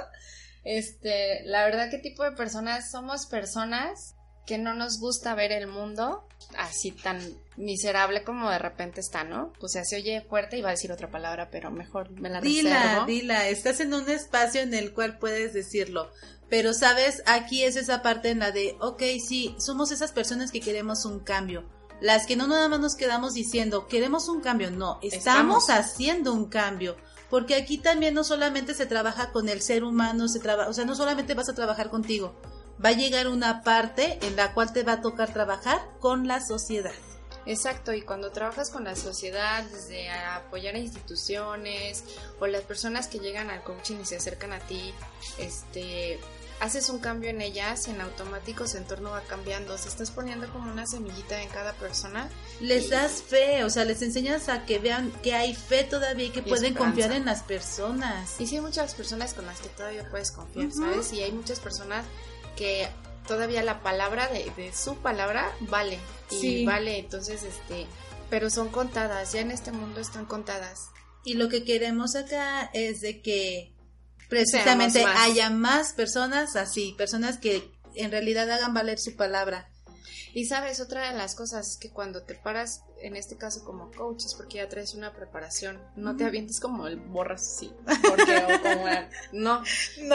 Este, 0.64 1.42
la 1.44 1.64
verdad, 1.64 1.90
¿qué 1.90 1.98
tipo 1.98 2.22
de 2.22 2.32
personas? 2.32 2.90
Somos 2.90 3.26
personas 3.26 4.14
que 4.46 4.58
no 4.58 4.74
nos 4.74 4.98
gusta 4.98 5.34
ver 5.34 5.52
el 5.52 5.68
mundo 5.68 6.26
así 6.56 6.90
tan 6.90 7.20
miserable 7.56 8.24
como 8.24 8.50
de 8.50 8.58
repente 8.58 9.00
está, 9.00 9.24
¿no? 9.24 9.52
O 9.60 9.68
sea, 9.68 9.84
se 9.84 9.96
oye 9.96 10.20
fuerte 10.22 10.58
y 10.58 10.62
va 10.62 10.68
a 10.68 10.72
decir 10.72 10.90
otra 10.90 11.10
palabra, 11.10 11.48
pero 11.50 11.70
mejor 11.70 12.10
me 12.10 12.28
la 12.28 12.40
dila, 12.40 12.82
reservo. 12.82 13.06
Dila, 13.06 13.48
estás 13.48 13.80
en 13.80 13.94
un 13.94 14.08
espacio 14.10 14.60
en 14.60 14.74
el 14.74 14.92
cual 14.92 15.18
puedes 15.18 15.52
decirlo. 15.52 16.10
Pero, 16.52 16.74
¿sabes? 16.74 17.22
Aquí 17.24 17.64
es 17.64 17.76
esa 17.76 18.02
parte 18.02 18.28
en 18.28 18.40
la 18.40 18.50
de, 18.50 18.76
ok, 18.78 19.02
sí, 19.26 19.56
somos 19.58 19.90
esas 19.90 20.12
personas 20.12 20.52
que 20.52 20.60
queremos 20.60 21.06
un 21.06 21.20
cambio. 21.20 21.64
Las 22.02 22.26
que 22.26 22.36
no 22.36 22.46
nada 22.46 22.68
más 22.68 22.78
nos 22.78 22.94
quedamos 22.94 23.32
diciendo, 23.32 23.86
queremos 23.86 24.28
un 24.28 24.42
cambio, 24.42 24.70
no, 24.70 24.98
estamos, 25.00 25.70
haciendo 25.70 26.34
un 26.34 26.50
cambio. 26.50 26.98
Porque 27.30 27.54
aquí 27.54 27.78
también 27.78 28.12
no 28.12 28.22
solamente 28.22 28.74
se 28.74 28.84
trabaja 28.84 29.32
con 29.32 29.48
el 29.48 29.62
ser 29.62 29.82
humano, 29.82 30.28
se 30.28 30.40
trabaja, 30.40 30.68
o 30.68 30.74
sea, 30.74 30.84
no 30.84 30.94
solamente 30.94 31.32
vas 31.32 31.48
a 31.48 31.54
trabajar 31.54 31.88
contigo, 31.88 32.38
va 32.84 32.90
a 32.90 32.92
llegar 32.92 33.28
una 33.28 33.62
parte 33.62 34.18
en 34.20 34.36
la 34.36 34.52
cual 34.52 34.74
te 34.74 34.82
va 34.82 34.92
a 34.92 35.00
tocar 35.00 35.32
trabajar 35.32 35.80
con 36.00 36.28
la 36.28 36.44
sociedad. 36.44 36.92
Exacto, 37.46 37.92
y 37.92 38.02
cuando 38.02 38.30
trabajas 38.30 38.70
con 38.70 38.84
la 38.84 38.94
sociedad, 38.94 39.64
desde 39.64 40.10
apoyar 40.10 40.74
a 40.74 40.78
instituciones 40.78 42.04
o 42.38 42.46
las 42.46 42.62
personas 42.62 43.08
que 43.08 43.18
llegan 43.18 43.50
al 43.50 43.64
coaching 43.64 43.96
y 44.02 44.04
se 44.04 44.16
acercan 44.16 44.52
a 44.52 44.60
ti, 44.60 44.94
este, 45.38 46.20
haces 46.62 46.88
un 46.90 47.00
cambio 47.00 47.28
en 47.28 47.42
ellas, 47.42 47.88
en 47.88 48.00
automático 48.00 48.68
su 48.68 48.76
entorno 48.76 49.10
va 49.10 49.22
cambiando, 49.22 49.76
se 49.76 49.88
estás 49.88 50.12
poniendo 50.12 50.48
como 50.52 50.70
una 50.70 50.86
semillita 50.86 51.42
en 51.42 51.48
cada 51.48 51.72
persona. 51.72 52.30
Les 52.60 52.88
das 52.88 53.20
fe, 53.20 53.64
o 53.64 53.70
sea, 53.70 53.84
les 53.84 54.00
enseñas 54.00 54.48
a 54.48 54.64
que 54.64 54.78
vean 54.78 55.10
que 55.24 55.34
hay 55.34 55.56
fe 55.56 55.82
todavía 55.82 56.26
y 56.26 56.30
que 56.30 56.40
pueden 56.40 56.74
confiar 56.74 57.10
en 57.10 57.24
las 57.24 57.42
personas. 57.42 58.40
Y 58.40 58.46
sí 58.46 58.54
hay 58.54 58.62
muchas 58.62 58.94
personas 58.94 59.34
con 59.34 59.44
las 59.44 59.58
que 59.58 59.70
todavía 59.70 60.08
puedes 60.08 60.30
confiar, 60.30 60.70
¿sabes? 60.70 61.12
Y 61.12 61.20
hay 61.20 61.32
muchas 61.32 61.58
personas 61.58 62.04
que 62.56 62.88
todavía 63.26 63.64
la 63.64 63.82
palabra 63.82 64.28
de, 64.28 64.72
su 64.72 64.94
palabra 64.98 65.50
vale 65.62 65.98
y 66.30 66.64
vale, 66.64 66.98
entonces 67.00 67.42
este, 67.42 67.86
pero 68.30 68.50
son 68.50 68.68
contadas, 68.68 69.32
ya 69.32 69.40
en 69.40 69.50
este 69.50 69.72
mundo 69.72 70.00
están 70.00 70.26
contadas. 70.26 70.90
Y 71.24 71.34
lo 71.34 71.48
que 71.48 71.64
queremos 71.64 72.14
acá 72.14 72.70
es 72.72 73.00
de 73.00 73.20
que 73.20 73.71
precisamente 74.32 75.04
haya 75.04 75.50
más 75.50 75.92
personas 75.92 76.56
así, 76.56 76.94
personas 76.96 77.36
que 77.36 77.70
en 77.94 78.10
realidad 78.10 78.50
hagan 78.50 78.72
valer 78.72 78.98
su 78.98 79.14
palabra. 79.14 79.68
Y 80.32 80.46
sabes, 80.46 80.80
otra 80.80 81.12
de 81.12 81.18
las 81.18 81.34
cosas 81.34 81.72
es 81.72 81.76
que 81.76 81.90
cuando 81.90 82.22
te 82.22 82.34
paras, 82.34 82.82
en 83.02 83.14
este 83.14 83.36
caso 83.36 83.62
como 83.62 83.90
coach, 83.90 84.24
es 84.24 84.34
porque 84.34 84.56
ya 84.56 84.68
traes 84.70 84.94
una 84.94 85.12
preparación, 85.12 85.78
no 85.94 86.16
te 86.16 86.24
avientes 86.24 86.58
como 86.60 86.86
el 86.86 86.96
borras 86.96 87.46
así, 87.46 87.70
porque, 87.84 88.38
o 88.38 88.62
como, 88.62 88.86
no, 89.34 89.62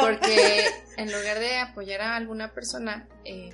porque 0.01 0.65
en 0.97 1.11
lugar 1.11 1.37
de 1.37 1.59
apoyar 1.59 2.01
a 2.01 2.15
alguna 2.15 2.51
persona, 2.51 3.07
eh, 3.23 3.51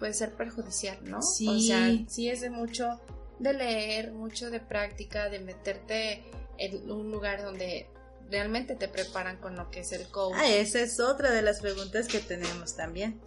puede 0.00 0.12
ser 0.12 0.34
perjudicial, 0.34 0.98
¿no? 1.04 1.22
Sí. 1.22 1.46
O 1.46 1.60
sea, 1.60 1.88
sí 2.08 2.28
es 2.28 2.40
de 2.40 2.50
mucho 2.50 3.00
de 3.38 3.52
leer, 3.52 4.10
mucho 4.10 4.50
de 4.50 4.58
práctica, 4.58 5.28
de 5.28 5.38
meterte 5.38 6.24
en 6.58 6.90
un 6.90 7.12
lugar 7.12 7.44
donde 7.44 7.88
realmente 8.30 8.74
te 8.74 8.88
preparan 8.88 9.36
con 9.38 9.56
lo 9.56 9.70
que 9.70 9.80
es 9.80 9.92
el 9.92 10.08
coach. 10.08 10.34
Ah, 10.36 10.48
esa 10.48 10.80
es 10.80 11.00
otra 11.00 11.30
de 11.30 11.42
las 11.42 11.60
preguntas 11.60 12.06
que 12.06 12.20
tenemos 12.20 12.76
también. 12.76 13.20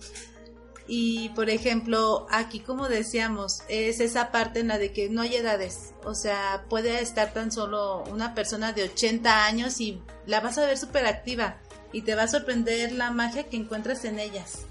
Y 0.88 1.30
por 1.30 1.49
ejemplo, 1.49 2.28
aquí 2.30 2.60
como 2.60 2.89
decíamos, 2.89 3.62
es 3.70 3.99
esa 3.99 4.32
parte 4.32 4.60
en 4.60 4.68
la 4.68 4.78
de 4.78 4.91
que 4.91 5.10
no 5.10 5.22
hay 5.22 5.36
edades. 5.36 5.93
O 6.04 6.14
sea, 6.14 6.66
puede 6.70 7.01
estar 7.01 7.34
tan 7.34 7.51
solo 7.51 8.04
una 8.12 8.36
persona 8.36 8.74
de 8.74 8.84
80 8.84 9.45
años 9.45 9.80
y 9.80 10.01
la 10.26 10.41
vas 10.41 10.58
a 10.58 10.66
ver 10.66 10.78
súper 10.78 11.06
activa 11.06 11.58
y 11.93 12.01
te 12.01 12.16
va 12.16 12.24
a 12.24 12.28
sorprender 12.28 12.91
la 12.91 13.12
magia 13.12 13.43
que 13.43 13.56
encuentras 13.58 14.04
en 14.04 14.20
ellas. 14.20 14.66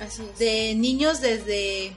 Así 0.00 0.22
es. 0.22 0.38
De 0.38 0.74
niños 0.76 1.20
desde 1.20 1.96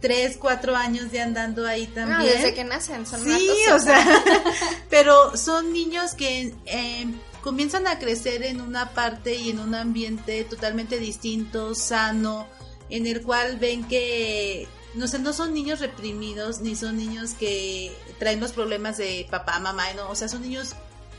3, 0.00 0.36
4 0.38 0.76
años 0.76 1.10
de 1.10 1.20
andando 1.20 1.66
ahí 1.66 1.86
también. 1.86 2.18
No, 2.18 2.24
desde 2.24 2.54
que 2.54 2.64
nacen, 2.64 3.06
son 3.06 3.20
Sí, 3.20 3.50
o 3.72 3.78
sea, 3.78 4.04
pero 4.90 5.36
son 5.36 5.72
niños 5.72 6.14
que 6.14 6.54
eh, 6.66 7.06
comienzan 7.42 7.86
a 7.86 7.98
crecer 7.98 8.42
en 8.44 8.60
una 8.60 8.90
parte 8.94 9.34
y 9.34 9.50
en 9.50 9.58
un 9.58 9.74
ambiente 9.74 10.44
totalmente 10.44 10.98
distinto, 10.98 11.74
sano, 11.74 12.46
en 12.90 13.06
el 13.06 13.22
cual 13.22 13.58
ven 13.58 13.86
que 13.88 14.68
no 14.94 15.06
sé, 15.06 15.18
no 15.18 15.32
son 15.32 15.52
niños 15.52 15.80
reprimidos 15.80 16.60
ni 16.60 16.74
son 16.74 16.96
niños 16.96 17.32
que 17.32 17.92
traen 18.18 18.40
los 18.40 18.52
problemas 18.52 18.96
de 18.96 19.26
papá, 19.30 19.58
mamá, 19.60 19.92
no, 19.94 20.10
o 20.10 20.14
sea, 20.14 20.28
son 20.28 20.42
niños 20.42 20.74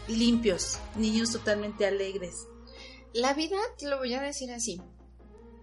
limpios, 0.08 0.80
niños 0.96 1.32
totalmente 1.32 1.86
alegres. 1.86 2.48
La 3.14 3.34
vida, 3.34 3.58
te 3.78 3.88
lo 3.88 3.98
voy 3.98 4.14
a 4.14 4.22
decir 4.22 4.52
así, 4.52 4.82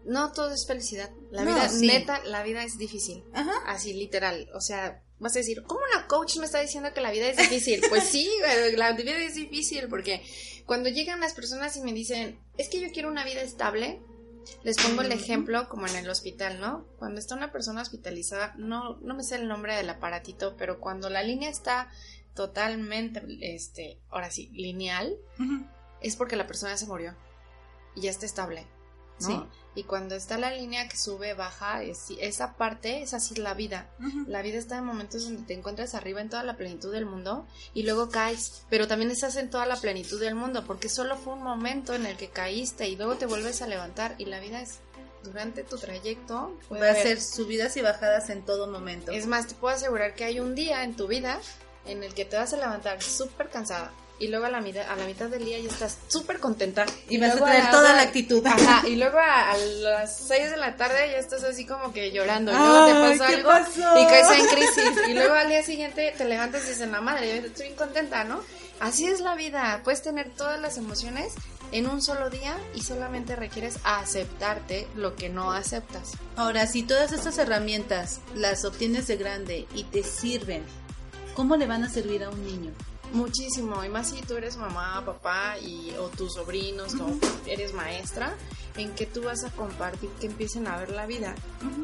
no 0.07 0.33
todo 0.33 0.53
es 0.53 0.67
felicidad. 0.67 1.11
La 1.31 1.45
vida, 1.45 1.69
neta, 1.81 2.23
la 2.25 2.43
vida 2.43 2.65
es 2.65 2.79
difícil. 2.79 3.25
Así, 3.67 3.93
literal. 3.93 4.49
O 4.55 4.61
sea, 4.61 5.03
vas 5.19 5.35
a 5.35 5.39
decir, 5.39 5.63
¿cómo 5.65 5.81
una 5.93 6.07
coach 6.07 6.37
me 6.37 6.47
está 6.47 6.61
diciendo 6.61 6.93
que 6.95 7.01
la 7.01 7.11
vida 7.11 7.29
es 7.29 7.37
difícil? 7.37 7.83
pues 7.89 8.05
sí, 8.05 8.31
la 8.77 8.93
vida 8.93 9.19
es 9.19 9.35
difícil 9.35 9.89
porque 9.89 10.23
cuando 10.67 10.89
llegan 10.89 11.21
las 11.21 11.35
personas 11.35 11.77
y 11.77 11.81
me 11.81 11.93
dicen, 11.93 12.39
es 12.59 12.69
que 12.69 12.81
yo 12.81 12.91
quiero 12.93 13.09
una 13.09 13.25
vida 13.25 13.41
estable, 13.41 14.01
Les 14.63 14.77
pongo 14.77 15.03
el 15.03 15.11
ejemplo 15.11 15.69
como 15.69 15.89
en 15.89 15.97
el 15.97 16.09
hospital, 16.09 16.61
¿no? 16.61 16.87
Cuando 16.99 17.19
está 17.19 17.35
una 17.35 17.51
persona 17.51 17.83
hospitalizada, 17.83 18.55
no, 18.57 18.97
no 18.99 19.15
me 19.17 19.25
sé 19.25 19.35
el 19.35 19.49
nombre 19.49 19.75
del 19.75 19.91
aparatito, 19.91 20.57
pero 20.57 20.79
cuando 20.79 21.11
la 21.11 21.25
línea 21.25 21.51
está 21.51 21.91
totalmente, 22.35 23.25
este, 23.41 23.99
ahora 24.09 24.31
sí, 24.31 24.49
lineal, 24.53 25.17
es 26.01 26.15
porque 26.15 26.37
la 26.37 26.47
persona 26.47 26.77
se 26.77 26.87
murió 26.87 27.17
y 27.97 28.03
ya 28.03 28.11
está 28.11 28.25
estable, 28.25 28.69
¿no? 29.21 29.27
Sí. 29.27 29.43
Y 29.77 29.85
cuando 29.85 30.15
está 30.15 30.39
la 30.39 30.51
línea 30.51 30.89
que 30.89 30.97
sube, 30.97 31.35
baja, 31.35 31.83
es, 31.83 32.07
esa 32.19 32.55
parte 32.55 33.03
es 33.03 33.13
así 33.13 33.35
la 33.35 33.53
vida. 33.53 33.91
La 34.27 34.41
vida 34.41 34.59
está 34.59 34.79
en 34.79 34.85
momentos 34.85 35.25
donde 35.25 35.43
te 35.43 35.53
encuentras 35.53 35.95
arriba 35.95 36.23
en 36.23 36.31
toda 36.31 36.43
la 36.45 36.57
plenitud 36.57 36.91
del 36.91 37.05
mundo 37.05 37.47
y 37.75 37.83
luego 37.83 38.09
caes, 38.09 38.65
pero 38.71 38.89
también 38.89 39.11
estás 39.11 39.37
en 39.37 39.51
toda 39.51 39.67
la 39.67 39.77
plenitud 39.77 40.19
del 40.19 40.35
mundo 40.35 40.65
porque 40.67 40.89
solo 40.89 41.17
fue 41.19 41.35
un 41.35 41.43
momento 41.43 41.95
en 41.95 42.07
el 42.07 42.17
que 42.17 42.31
caíste 42.31 42.89
y 42.89 42.97
luego 42.97 43.17
te 43.17 43.27
vuelves 43.27 43.61
a 43.61 43.67
levantar 43.67 44.15
y 44.17 44.25
la 44.25 44.41
vida 44.41 44.63
es 44.63 44.79
durante 45.23 45.63
tu 45.63 45.77
trayecto. 45.77 46.59
Va 46.73 46.91
a 46.91 46.95
ser 46.95 47.21
subidas 47.21 47.77
y 47.77 47.83
bajadas 47.83 48.31
en 48.31 48.47
todo 48.47 48.67
momento. 48.69 49.13
Es 49.13 49.27
más, 49.27 49.47
te 49.47 49.55
puedo 49.55 49.75
asegurar 49.75 50.15
que 50.15 50.25
hay 50.25 50.41
un 50.41 50.55
día 50.55 50.85
en 50.85 50.97
tu 50.97 51.07
vida 51.07 51.39
en 51.85 52.03
el 52.03 52.15
que 52.15 52.25
te 52.25 52.37
vas 52.37 52.53
a 52.53 52.57
levantar 52.57 53.03
súper 53.03 53.51
cansada, 53.51 53.93
y 54.19 54.29
luego 54.29 54.47
a 54.47 54.51
la, 54.51 54.61
mitad, 54.61 54.89
a 54.91 54.97
la 54.97 55.05
mitad 55.05 55.27
del 55.27 55.45
día 55.45 55.59
ya 55.59 55.69
estás 55.69 55.99
súper 56.09 56.39
contenta. 56.39 56.87
Y, 57.09 57.19
vas 57.19 57.37
a 57.37 57.45
tener 57.45 57.71
toda 57.71 57.93
la 57.93 58.03
actitud. 58.03 58.45
Ajá, 58.47 58.83
y 58.89 58.97
luego 58.97 59.19
a, 59.19 59.57
las 59.57 60.19
6 60.27 60.53
de 60.53 60.57
la 60.57 60.77
tarde 60.77 61.11
ya 61.11 61.19
estás 61.19 61.45
así 61.45 61.67
como 61.67 61.93
que 61.93 62.11
llorando. 62.13 62.53
Y 62.53 62.57
luego 62.57 62.87
te 62.87 62.93
pasa 62.93 63.29
algo 63.29 64.01
y 64.01 64.07
caes 64.07 64.41
en 64.41 64.47
crisis. 64.47 65.09
Y 65.09 65.15
luego 65.15 65.35
al 65.35 65.49
día 65.49 65.63
siguiente 65.63 66.15
te 66.17 66.25
levantas 66.25 66.65
y 66.65 66.71
dices, 66.71 66.89
la 66.89 67.01
madre, 67.01 67.29
yo 67.29 67.47
estoy 67.47 67.67
bien 67.67 67.77
contenta, 67.77 68.25
¿no? 68.25 68.41
Así 68.81 69.07
es 69.07 69.21
la 69.21 69.35
vida. 69.35 69.81
Puedes 69.85 70.03
tener 70.03 70.31
todas 70.31 70.61
las 70.61 70.79
emociones 70.79 71.35
en 71.73 71.87
un 71.87 72.01
solo 72.01 72.31
día 72.31 72.57
y 72.75 72.83
solamente 72.83 73.37
requieres 73.37 73.79
aceptarte 73.85 74.87
lo 74.95 75.15
que 75.17 75.29
no 75.29 75.53
aceptas. 75.53 76.13
Ahora, 76.37 76.67
si 76.67 76.83
todas 76.83 77.13
estas 77.13 77.39
herramientas 77.39 78.21
las 78.35 78.65
obtienes 78.65 79.07
de 79.09 79.17
grande 79.17 79.67
y 79.75 79.85
te 79.85 80.03
sirven, 80.03 80.65
¿cómo 81.35 81.57
le 81.57 81.67
van 81.67 81.85
a 81.85 81.91
servir 81.91 82.25
a 82.25 82.31
un 82.31 82.45
niño? 82.45 82.73
Muchísimo, 83.17 83.83
y 83.83 83.89
más 83.89 84.11
si 84.11 84.21
tú 84.23 84.37
eres 84.37 84.57
mamá, 84.57 85.03
papá 85.05 85.57
y, 85.59 85.93
o 85.99 86.09
tus 86.09 86.35
sobrinos, 86.35 86.95
o 86.95 87.11
eres 87.47 87.73
maestra, 87.73 88.37
en 88.77 88.95
que 88.95 89.07
tú 89.07 89.23
vas 89.23 89.43
a 89.45 89.51
compartir 89.51 90.11
que 90.21 90.27
empiecen 90.27 90.67
a 90.67 90.77
ver 90.77 90.91
la 90.91 91.07
vida, 91.07 91.35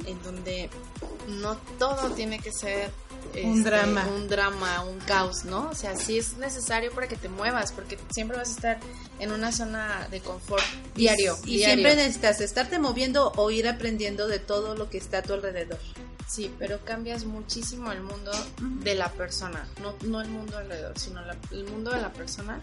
en 0.07 0.23
donde 0.23 0.69
no 1.29 1.57
todo 1.79 2.11
tiene 2.11 2.39
que 2.39 2.53
ser 2.53 2.91
un 3.35 3.59
este, 3.59 3.71
drama. 3.71 4.07
Un 4.09 4.29
drama, 4.29 4.85
un 4.85 4.99
caos, 5.01 5.45
¿no? 5.45 5.71
O 5.71 5.75
sea, 5.75 5.97
sí 5.97 6.19
es 6.19 6.37
necesario 6.37 6.93
para 6.93 7.09
que 7.09 7.17
te 7.17 7.29
muevas, 7.29 7.73
porque 7.73 7.99
siempre 8.13 8.37
vas 8.37 8.51
a 8.51 8.53
estar 8.53 8.81
en 9.19 9.33
una 9.33 9.53
zona 9.53 10.09
de 10.11 10.21
confort 10.21 10.65
diario. 10.95 11.37
Y, 11.45 11.59
siempre 11.59 11.97
necesitas 11.97 12.41
estarte 12.41 12.79
moviendo 12.79 13.33
o 13.37 13.51
ir 13.51 13.69
aprendiendo 13.69 14.27
de 14.27 14.39
todo 14.39 14.75
lo 14.75 14.91
que 14.91 14.99
está 14.99 15.19
a 15.19 15.23
tu 15.23 15.33
alrededor. 15.33 15.79
Sí, 16.27 16.55
pero 16.59 16.85
cambias 16.85 17.25
muchísimo 17.25 17.93
el 17.93 18.03
mundo 18.03 18.31
de 18.61 18.95
la 18.95 19.11
persona, 19.11 19.67
no, 19.83 19.95
no 20.09 20.21
el 20.21 20.29
mundo 20.29 20.59
alrededor, 20.59 20.99
sino 20.99 21.21
el 21.51 21.65
mundo 21.65 21.91
de 21.91 22.01
la 22.01 22.13
persona 22.13 22.61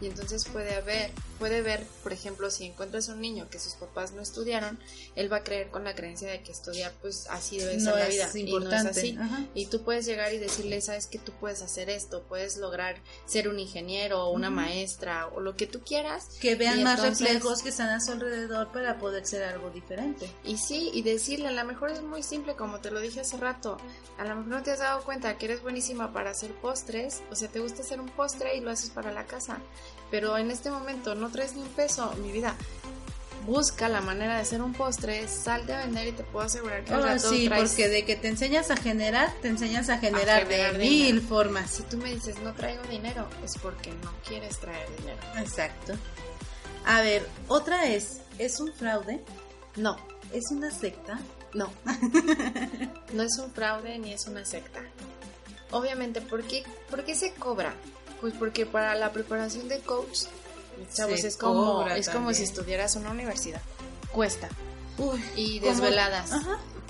y 0.00 0.06
entonces 0.06 0.44
puede 0.50 0.74
haber, 0.74 1.10
puede 1.38 1.60
ver, 1.60 1.86
por 2.02 2.12
ejemplo, 2.12 2.50
si 2.50 2.64
encuentras 2.64 3.08
un 3.08 3.20
niño 3.20 3.48
que 3.50 3.58
sus 3.58 3.74
papás 3.74 4.12
no 4.12 4.22
estudiaron, 4.22 4.78
él 5.14 5.30
va 5.30 5.38
a 5.38 5.44
creer 5.44 5.70
con 5.70 5.84
la 5.84 5.94
creencia 5.94 6.30
de 6.30 6.42
que 6.42 6.52
estudiar 6.52 6.92
pues 7.02 7.26
así 7.28 7.58
debe 7.58 7.78
ser 7.80 7.94
la 7.94 8.06
vida 8.06 8.30
y 8.34 8.44
no 8.44 8.72
es 8.72 8.86
así. 8.86 9.18
Y 9.54 9.66
tú 9.66 9.82
puedes 9.82 10.06
llegar 10.06 10.32
y 10.32 10.38
decirle, 10.38 10.80
sabes 10.80 11.06
que 11.06 11.18
tú 11.18 11.32
puedes 11.38 11.60
hacer 11.62 11.90
esto, 11.90 12.22
puedes 12.28 12.56
lograr 12.56 12.96
ser 13.26 13.48
un 13.48 13.58
ingeniero 13.58 14.24
o 14.24 14.30
una 14.30 14.50
maestra 14.50 15.26
o 15.28 15.40
lo 15.40 15.54
que 15.54 15.66
tú 15.66 15.80
quieras. 15.80 16.28
Que 16.40 16.54
vean 16.54 16.82
más 16.82 17.00
reflejos 17.02 17.62
que 17.62 17.68
están 17.68 17.90
a 17.90 18.00
su 18.00 18.12
alrededor 18.12 18.72
para 18.72 18.98
poder 18.98 19.26
ser 19.26 19.42
algo 19.42 19.70
diferente. 19.70 20.30
Y 20.44 20.56
sí, 20.56 20.90
y 20.94 21.02
decirle, 21.02 21.48
a 21.48 21.52
lo 21.52 21.64
mejor 21.64 21.90
es 21.90 22.02
muy 22.02 22.22
simple, 22.22 22.54
como 22.54 22.80
te 22.80 22.90
lo 22.90 23.00
dije 23.00 23.20
hace 23.20 23.36
rato, 23.36 23.76
a 24.18 24.24
lo 24.24 24.36
mejor 24.36 24.46
no 24.46 24.62
te 24.62 24.70
has 24.72 24.78
dado 24.78 25.02
cuenta 25.02 25.36
que 25.36 25.46
eres 25.46 25.62
buenísima 25.62 26.12
para 26.12 26.30
hacer 26.30 26.52
postres, 26.54 27.22
o 27.30 27.36
sea, 27.36 27.48
te 27.48 27.60
gusta 27.60 27.82
hacer 27.82 28.00
un 28.00 28.08
postre 28.08 28.56
y 28.56 28.60
lo 28.60 28.70
haces 28.70 28.90
para 28.90 29.12
la 29.12 29.26
casa 29.26 29.60
pero 30.10 30.36
en 30.38 30.50
este 30.50 30.70
momento 30.70 31.14
no 31.14 31.30
traes 31.30 31.54
ni 31.54 31.62
un 31.62 31.68
peso, 31.68 32.12
mi 32.22 32.32
vida. 32.32 32.54
Busca 33.46 33.88
la 33.88 34.02
manera 34.02 34.34
de 34.34 34.42
hacer 34.42 34.60
un 34.60 34.74
postre, 34.74 35.26
salte 35.26 35.72
a 35.72 35.78
vender 35.78 36.08
y 36.08 36.12
te 36.12 36.24
puedo 36.24 36.44
asegurar 36.44 36.84
que 36.84 36.92
al 36.92 37.18
sí, 37.18 37.48
porque 37.48 37.88
de 37.88 38.04
que 38.04 38.14
te 38.14 38.28
enseñas 38.28 38.70
a 38.70 38.76
generar, 38.76 39.32
te 39.40 39.48
enseñas 39.48 39.88
a 39.88 39.98
generar, 39.98 40.46
de 40.46 40.72
mil 40.78 41.22
formas. 41.22 41.70
Si 41.70 41.82
tú 41.84 41.96
me 41.96 42.12
dices 42.14 42.38
no 42.40 42.52
traigo 42.52 42.82
dinero, 42.84 43.26
es 43.42 43.52
porque 43.62 43.92
no 44.02 44.12
quieres 44.28 44.58
traer 44.58 44.86
dinero. 44.98 45.18
Exacto. 45.38 45.94
A 46.84 47.00
ver, 47.00 47.26
otra 47.48 47.88
es, 47.88 48.20
¿es 48.38 48.60
un 48.60 48.72
fraude? 48.74 49.20
No. 49.76 49.96
¿Es 50.32 50.50
una 50.50 50.70
secta? 50.70 51.18
No. 51.54 51.72
no 53.14 53.22
es 53.22 53.38
un 53.38 53.50
fraude 53.52 53.98
ni 53.98 54.12
es 54.12 54.26
una 54.26 54.44
secta. 54.44 54.80
Obviamente, 55.72 56.20
¿por 56.20 56.42
qué, 56.44 56.64
¿por 56.88 57.04
qué 57.04 57.14
se 57.14 57.32
cobra? 57.32 57.74
Pues 58.20 58.34
porque 58.38 58.66
para 58.66 58.94
la 58.94 59.12
preparación 59.12 59.68
de 59.68 59.80
coach, 59.80 60.24
es 61.08 61.36
como, 61.36 61.86
es 61.88 62.08
como 62.08 62.34
si 62.34 62.42
estudiaras 62.42 62.96
una 62.96 63.10
universidad. 63.10 63.62
Cuesta. 64.12 64.48
y 65.36 65.60
desveladas. 65.60 66.30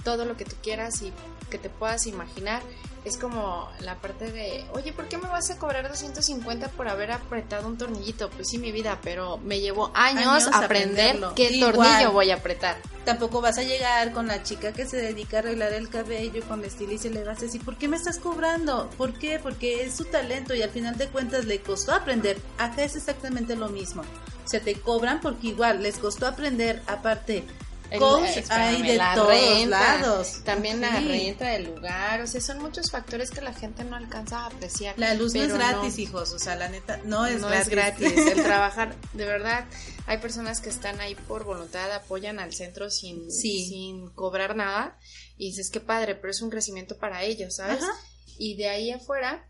Todo 0.05 0.25
lo 0.25 0.37
que 0.37 0.45
tú 0.45 0.57
quieras 0.63 1.03
y 1.03 1.13
que 1.51 1.59
te 1.59 1.69
puedas 1.69 2.07
imaginar 2.07 2.63
es 3.05 3.17
como 3.17 3.69
la 3.81 3.97
parte 3.97 4.31
de, 4.31 4.65
oye, 4.75 4.93
¿por 4.93 5.09
qué 5.09 5.17
me 5.17 5.29
vas 5.29 5.51
a 5.51 5.59
cobrar 5.59 5.89
250 5.89 6.69
por 6.69 6.89
haber 6.89 7.13
apretado 7.13 7.67
un 7.67 7.79
tornillito? 7.79 8.29
Pues 8.31 8.49
sí, 8.49 8.59
mi 8.59 8.73
vida, 8.73 8.99
pero 9.03 9.39
me 9.39 9.61
llevó 9.61 9.91
años, 9.95 10.49
aprender 10.53 11.19
qué 11.35 11.59
tornillo 11.59 12.13
voy 12.13 12.31
a 12.31 12.37
apretar. 12.37 12.77
Tampoco 13.05 13.41
vas 13.41 13.57
a 13.59 13.63
llegar 13.63 14.13
con 14.13 14.27
la 14.27 14.43
chica 14.43 14.73
que 14.73 14.87
se 14.87 14.99
dedica 14.99 15.39
a 15.39 15.41
arreglar 15.41 15.73
el 15.73 15.89
cabello 15.89 16.43
con 16.47 16.63
estilista 16.65 17.09
y 17.09 17.13
le 17.13 17.25
vas 17.25 17.39
a 17.39 17.43
decir, 17.43 17.65
¿por 17.65 17.77
qué 17.77 17.89
me 17.89 17.97
estás 17.97 18.19
cobrando? 18.19 18.91
¿Por 18.99 19.15
qué? 19.15 19.39
Porque 19.39 19.85
es 19.85 19.97
su 19.97 20.05
talento 20.05 20.55
y 20.55 20.63
al 20.63 20.71
final 20.71 20.97
de 20.99 21.09
cuentas 21.09 21.47
le 21.47 21.61
costó 21.61 21.95
aprender. 21.95 22.39
Acá 22.59 22.83
es 22.83 22.97
exactamente 22.97 23.57
lo 23.57 23.69
mismo. 23.71 24.03
Se 24.45 24.61
te 24.61 24.75
cobran 24.75 25.21
porque 25.21 25.49
igual 25.49 25.83
les 25.83 25.99
costó 25.99 26.27
aprender, 26.27 26.83
aparte 26.87 27.47
hay 27.91 28.83
de 28.83 29.01
todos 29.15 29.67
lados. 29.67 30.43
También 30.45 30.81
la 30.81 31.01
renta 31.01 31.49
del 31.49 31.65
lugar, 31.65 32.21
o 32.21 32.27
sea, 32.27 32.41
son 32.41 32.61
muchos 32.61 32.91
factores 32.91 33.31
que 33.31 33.41
la 33.41 33.53
gente 33.53 33.85
no 33.85 33.97
alcanza 33.97 34.41
a 34.41 34.47
apreciar. 34.47 34.99
La 34.99 35.15
luz 35.15 35.35
no 35.35 35.43
es 35.43 35.53
gratis, 35.53 35.99
hijos, 35.99 36.33
o 36.33 36.39
sea, 36.39 36.57
la 36.57 36.69
neta, 36.69 36.99
no 37.05 37.27
es 37.27 37.41
no 37.41 37.53
es 37.53 37.69
gratis. 37.69 38.13
El 38.13 38.43
trabajar, 38.43 38.95
de 39.13 39.25
verdad, 39.25 39.65
hay 40.07 40.19
personas 40.19 40.61
que 40.61 40.69
están 40.69 41.01
ahí 41.01 41.15
por 41.15 41.45
voluntad, 41.45 41.93
apoyan 41.93 42.39
al 42.39 42.53
centro 42.53 42.91
sin, 42.91 43.31
sin 43.31 44.11
cobrar 44.11 44.57
nada, 44.57 44.99
y 45.37 45.47
dices, 45.49 45.71
qué 45.71 45.81
padre, 45.81 46.15
pero 46.15 46.31
es 46.31 46.43
un 46.43 46.51
crecimiento 46.51 46.99
para 46.99 47.23
ellos, 47.23 47.57
¿sabes? 47.57 47.85
Y 48.39 48.57
de 48.57 48.69
ahí 48.69 48.91
afuera, 48.91 49.49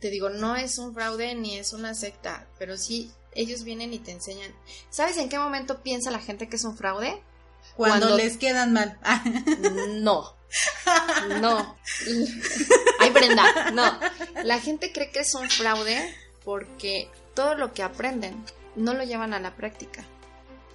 te 0.00 0.10
digo, 0.10 0.30
no 0.30 0.56
es 0.56 0.78
un 0.78 0.94
fraude 0.94 1.34
ni 1.34 1.56
es 1.56 1.72
una 1.72 1.94
secta, 1.94 2.48
pero 2.58 2.76
sí 2.76 3.12
ellos 3.34 3.64
vienen 3.64 3.94
y 3.94 3.98
te 3.98 4.12
enseñan. 4.12 4.52
¿Sabes 4.90 5.16
en 5.16 5.28
qué 5.28 5.38
momento 5.38 5.82
piensa 5.82 6.10
la 6.10 6.18
gente 6.18 6.48
que 6.48 6.56
es 6.56 6.64
un 6.64 6.76
fraude? 6.76 7.22
Cuando, 7.76 8.16
les 8.16 8.36
quedan 8.36 8.72
mal. 8.72 8.98
no. 10.02 10.36
No. 11.40 11.76
Ay, 13.00 13.10
Brenda, 13.10 13.70
no. 13.72 13.98
La 14.44 14.60
gente 14.60 14.92
cree 14.92 15.10
que 15.10 15.20
es 15.20 15.34
un 15.34 15.48
fraude 15.48 16.14
porque 16.44 17.10
todo 17.34 17.54
lo 17.54 17.72
que 17.72 17.82
aprenden 17.82 18.44
no 18.76 18.94
lo 18.94 19.04
llevan 19.04 19.34
a 19.34 19.40
la 19.40 19.54
práctica. 19.54 20.04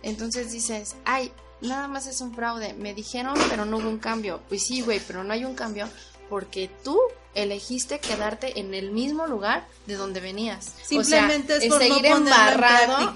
Entonces 0.01 0.51
dices, 0.51 0.95
ay, 1.05 1.31
nada 1.61 1.87
más 1.87 2.07
es 2.07 2.21
un 2.21 2.33
fraude. 2.33 2.73
Me 2.73 2.93
dijeron, 2.93 3.35
pero 3.49 3.65
no 3.65 3.77
hubo 3.77 3.89
un 3.89 3.99
cambio. 3.99 4.41
Pues 4.49 4.65
sí, 4.65 4.81
güey, 4.81 4.99
pero 5.05 5.23
no 5.23 5.33
hay 5.33 5.45
un 5.45 5.55
cambio 5.55 5.87
porque 6.29 6.69
tú 6.83 6.99
elegiste 7.37 7.99
quedarte 7.99 8.59
en 8.59 8.73
el 8.73 8.91
mismo 8.91 9.27
lugar 9.27 9.67
de 9.85 9.95
donde 9.95 10.19
venías. 10.19 10.73
Simplemente 10.83 11.57
es 11.57 11.67
por 11.67 11.81
seguir 11.81 12.05
embarrado, 12.07 13.13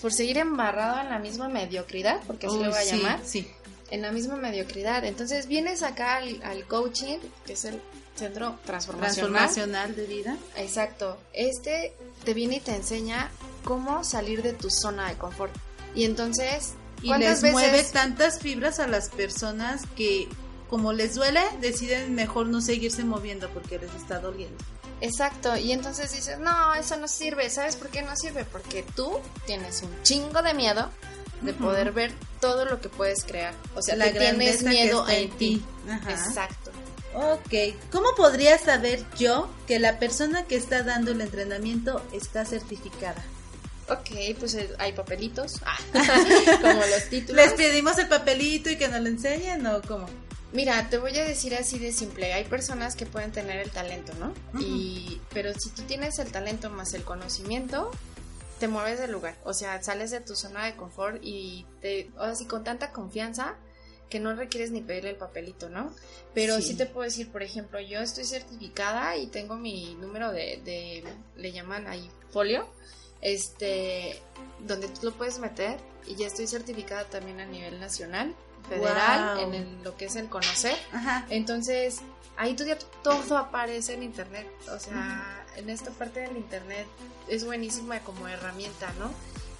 por 0.00 0.12
seguir 0.12 0.38
embarrado 0.38 1.00
en 1.00 1.10
la 1.10 1.18
misma 1.18 1.48
mediocridad, 1.48 2.20
porque 2.26 2.46
así 2.46 2.58
lo 2.58 2.70
voy 2.70 2.78
a 2.78 2.84
llamar. 2.84 3.20
Sí. 3.24 3.50
En 3.90 4.02
la 4.02 4.12
misma 4.12 4.36
mediocridad. 4.36 5.04
Entonces 5.04 5.46
vienes 5.46 5.82
acá 5.82 6.16
al, 6.16 6.64
coaching, 6.66 7.18
que 7.46 7.54
es 7.54 7.64
el 7.64 7.80
centro 8.16 8.58
transformacional. 8.64 9.32
transformacional 9.32 9.96
de 9.96 10.06
vida. 10.06 10.36
Exacto. 10.56 11.18
Este 11.32 11.94
te 12.24 12.34
viene 12.34 12.56
y 12.56 12.60
te 12.60 12.74
enseña 12.74 13.30
cómo 13.64 14.02
salir 14.02 14.42
de 14.42 14.52
tu 14.54 14.70
zona 14.70 15.08
de 15.08 15.16
confort. 15.16 15.54
Y 15.94 16.04
entonces, 16.04 16.74
y 17.02 17.14
les 17.14 17.42
mueve 17.42 17.84
tantas 17.84 18.40
fibras 18.40 18.78
a 18.78 18.86
las 18.86 19.08
personas 19.10 19.82
que 19.96 20.28
como 20.68 20.92
les 20.92 21.14
duele, 21.14 21.42
deciden 21.60 22.14
mejor 22.14 22.46
no 22.46 22.60
seguirse 22.60 23.04
moviendo 23.04 23.48
porque 23.50 23.78
les 23.78 23.94
está 23.94 24.18
doliendo. 24.18 24.56
Exacto, 25.00 25.56
y 25.56 25.72
entonces 25.72 26.12
dices, 26.12 26.38
no, 26.38 26.74
eso 26.74 26.96
no 26.96 27.06
sirve, 27.06 27.48
¿sabes 27.50 27.76
por 27.76 27.88
qué 27.88 28.02
no 28.02 28.16
sirve? 28.16 28.44
Porque 28.44 28.84
tú 28.96 29.20
tienes 29.46 29.82
un 29.82 30.02
chingo 30.02 30.42
de 30.42 30.54
miedo 30.54 30.90
de 31.42 31.52
poder 31.52 31.92
ver 31.92 32.12
todo 32.40 32.64
lo 32.64 32.80
que 32.80 32.88
puedes 32.88 33.22
crear. 33.22 33.54
O 33.76 33.82
sea, 33.82 33.94
la 33.94 34.12
tienes 34.12 34.62
miedo 34.64 35.08
en 35.08 35.30
ti. 35.30 35.62
Exacto. 36.08 36.72
Ok, 37.14 37.74
¿cómo 37.90 38.08
podría 38.16 38.58
saber 38.58 39.04
yo 39.18 39.48
que 39.66 39.78
la 39.78 39.98
persona 39.98 40.44
que 40.44 40.56
está 40.56 40.82
dando 40.82 41.12
el 41.12 41.20
entrenamiento 41.20 42.02
está 42.12 42.44
certificada? 42.44 43.24
Ok, 43.88 44.36
pues 44.38 44.54
eh, 44.54 44.68
hay 44.78 44.92
papelitos, 44.92 45.60
ah, 45.64 45.78
como 46.60 46.80
los 46.80 47.08
títulos. 47.08 47.36
¿Les 47.36 47.54
pedimos 47.54 47.98
el 47.98 48.08
papelito 48.08 48.68
y 48.68 48.76
que 48.76 48.88
nos 48.88 49.00
lo 49.00 49.08
enseñen 49.08 49.66
o 49.66 49.80
cómo? 49.82 50.06
Mira, 50.52 50.88
te 50.88 50.98
voy 50.98 51.16
a 51.18 51.24
decir 51.24 51.54
así 51.54 51.78
de 51.78 51.92
simple, 51.92 52.32
hay 52.32 52.44
personas 52.44 52.96
que 52.96 53.04
pueden 53.04 53.32
tener 53.32 53.58
el 53.58 53.70
talento, 53.70 54.12
¿no? 54.14 54.32
y, 54.58 55.20
pero 55.30 55.52
si 55.52 55.68
tú 55.70 55.82
tienes 55.82 56.18
el 56.18 56.32
talento 56.32 56.70
más 56.70 56.94
el 56.94 57.04
conocimiento, 57.04 57.90
te 58.58 58.66
mueves 58.66 58.98
del 58.98 59.12
lugar, 59.12 59.36
o 59.44 59.52
sea, 59.52 59.82
sales 59.82 60.10
de 60.10 60.20
tu 60.20 60.34
zona 60.34 60.64
de 60.64 60.74
confort 60.74 61.18
y 61.22 61.66
te, 61.80 62.10
o 62.18 62.34
sea, 62.34 62.48
con 62.48 62.64
tanta 62.64 62.92
confianza 62.92 63.56
que 64.08 64.20
no 64.20 64.34
requieres 64.34 64.70
ni 64.70 64.80
pedirle 64.80 65.10
el 65.10 65.16
papelito, 65.16 65.68
¿no? 65.68 65.92
Pero 66.32 66.60
sí. 66.62 66.74
te 66.74 66.86
puedo 66.86 67.04
decir, 67.04 67.30
por 67.30 67.42
ejemplo, 67.42 67.78
yo 67.78 68.00
estoy 68.00 68.24
certificada 68.24 69.16
y 69.18 69.26
tengo 69.26 69.56
mi 69.56 69.94
número 69.96 70.32
de, 70.32 70.62
de 70.64 71.04
le 71.36 71.52
llaman 71.52 71.86
ahí 71.86 72.10
folio, 72.30 72.66
este, 73.20 74.18
donde 74.66 74.88
tú 74.88 75.00
lo 75.02 75.12
puedes 75.12 75.38
meter 75.38 75.78
y 76.06 76.14
ya 76.16 76.26
estoy 76.26 76.46
certificada 76.46 77.04
también 77.04 77.40
a 77.40 77.44
nivel 77.44 77.78
nacional 77.80 78.34
federal 78.68 79.52
en 79.54 79.82
lo 79.82 79.96
que 79.96 80.06
es 80.06 80.16
el 80.16 80.28
conocer. 80.28 80.76
Entonces, 81.28 82.00
ahí 82.36 82.54
tú 82.54 82.64
ya 82.64 82.78
todo 83.02 83.36
aparece 83.36 83.94
en 83.94 84.02
internet. 84.02 84.46
O 84.74 84.78
sea, 84.78 85.44
en 85.56 85.70
esta 85.70 85.90
parte 85.90 86.20
del 86.20 86.36
internet 86.36 86.86
es 87.28 87.44
buenísima 87.44 88.00
como 88.00 88.28
herramienta, 88.28 88.92
¿no? 88.98 89.10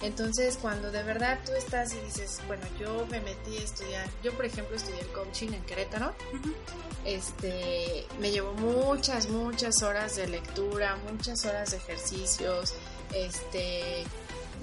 Entonces, 0.01 0.57
cuando 0.61 0.91
de 0.91 1.03
verdad 1.03 1.39
tú 1.45 1.51
estás 1.51 1.93
y 1.93 1.99
dices, 1.99 2.39
bueno, 2.47 2.63
yo 2.79 3.05
me 3.07 3.19
metí 3.19 3.57
a 3.57 3.61
estudiar, 3.61 4.07
yo 4.23 4.33
por 4.33 4.45
ejemplo 4.45 4.77
estudié 4.77 5.01
el 5.01 5.07
coaching 5.07 5.49
en 5.49 5.61
Querétaro, 5.63 6.13
este, 7.03 8.05
me 8.19 8.31
llevó 8.31 8.53
muchas, 8.53 9.27
muchas 9.27 9.83
horas 9.83 10.15
de 10.15 10.27
lectura, 10.27 10.97
muchas 11.11 11.43
horas 11.43 11.71
de 11.71 11.77
ejercicios, 11.77 12.75
este, 13.13 14.05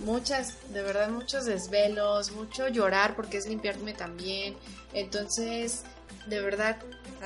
muchas, 0.05 0.55
de 0.73 0.83
verdad, 0.83 1.09
muchos 1.09 1.45
desvelos, 1.45 2.33
mucho 2.33 2.69
llorar 2.69 3.17
porque 3.17 3.39
es 3.39 3.47
limpiarme 3.47 3.93
también. 3.93 4.57
Entonces, 4.93 5.83
de 6.27 6.41
verdad, 6.41 6.77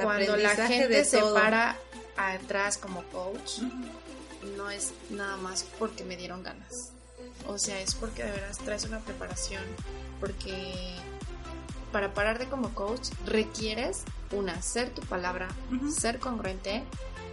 cuando 0.01 0.37
la 0.37 0.55
gente 0.55 1.05
se 1.05 1.21
para 1.21 1.77
atrás 2.17 2.77
como 2.79 3.03
coach, 3.05 3.61
no 4.57 4.71
es 4.71 4.93
nada 5.11 5.37
más 5.37 5.65
porque 5.79 6.05
me 6.05 6.17
dieron 6.17 6.43
ganas. 6.43 6.93
O 7.47 7.59
sea, 7.59 7.81
es 7.81 7.95
porque 7.95 8.23
de 8.23 8.31
verdad 8.31 8.57
traes 8.65 8.85
una 8.85 9.01
preparación, 9.01 9.63
porque 10.21 10.95
para 11.93 12.15
pararte 12.15 12.47
como 12.47 12.75
coach 12.75 13.09
requieres 13.27 14.03
una, 14.33 14.61
ser 14.63 14.91
tu 14.91 15.03
palabra, 15.03 15.49
ser 15.99 16.19
congruente 16.19 16.83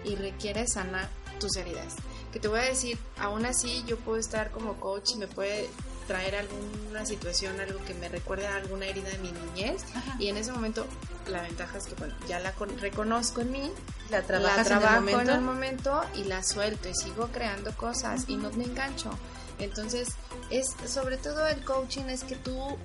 y 0.03 0.15
requieres 0.15 0.73
sanar 0.73 1.09
tus 1.39 1.55
heridas 1.57 1.95
que 2.31 2.39
te 2.39 2.47
voy 2.47 2.59
a 2.59 2.63
decir, 2.63 2.97
aún 3.19 3.45
así 3.45 3.83
yo 3.87 3.97
puedo 3.97 4.17
estar 4.17 4.51
como 4.51 4.79
coach 4.79 5.11
y 5.13 5.17
me 5.17 5.27
puede 5.27 5.69
traer 6.07 6.35
alguna 6.35 7.05
situación, 7.05 7.59
algo 7.59 7.83
que 7.85 7.93
me 7.93 8.07
recuerde 8.09 8.47
a 8.47 8.55
alguna 8.55 8.85
herida 8.85 9.09
de 9.09 9.17
mi 9.19 9.31
niñez. 9.31 9.83
Y 10.19 10.27
en 10.29 10.37
ese 10.37 10.51
momento 10.51 10.85
la 11.27 11.41
ventaja 11.41 11.77
es 11.77 11.85
que 11.85 11.95
bueno, 11.95 12.15
ya 12.27 12.39
la 12.39 12.53
reconozco 12.79 13.41
en 13.41 13.51
mí, 13.51 13.71
la, 14.09 14.21
trabajo 14.23 15.19
en 15.19 15.29
el, 15.29 15.41
momento 15.41 16.01
y 16.15 16.23
la 16.23 16.43
suelto 16.43 16.87
y 16.87 16.95
sigo 16.95 17.27
creando 17.27 17.75
cosas 17.75 18.25
y 18.27 18.37
no 18.37 18.49
me 18.51 18.63
engancho. 18.63 19.11
Entonces, 19.59 20.09
es 20.49 20.75
sobre 20.85 21.17
todo 21.17 21.47
el 21.47 21.63
coaching 21.63 22.05
es 22.05 22.23
que 22.23 22.35
tú 22.35 22.77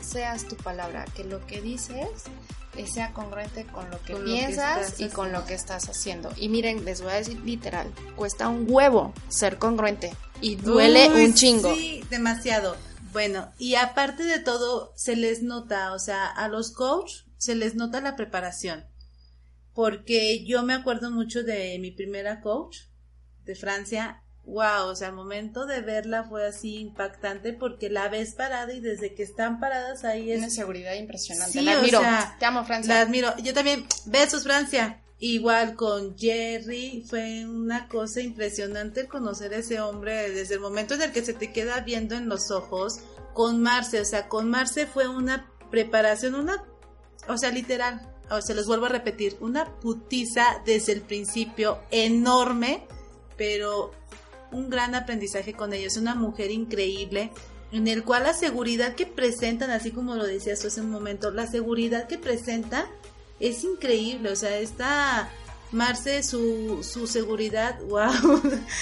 seas 0.00 0.46
tu 0.46 0.56
palabra, 0.56 1.04
que 1.16 1.24
lo 1.24 1.44
que 1.46 1.60
dices 1.60 2.08
sea 2.86 3.12
congruente 3.12 3.64
con 3.64 3.90
lo 3.90 4.00
que 4.02 4.14
piensas 4.14 5.00
y 5.00 5.08
con 5.08 5.32
lo 5.32 5.44
que 5.44 5.54
estás 5.54 5.88
haciendo. 5.88 6.30
Y 6.36 6.48
miren, 6.48 6.84
les 6.84 7.02
voy 7.02 7.12
a 7.12 7.16
decir 7.16 7.40
literal, 7.40 7.92
cuesta 8.16 8.48
un 8.48 8.66
huevo 8.68 9.12
ser 9.28 9.58
congruente 9.58 10.14
y 10.40 10.56
duele 10.56 11.08
un 11.08 11.34
chingo. 11.34 11.74
Sí, 11.74 12.04
demasiado. 12.10 12.76
Bueno, 13.12 13.50
y 13.58 13.74
aparte 13.74 14.24
de 14.24 14.38
todo, 14.38 14.92
se 14.94 15.16
les 15.16 15.42
nota, 15.42 15.92
o 15.92 15.98
sea, 15.98 16.26
a 16.26 16.48
los 16.48 16.72
coach 16.72 17.22
se 17.36 17.54
les 17.54 17.74
nota 17.74 18.00
la 18.00 18.16
preparación. 18.16 18.84
Porque 19.72 20.44
yo 20.44 20.62
me 20.62 20.74
acuerdo 20.74 21.10
mucho 21.10 21.42
de 21.42 21.78
mi 21.78 21.90
primera 21.90 22.40
coach 22.40 22.78
de 23.44 23.54
Francia 23.54 24.22
wow, 24.48 24.88
o 24.88 24.96
sea, 24.96 25.08
el 25.08 25.14
momento 25.14 25.66
de 25.66 25.82
verla 25.82 26.24
fue 26.24 26.46
así 26.46 26.76
impactante 26.76 27.52
porque 27.52 27.90
la 27.90 28.08
ves 28.08 28.34
parada 28.34 28.72
y 28.72 28.80
desde 28.80 29.14
que 29.14 29.22
están 29.22 29.60
paradas 29.60 30.04
ahí 30.04 30.32
es... 30.32 30.38
Una 30.38 30.50
seguridad 30.50 30.94
impresionante. 30.94 31.62
la 31.62 31.72
admiro. 31.72 32.00
Te 32.38 32.44
amo, 32.46 32.64
Francia. 32.64 32.94
La 32.94 33.00
admiro. 33.02 33.36
Yo 33.38 33.52
también. 33.52 33.86
Besos, 34.06 34.44
Francia. 34.44 35.02
Igual 35.20 35.74
con 35.74 36.16
Jerry, 36.16 37.04
fue 37.08 37.44
una 37.44 37.88
cosa 37.88 38.20
impresionante 38.20 39.06
conocer 39.06 39.52
a 39.52 39.58
ese 39.58 39.80
hombre 39.80 40.30
desde 40.30 40.54
el 40.54 40.60
momento 40.60 40.94
en 40.94 41.02
el 41.02 41.12
que 41.12 41.24
se 41.24 41.34
te 41.34 41.52
queda 41.52 41.80
viendo 41.80 42.14
en 42.14 42.28
los 42.28 42.50
ojos. 42.50 43.00
Con 43.34 43.60
Marce, 43.60 44.00
o 44.00 44.04
sea, 44.04 44.28
con 44.28 44.48
Marce 44.48 44.86
fue 44.86 45.08
una 45.08 45.50
preparación, 45.70 46.34
una, 46.36 46.64
o 47.28 47.36
sea, 47.36 47.50
literal, 47.50 48.14
o 48.30 48.40
sea, 48.40 48.54
los 48.54 48.66
vuelvo 48.66 48.86
a 48.86 48.90
repetir, 48.90 49.36
una 49.40 49.78
putiza 49.80 50.62
desde 50.64 50.92
el 50.92 51.02
principio 51.02 51.80
enorme, 51.90 52.86
pero 53.36 53.92
un 54.52 54.70
gran 54.70 54.94
aprendizaje 54.94 55.54
con 55.54 55.72
ella. 55.72 55.86
Es 55.86 55.96
una 55.96 56.14
mujer 56.14 56.50
increíble 56.50 57.30
en 57.72 57.86
el 57.88 58.04
cual 58.04 58.24
la 58.24 58.34
seguridad 58.34 58.94
que 58.94 59.06
presentan, 59.06 59.70
así 59.70 59.90
como 59.90 60.14
lo 60.14 60.26
decías 60.26 60.64
hace 60.64 60.80
un 60.80 60.90
momento, 60.90 61.30
la 61.30 61.46
seguridad 61.46 62.06
que 62.06 62.18
presenta 62.18 62.86
es 63.40 63.64
increíble. 63.64 64.30
O 64.30 64.36
sea, 64.36 64.58
esta 64.58 65.30
Marce, 65.70 66.22
su, 66.22 66.82
su 66.82 67.06
seguridad, 67.06 67.78
wow. 67.88 68.10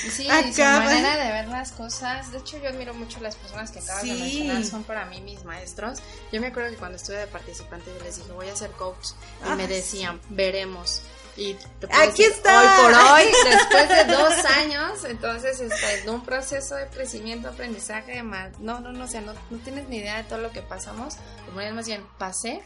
Sí, 0.08 0.24
su 0.24 0.62
manera 0.62 1.16
de 1.16 1.32
ver 1.32 1.48
las 1.48 1.72
cosas. 1.72 2.30
De 2.30 2.38
hecho, 2.38 2.58
yo 2.62 2.68
admiro 2.68 2.94
mucho 2.94 3.18
a 3.18 3.22
las 3.22 3.34
personas 3.34 3.72
que 3.72 3.80
acabas 3.80 4.02
de 4.04 4.14
mencionar, 4.14 4.64
son 4.64 4.84
para 4.84 5.04
mí 5.06 5.20
mis 5.20 5.44
maestros. 5.44 5.98
Yo 6.32 6.40
me 6.40 6.48
acuerdo 6.48 6.70
que 6.70 6.76
cuando 6.76 6.96
estuve 6.96 7.16
de 7.16 7.26
participante, 7.26 7.90
yo 7.96 8.04
les 8.04 8.16
dije, 8.16 8.30
voy 8.32 8.48
a 8.48 8.56
ser 8.56 8.70
coach. 8.70 9.08
Y 9.44 9.56
me 9.56 9.66
decían, 9.66 10.20
veremos. 10.28 11.02
Y 11.36 11.54
Aquí 11.90 12.22
está. 12.22 12.60
Hoy 12.60 12.82
por 12.82 12.94
hoy, 12.94 13.24
después 13.50 13.88
de 13.88 14.04
dos 14.12 14.44
años, 14.56 15.04
entonces 15.04 15.60
está 15.60 15.94
en 15.94 16.08
un 16.08 16.24
proceso 16.24 16.76
de 16.76 16.86
crecimiento, 16.88 17.48
aprendizaje, 17.48 18.22
más. 18.22 18.58
No, 18.58 18.80
no, 18.80 18.92
no, 18.92 19.04
o 19.04 19.06
sea, 19.06 19.20
no, 19.20 19.34
no 19.50 19.58
tienes 19.58 19.88
ni 19.88 19.98
idea 19.98 20.16
de 20.16 20.24
todo 20.24 20.38
lo 20.38 20.50
que 20.50 20.62
pasamos. 20.62 21.16
Como 21.44 21.60
más 21.74 21.86
bien, 21.86 22.06
pasé 22.18 22.62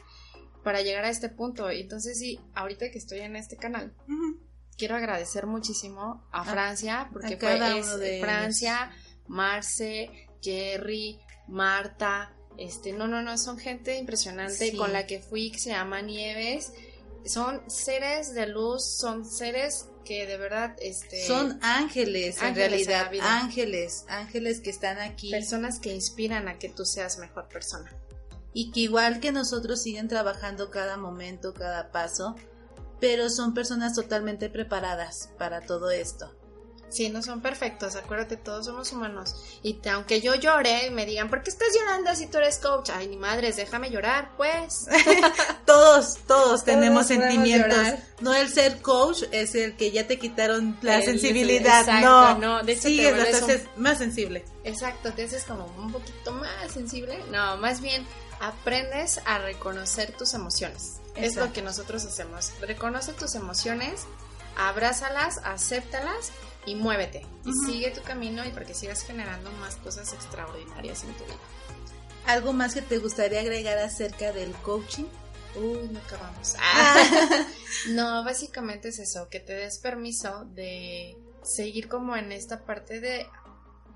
para 0.63 0.83
llegar 0.83 1.05
a 1.05 1.11
este 1.11 1.29
punto. 1.29 1.69
Entonces, 1.69 2.19
sí, 2.19 2.39
ahorita 2.55 2.91
que 2.93 2.99
estoy 2.99 3.21
en 3.21 3.35
este 3.35 3.57
canal, 3.57 3.93
quiero 4.77 4.95
agradecer 4.95 5.47
muchísimo 5.47 6.29
a 6.31 6.45
Francia, 6.45 7.09
porque 7.13 7.37
fue 7.37 7.59
de 7.59 8.21
Francia, 8.21 8.93
Marce, 9.27 10.29
Jerry, 10.41 11.19
Marta. 11.49 12.37
Este, 12.57 12.93
no, 12.93 13.09
no, 13.09 13.21
no, 13.23 13.37
son 13.37 13.59
gente 13.59 13.97
impresionante 13.97 14.77
con 14.77 14.93
la 14.93 15.07
que 15.07 15.19
fui, 15.19 15.51
que 15.51 15.59
se 15.59 15.71
llama 15.71 16.03
Nieves 16.03 16.73
son 17.25 17.69
seres 17.71 18.35
de 18.35 18.47
luz, 18.47 18.85
son 18.85 19.25
seres 19.25 19.89
que 20.05 20.27
de 20.27 20.37
verdad 20.37 20.77
este 20.81 21.27
son 21.27 21.59
ángeles, 21.63 22.41
en 22.43 22.55
realidad, 22.55 23.11
ángeles, 23.21 24.05
ángeles 24.09 24.61
que 24.61 24.71
están 24.71 24.99
aquí, 24.99 25.31
personas 25.31 25.79
que 25.79 25.95
inspiran 25.95 26.49
a 26.49 26.59
que 26.59 26.69
tú 26.69 26.85
seas 26.85 27.19
mejor 27.19 27.49
persona. 27.49 27.93
Y 28.53 28.73
que 28.73 28.81
igual 28.81 29.21
que 29.21 29.31
nosotros 29.31 29.83
siguen 29.83 30.09
trabajando 30.09 30.71
cada 30.71 30.97
momento, 30.97 31.55
cada 31.55 31.93
paso, 31.93 32.35
pero 32.99 33.31
son 33.31 33.55
personas 33.55 33.95
totalmente 33.95 34.51
preparadas 34.51 35.31
para 35.39 35.61
todo 35.61 35.91
esto. 35.91 36.35
Sí, 36.91 37.09
no 37.09 37.23
son 37.23 37.41
perfectos, 37.41 37.95
acuérdate, 37.95 38.37
todos 38.37 38.67
somos 38.67 38.93
humanos. 38.93 39.37
Y 39.63 39.79
aunque 39.89 40.21
yo 40.21 40.35
llore 40.35 40.89
y 40.89 40.91
me 40.91 41.07
digan, 41.07 41.31
¿por 41.31 41.43
qué 41.43 41.51
estás 41.51 41.69
llorando 41.79 42.15
si 42.17 42.27
tú 42.27 42.39
eres 42.39 42.59
coach? 42.59 42.91
Ay, 42.91 43.07
ni 43.07 43.17
madres, 43.17 43.57
déjame 43.57 43.91
llorar, 43.91 44.33
pues. 44.37 44.87
todos, 45.67 46.19
todos 46.27 46.65
tenemos 46.65 47.07
sentimientos. 47.07 47.79
No 48.21 48.35
el 48.35 48.49
ser 48.49 48.83
coach 48.83 49.23
es 49.31 49.55
el 49.55 49.77
que 49.77 49.93
ya 49.93 50.07
te 50.07 50.19
quitaron 50.19 50.77
la 50.83 51.01
sensibilidad. 51.01 51.87
no, 52.03 52.39
no, 52.39 52.63
de 52.65 52.73
hecho 52.73 52.89
sí, 52.89 53.07
es 53.07 53.63
más 53.77 53.99
sensible. 53.99 54.45
Exacto, 54.65 55.13
te 55.13 55.25
haces 55.25 55.45
como 55.45 55.67
un 55.79 55.93
poquito 55.93 56.33
más 56.33 56.73
sensible. 56.73 57.19
No, 57.31 57.57
más 57.59 57.81
bien 57.81 58.05
aprendes 58.41 59.21
a 59.27 59.39
reconocer 59.39 60.13
tus 60.17 60.35
emociones. 60.35 60.97
Es 61.15 61.37
lo 61.37 61.53
que 61.53 61.63
nosotros 61.63 62.05
hacemos. 62.05 62.53
Reconoce 62.61 63.13
tus 63.13 63.35
emociones, 63.35 64.07
abrázalas, 64.57 65.39
acéptalas 65.45 66.33
y 66.71 66.77
muévete 66.77 67.27
y 67.45 67.53
sigue 67.67 67.91
tu 67.91 68.03
camino 68.03 68.45
y 68.45 68.51
porque 68.51 68.75
sigas 68.75 69.03
generando 69.03 69.51
más 69.53 69.77
cosas 69.77 70.13
extraordinarias 70.13 71.03
en 71.03 71.13
tu 71.15 71.25
vida. 71.25 71.39
¿Algo 72.27 72.53
más 72.53 72.75
que 72.75 72.83
te 72.83 72.99
gustaría 72.99 73.41
agregar 73.41 73.79
acerca 73.79 74.33
del 74.33 74.53
coaching? 74.63 75.07
Uy, 75.57 75.89
no 75.91 75.99
acabamos. 75.99 76.55
Ah. 76.61 77.47
no, 77.91 78.23
básicamente 78.25 78.89
es 78.89 79.01
eso, 79.01 79.29
que 79.29 79.41
te 79.41 79.53
des 79.53 79.79
permiso 79.79 80.45
de 80.55 81.17
seguir 81.43 81.89
como 81.89 82.17
en 82.17 82.31
esta 82.31 82.65
parte 82.65 83.01
de 83.01 83.27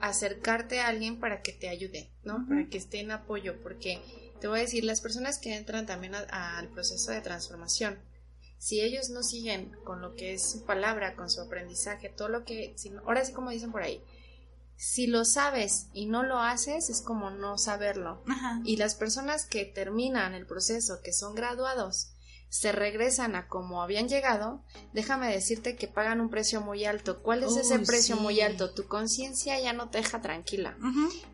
acercarte 0.00 0.80
a 0.80 0.88
alguien 0.88 1.20
para 1.20 1.42
que 1.42 1.52
te 1.52 1.68
ayude, 1.68 2.10
¿no? 2.24 2.44
Para 2.48 2.66
que 2.68 2.78
esté 2.78 3.00
en 3.00 3.12
apoyo, 3.12 3.62
porque 3.62 4.02
te 4.40 4.48
voy 4.48 4.58
a 4.58 4.62
decir, 4.62 4.84
las 4.84 5.00
personas 5.00 5.38
que 5.38 5.54
entran 5.54 5.86
también 5.86 6.14
al 6.14 6.68
proceso 6.70 7.12
de 7.12 7.20
transformación, 7.20 8.00
si 8.64 8.80
ellos 8.80 9.10
no 9.10 9.22
siguen 9.22 9.76
con 9.84 10.00
lo 10.00 10.14
que 10.14 10.32
es 10.32 10.52
su 10.52 10.64
palabra, 10.64 11.16
con 11.16 11.28
su 11.28 11.42
aprendizaje, 11.42 12.08
todo 12.08 12.28
lo 12.30 12.44
que, 12.46 12.74
ahora 13.04 13.22
sí 13.22 13.34
como 13.34 13.50
dicen 13.50 13.70
por 13.70 13.82
ahí, 13.82 14.02
Si 14.76 15.06
lo 15.06 15.26
sabes 15.26 15.88
y 15.92 16.06
no 16.06 16.22
lo 16.22 16.38
haces, 16.38 16.88
es 16.88 17.02
como 17.02 17.28
no 17.28 17.58
saberlo. 17.58 18.24
Y 18.64 18.78
las 18.78 18.94
personas 18.94 19.44
que 19.44 19.66
terminan 19.66 20.32
el 20.32 20.46
proceso, 20.46 21.00
que 21.04 21.12
son 21.12 21.34
graduados, 21.34 22.14
se 22.48 22.72
regresan 22.72 23.36
a 23.36 23.48
como 23.48 23.82
habían 23.82 24.08
llegado, 24.08 24.64
déjame 24.94 25.30
decirte 25.30 25.76
que 25.76 25.86
pagan 25.86 26.22
un 26.22 26.30
precio 26.30 26.62
muy 26.62 26.86
alto. 26.86 27.22
¿Cuál 27.22 27.42
es 27.42 27.58
ese 27.58 27.78
precio 27.80 28.16
muy 28.16 28.40
alto? 28.40 28.72
Tu 28.72 28.88
conciencia 28.88 29.60
ya 29.60 29.74
no 29.74 29.90
te 29.90 29.98
deja 29.98 30.22
tranquila. 30.22 30.78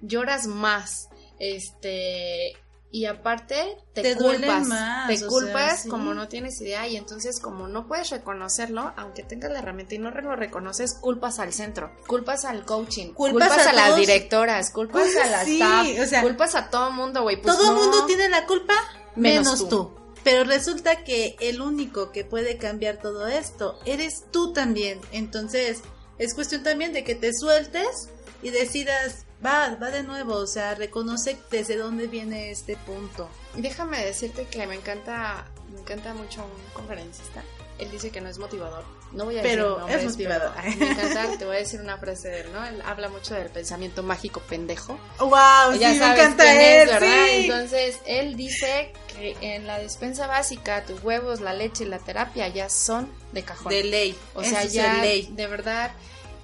Lloras 0.02 0.48
más. 0.48 1.08
Este, 1.38 2.56
y 2.92 3.06
aparte 3.06 3.76
te, 3.92 4.16
culpas, 4.16 4.66
más, 4.66 5.08
te 5.08 5.24
culpas 5.26 5.86
como 5.88 6.12
no 6.12 6.26
tienes 6.26 6.60
idea 6.60 6.88
y 6.88 6.96
entonces 6.96 7.38
como 7.38 7.68
no 7.68 7.86
puedes 7.86 8.10
reconocerlo, 8.10 8.92
aunque 8.96 9.22
tengas 9.22 9.52
la 9.52 9.60
herramienta 9.60 9.94
y 9.94 9.98
no 9.98 10.10
lo 10.10 10.34
reconoces, 10.34 10.94
culpas 10.94 11.38
al 11.38 11.52
centro, 11.52 11.92
culpas 12.08 12.44
al 12.44 12.64
coaching, 12.64 13.12
culpas, 13.12 13.66
a, 13.66 13.72
las 13.72 13.96
directoras, 13.96 14.70
culpas 14.72 15.14
a 15.16 15.26
las 15.26 15.46
staff, 15.46 16.22
culpas 16.22 16.54
a 16.56 16.68
todo 16.68 16.88
el 16.88 16.94
mundo, 16.94 17.22
güey. 17.22 17.40
Pues 17.40 17.56
todo 17.56 17.70
el 17.70 17.76
mundo 17.76 18.06
tiene 18.06 18.28
la 18.28 18.46
culpa 18.46 18.74
menos, 19.14 19.68
tú. 19.68 19.92
Pero 20.24 20.44
resulta 20.44 21.04
que 21.04 21.36
el 21.40 21.62
único 21.62 22.10
que 22.10 22.24
puede 22.24 22.58
cambiar 22.58 22.98
todo 22.98 23.26
esto 23.28 23.78
eres 23.86 24.24
tú 24.30 24.52
también. 24.52 25.00
Entonces 25.12 25.80
es 26.18 26.34
cuestión 26.34 26.62
también 26.62 26.92
de 26.92 27.04
que 27.04 27.14
te 27.14 27.32
sueltes 27.32 28.10
y 28.42 28.50
decidas 28.50 29.26
va, 29.44 29.76
va 29.76 29.90
de 29.90 30.02
nuevo, 30.02 30.34
o 30.34 30.46
sea, 30.46 30.74
reconoce 30.74 31.36
desde 31.50 31.76
dónde 31.76 32.06
viene 32.06 32.50
este 32.50 32.76
punto. 32.76 33.28
Déjame 33.54 34.04
decirte 34.04 34.46
que 34.46 34.66
me 34.66 34.74
encanta, 34.74 35.46
me 35.72 35.80
encanta 35.80 36.14
mucho 36.14 36.44
un 36.44 36.72
conferencista. 36.72 37.42
Él 37.78 37.90
dice 37.90 38.10
que 38.10 38.20
no 38.20 38.28
es 38.28 38.38
motivador. 38.38 38.84
No 39.12 39.24
voy 39.24 39.38
a 39.38 39.42
decir 39.42 39.58
pero 39.58 39.88
es 39.88 40.04
motivador. 40.04 40.52
me 40.78 40.90
encanta, 40.90 41.38
te 41.38 41.44
voy 41.46 41.56
a 41.56 41.58
decir 41.60 41.80
una 41.80 41.96
frase 41.96 42.28
de 42.28 42.40
él, 42.40 42.52
¿no? 42.52 42.64
Él 42.64 42.82
habla 42.84 43.08
mucho 43.08 43.34
del 43.34 43.48
pensamiento 43.48 44.02
mágico 44.02 44.40
pendejo. 44.40 44.98
Wow, 45.18 45.72
sí, 45.72 45.78
me 45.78 45.94
encanta 45.94 46.82
él, 46.82 46.88
¿verdad? 46.88 47.28
Entonces, 47.30 47.98
él 48.04 48.36
dice 48.36 48.92
que 49.08 49.34
en 49.40 49.66
la 49.66 49.78
despensa 49.78 50.26
básica 50.26 50.84
tus 50.84 51.02
huevos, 51.02 51.40
la 51.40 51.54
leche 51.54 51.84
y 51.84 51.88
la 51.88 51.98
terapia 51.98 52.48
ya 52.48 52.68
son 52.68 53.10
de 53.32 53.42
cajón. 53.42 53.70
De 53.70 53.82
ley. 53.82 54.16
O 54.34 54.44
sea, 54.44 54.64
ya 54.64 54.96
de 54.96 55.00
ley. 55.00 55.28
de 55.32 55.46
verdad 55.46 55.92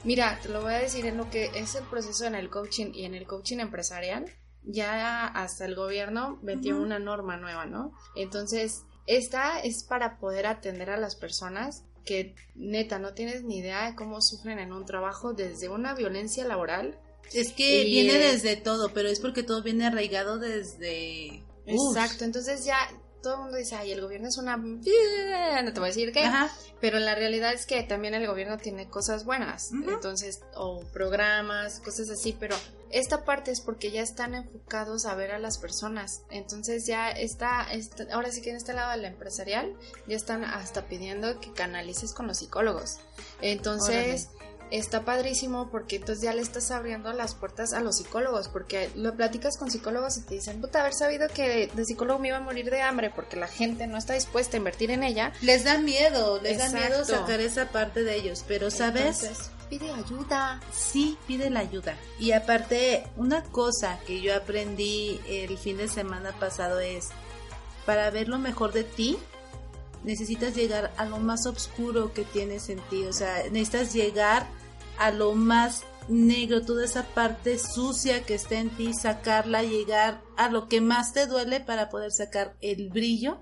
Mira, 0.07 0.39
te 0.41 0.49
lo 0.51 0.63
voy 0.63 0.73
a 0.73 0.79
decir 0.79 1.05
en 1.05 1.17
lo 1.17 1.29
que 1.31 1.51
es 1.57 1.75
el 1.75 1.83
proceso 1.83 2.27
en 2.27 2.37
el 2.37 2.49
coaching 2.49 2.93
y 2.95 3.07
en 3.07 3.15
el 3.17 3.27
coaching 3.27 3.59
empresarial. 3.59 4.25
Ya 4.63 5.27
hasta 5.27 5.65
el 5.65 5.75
gobierno 5.75 6.39
metió 6.43 6.81
una 6.81 7.01
norma 7.01 7.37
nueva, 7.37 7.67
¿no? 7.67 7.93
Entonces, 8.15 8.85
esta 9.07 9.59
es 9.59 9.83
para 9.83 10.19
poder 10.19 10.47
atender 10.47 10.91
a 10.91 10.97
las 10.97 11.17
personas 11.17 11.85
que 12.05 12.37
neta 12.55 13.01
no 13.01 13.15
tienes 13.15 13.43
ni 13.43 13.59
idea 13.59 13.91
de 13.91 13.97
cómo 13.97 14.23
sufren 14.23 14.61
en 14.61 14.73
un 14.73 14.87
trabajo 14.87 15.33
desde 15.33 15.69
una 15.69 15.93
violencia 15.95 16.45
laboral. 16.47 17.01
Es 17.33 17.53
que 17.53 17.83
viene 17.85 18.17
desde 18.17 18.55
todo, 18.55 18.93
pero 18.93 19.09
es 19.09 19.19
porque 19.19 19.43
todo 19.43 19.65
viene 19.65 19.87
arraigado 19.87 20.39
desde... 20.39 21.45
Exacto, 21.67 22.25
entonces 22.25 22.65
ya 22.65 22.77
todo 23.27 23.35
el 23.35 23.43
mundo 23.43 23.57
dice, 23.57 23.75
ay, 23.75 23.91
el 23.91 24.01
gobierno 24.01 24.29
es 24.29 24.39
una... 24.39 24.57
No 25.65 25.73
te 25.73 25.81
voy 25.81 25.89
a 25.89 25.93
decir 25.93 26.13
qué, 26.13 26.31
pero 26.81 27.01
la 27.01 27.17
realidad 27.17 27.53
es 27.53 27.67
que 27.67 27.83
también 27.83 28.15
el 28.15 28.25
gobierno 28.25 28.57
tiene 28.57 28.89
cosas 28.89 29.25
buenas, 29.25 29.73
entonces, 29.73 30.43
o 30.55 30.85
programas, 30.93 31.81
cosas 31.81 32.09
así, 32.09 32.37
pero 32.39 32.55
esta 32.91 33.25
parte 33.25 33.51
es 33.51 33.61
porque 33.61 33.91
ya 33.91 34.03
están 34.03 34.37
enfocados 34.37 35.07
a 35.07 35.17
ver 35.17 35.33
a 35.33 35.41
las 35.41 35.59
personas, 35.59 36.23
entonces 36.31 36.87
ya 36.87 37.11
está, 37.11 37.67
ahora 38.13 38.31
sí 38.31 38.43
que 38.43 38.51
en 38.51 38.57
este 38.57 38.75
lado 38.75 38.93
del 38.93 39.05
empresarial, 39.07 39.75
ya 40.07 40.17
están 40.17 40.45
hasta 40.45 40.87
pidiendo 40.87 41.41
que 41.41 41.53
canalices 41.53 42.13
con 42.13 42.29
los 42.29 42.39
psicólogos. 42.39 42.99
Entonces 43.41 44.29
está 44.71 45.05
padrísimo 45.05 45.69
porque 45.71 45.97
entonces 45.97 46.23
ya 46.23 46.35
le 46.35 46.43
estás 46.43 46.71
abriendo 46.71 47.13
las 47.13 47.35
puertas 47.35 47.73
a 47.73 47.81
los 47.81 47.97
psicólogos, 47.97 48.49
porque 48.49 48.91
lo 48.95 49.15
platicas 49.15 49.57
con 49.57 49.71
psicólogos 49.71 50.17
y 50.19 50.23
te 50.23 50.35
dicen, 50.35 50.61
puta, 50.61 50.81
haber 50.81 50.95
sabido 50.95 51.29
que 51.29 51.69
de 51.73 51.85
psicólogo 51.85 52.19
me 52.19 52.29
iba 52.29 52.39
a 52.39 52.41
morir 52.41 52.71
de 52.71 52.83
hambre 52.83 53.11
porque 53.15 53.37
la 53.37 53.49
gente 53.49 53.87
no 53.87 53.99
está 53.99 54.15
dispuesta 54.15 54.57
a 54.57 54.59
invertir 54.59 54.91
en 54.91 55.03
ella. 55.03 55.33
Les 55.43 55.65
da 55.65 55.79
miedo, 55.79 56.41
les 56.43 56.59
da 56.59 56.71
miedo 56.71 57.05
sacar 57.05 57.41
esa 57.41 57.71
parte 57.71 58.03
de 58.03 58.17
ellos, 58.17 58.45
pero 58.47 58.71
sabes... 58.71 59.51
pide 59.69 59.91
ayuda. 59.91 60.61
Sí, 60.73 61.19
pide 61.27 61.51
la 61.51 61.61
ayuda. 61.61 61.97
Y 62.19 62.33
aparte, 62.33 63.05
una 63.17 63.43
cosa 63.43 63.99
que 64.07 64.21
yo 64.21 64.35
aprendí 64.35 65.21
el 65.29 65.59
fin 65.59 65.77
de 65.77 65.89
semana 65.89 66.33
pasado 66.39 66.81
es, 66.81 67.09
para 67.85 68.11
ver 68.11 68.29
lo 68.29 68.39
mejor 68.39 68.73
de 68.73 68.85
ti, 68.85 69.19
necesitas 70.07 70.55
llegar 70.55 70.95
a 70.97 71.05
lo 71.05 71.19
más 71.19 71.45
oscuro 71.47 72.15
que 72.15 72.23
tienes 72.23 72.71
en 72.71 72.79
ti, 72.89 73.05
o 73.05 73.13
sea, 73.13 73.43
necesitas 73.51 73.93
llegar 73.93 74.49
a 74.99 75.11
lo 75.11 75.35
más 75.35 75.83
negro, 76.09 76.63
toda 76.63 76.85
esa 76.85 77.03
parte 77.13 77.59
sucia 77.59 78.23
que 78.23 78.35
está 78.35 78.61
en 78.61 78.71
ti, 78.71 78.95
sacarla, 78.95 79.65
llegar 79.65 80.23
a 80.37 80.49
lo 80.49 80.69
que 80.69 80.81
más 80.81 81.13
te 81.13 81.27
duele 81.27 81.61
para 81.61 81.91
poder 81.91 82.13
sacar 82.13 82.57
el 82.61 82.89
brillo 82.89 83.39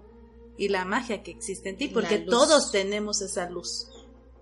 y 0.57 0.69
la 0.69 0.87
magia 0.87 1.23
que 1.23 1.33
existe 1.33 1.69
en 1.69 1.77
ti, 1.77 1.89
porque 1.89 2.19
todos 2.19 2.73
tenemos 2.73 3.21
esa 3.21 3.51
luz, 3.51 3.89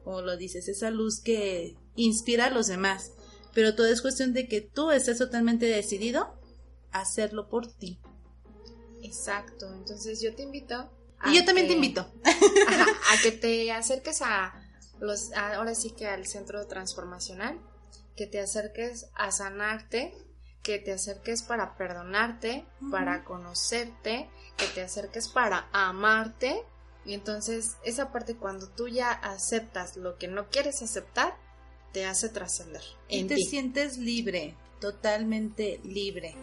como 0.04 0.22
lo 0.22 0.36
dices, 0.36 0.68
esa 0.68 0.90
luz 0.90 1.20
que 1.20 1.76
inspira 1.96 2.46
a 2.46 2.50
los 2.50 2.68
demás, 2.68 3.10
pero 3.52 3.74
todo 3.74 3.88
es 3.88 4.00
cuestión 4.00 4.32
de 4.32 4.46
que 4.46 4.60
tú 4.60 4.92
estés 4.92 5.18
totalmente 5.18 5.66
decidido 5.66 6.38
a 6.92 7.00
hacerlo 7.00 7.48
por 7.48 7.66
ti. 7.66 7.98
Exacto, 9.02 9.66
entonces 9.74 10.20
yo 10.22 10.32
te 10.36 10.44
invito 10.44 10.88
y 11.26 11.36
yo 11.36 11.44
también 11.44 11.66
te 11.66 11.74
invito. 11.74 12.12
a 12.24 13.22
que 13.22 13.32
te 13.32 13.70
acerques 13.72 14.22
a 14.22 14.54
los, 15.00 15.32
ahora 15.32 15.74
sí 15.74 15.90
que 15.90 16.06
al 16.06 16.26
centro 16.26 16.66
transformacional, 16.66 17.60
que 18.16 18.26
te 18.26 18.40
acerques 18.40 19.06
a 19.14 19.30
sanarte, 19.30 20.14
que 20.62 20.78
te 20.78 20.92
acerques 20.92 21.42
para 21.42 21.76
perdonarte, 21.76 22.64
para 22.90 23.24
conocerte, 23.24 24.30
que 24.56 24.66
te 24.66 24.82
acerques 24.82 25.28
para 25.28 25.68
amarte. 25.72 26.62
Y 27.04 27.14
entonces 27.14 27.76
esa 27.84 28.12
parte 28.12 28.36
cuando 28.36 28.68
tú 28.68 28.86
ya 28.88 29.10
aceptas 29.10 29.96
lo 29.96 30.18
que 30.18 30.28
no 30.28 30.48
quieres 30.48 30.82
aceptar, 30.82 31.36
te 31.92 32.06
hace 32.06 32.28
trascender. 32.28 32.82
Y 33.08 33.24
te 33.24 33.36
sientes 33.36 33.98
libre, 33.98 34.56
totalmente 34.80 35.80
libre. 35.84 36.36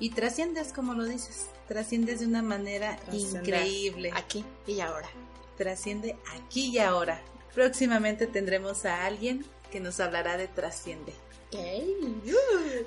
Y 0.00 0.10
trasciendes 0.10 0.72
como 0.72 0.94
lo 0.94 1.04
dices 1.04 1.46
trasciendes 1.70 2.18
de 2.18 2.26
una 2.26 2.42
manera 2.42 2.98
increíble. 3.12 4.10
Aquí 4.16 4.44
y 4.66 4.80
ahora. 4.80 5.08
Trasciende 5.56 6.16
aquí 6.34 6.70
y 6.70 6.78
ahora. 6.78 7.22
Próximamente 7.54 8.26
tendremos 8.26 8.84
a 8.86 9.04
alguien 9.04 9.46
que 9.70 9.78
nos 9.78 10.00
hablará 10.00 10.36
de 10.36 10.48
trasciende. 10.48 11.14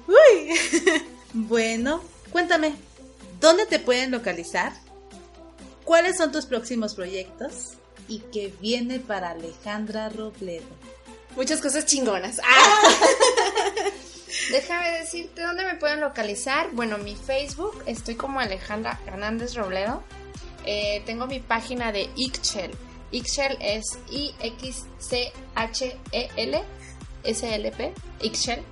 Uy. 0.07 0.59
bueno, 1.33 2.03
cuéntame, 2.29 2.75
¿dónde 3.39 3.65
te 3.67 3.79
pueden 3.79 4.11
localizar? 4.11 4.73
¿Cuáles 5.85 6.17
son 6.17 6.33
tus 6.33 6.45
próximos 6.45 6.93
proyectos? 6.93 7.75
¿Y 8.09 8.19
qué 8.33 8.53
viene 8.59 8.99
para 8.99 9.29
Alejandra 9.29 10.09
Robledo? 10.09 10.65
Muchas 11.37 11.61
cosas 11.61 11.85
chingonas. 11.85 12.39
Ah. 12.45 12.81
Déjame 14.51 14.99
decirte 14.99 15.41
dónde 15.41 15.65
me 15.65 15.75
pueden 15.75 15.99
localizar. 15.99 16.69
Bueno, 16.71 16.97
mi 16.97 17.15
Facebook, 17.15 17.83
estoy 17.85 18.15
como 18.15 18.39
Alejandra 18.39 18.99
Hernández 19.05 19.55
Robledo. 19.55 20.03
Eh, 20.65 21.03
tengo 21.05 21.27
mi 21.27 21.39
página 21.39 21.91
de 21.91 22.09
Ixchel. 22.15 22.71
Ixchel 23.11 23.57
es 23.61 23.83
I-X-C-H-E-L 24.09 24.63
S-L-P. 27.23 27.93
Ixchel. 28.21 28.63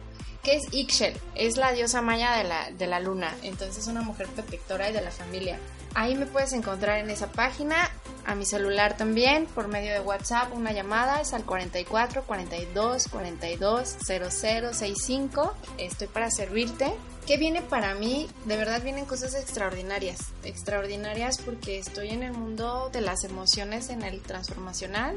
¿Qué 0.44 0.56
es 0.56 0.64
Ixchel? 0.72 1.14
Es 1.36 1.58
la 1.58 1.72
diosa 1.72 2.02
maya 2.02 2.36
de 2.38 2.44
la, 2.44 2.72
de 2.72 2.88
la 2.88 3.00
luna. 3.00 3.36
Entonces, 3.44 3.78
es 3.78 3.88
una 3.88 4.02
mujer 4.02 4.28
protectora 4.28 4.90
y 4.90 4.94
de 4.94 5.02
la 5.02 5.12
familia. 5.12 5.60
Ahí 5.94 6.16
me 6.16 6.26
puedes 6.26 6.54
encontrar 6.54 7.00
en 7.00 7.10
esa 7.10 7.32
página, 7.32 7.90
a 8.26 8.36
mi 8.36 8.46
celular 8.46 8.96
también, 8.98 9.46
por 9.48 9.68
medio 9.68 9.92
de 9.92 10.00
WhatsApp, 10.00 10.54
una 10.54 10.72
llamada, 10.72 11.22
es 11.22 11.34
al 11.34 11.44
44 11.44 12.24
42 12.24 13.08
42 13.08 13.98
0065. 14.06 15.54
Estoy 15.78 16.08
para 16.08 16.30
servirte. 16.30 16.94
¿Qué 17.26 17.38
viene 17.38 17.62
para 17.62 17.94
mí? 17.94 18.28
De 18.46 18.58
verdad 18.58 18.82
vienen 18.82 19.06
cosas 19.06 19.36
extraordinarias. 19.36 20.20
Extraordinarias 20.44 21.38
porque 21.40 21.78
estoy 21.78 22.10
en 22.10 22.24
el 22.24 22.34
mundo 22.34 22.90
de 22.92 23.02
las 23.02 23.24
emociones 23.24 23.90
en 23.90 24.02
el 24.02 24.22
transformacional, 24.22 25.16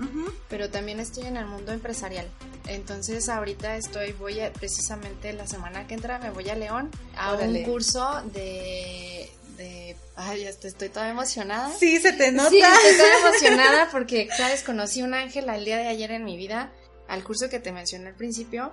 pero 0.49 0.70
también 0.70 1.01
estoy 1.01 1.25
en 1.25 1.37
el 1.37 1.47
mundo 1.47 1.72
empresarial. 1.72 2.29
Entonces 2.66 3.29
ahorita 3.29 3.77
estoy, 3.77 4.12
voy 4.12 4.41
a, 4.41 4.53
precisamente 4.53 5.33
la 5.33 5.47
semana 5.47 5.87
que 5.87 5.95
entra 5.95 6.18
me 6.18 6.31
voy 6.31 6.49
a 6.51 6.55
León 6.55 6.91
a 7.16 7.33
un 7.35 7.62
curso 7.64 8.22
de 8.33 9.31
de... 9.57 9.97
Ay, 10.17 10.45
ya 10.45 10.51
estoy 10.51 10.89
toda 10.89 11.09
emocionada. 11.09 11.73
Sí, 11.79 11.99
se 12.01 12.13
te 12.13 12.33
nota. 12.33 12.51
Sí, 12.51 12.61
estoy 12.61 12.97
toda 12.97 13.29
emocionada 13.29 13.89
porque, 13.91 14.29
sabes, 14.37 14.63
conocí 14.63 15.03
un 15.03 15.15
ángel 15.15 15.49
al 15.49 15.65
día 15.65 15.79
de 15.79 15.89
ayer 15.89 16.11
en 16.13 16.25
mi 16.25 16.37
vida, 16.37 16.73
al 17.09 17.25
curso 17.25 17.49
que 17.49 17.61
te 17.61 17.73
mencioné 17.73 18.09
al 18.09 18.15
principio, 18.15 18.73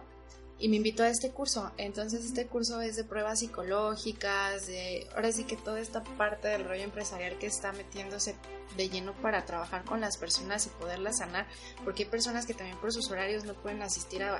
y 0.62 0.70
me 0.70 0.78
invitó 0.78 1.04
a 1.04 1.10
este 1.10 1.32
curso. 1.32 1.72
Entonces 1.78 2.24
este 2.24 2.46
curso 2.46 2.82
es 2.82 2.96
de 2.96 3.04
pruebas 3.04 3.40
psicológicas, 3.40 4.68
de 4.68 5.08
ahora 5.16 5.32
sí 5.32 5.44
que 5.44 5.58
toda 5.58 5.80
esta 5.80 6.04
parte 6.04 6.48
del 6.50 6.66
rollo 6.66 6.84
empresarial 6.84 7.38
que 7.40 7.48
está 7.48 7.74
metiéndose 7.74 8.36
de 8.78 8.90
lleno 8.90 9.14
para 9.14 9.44
trabajar 9.46 9.84
con 9.84 10.00
las 10.00 10.18
personas 10.18 10.68
y 10.68 10.70
poderlas 10.70 11.18
sanar, 11.18 11.48
porque 11.84 12.04
hay 12.04 12.10
personas 12.10 12.46
que 12.46 12.54
también 12.54 12.78
por 12.78 12.94
sus 12.94 13.10
horarios 13.10 13.44
no 13.44 13.56
pueden 13.56 13.82
asistir 13.82 14.24
a, 14.24 14.36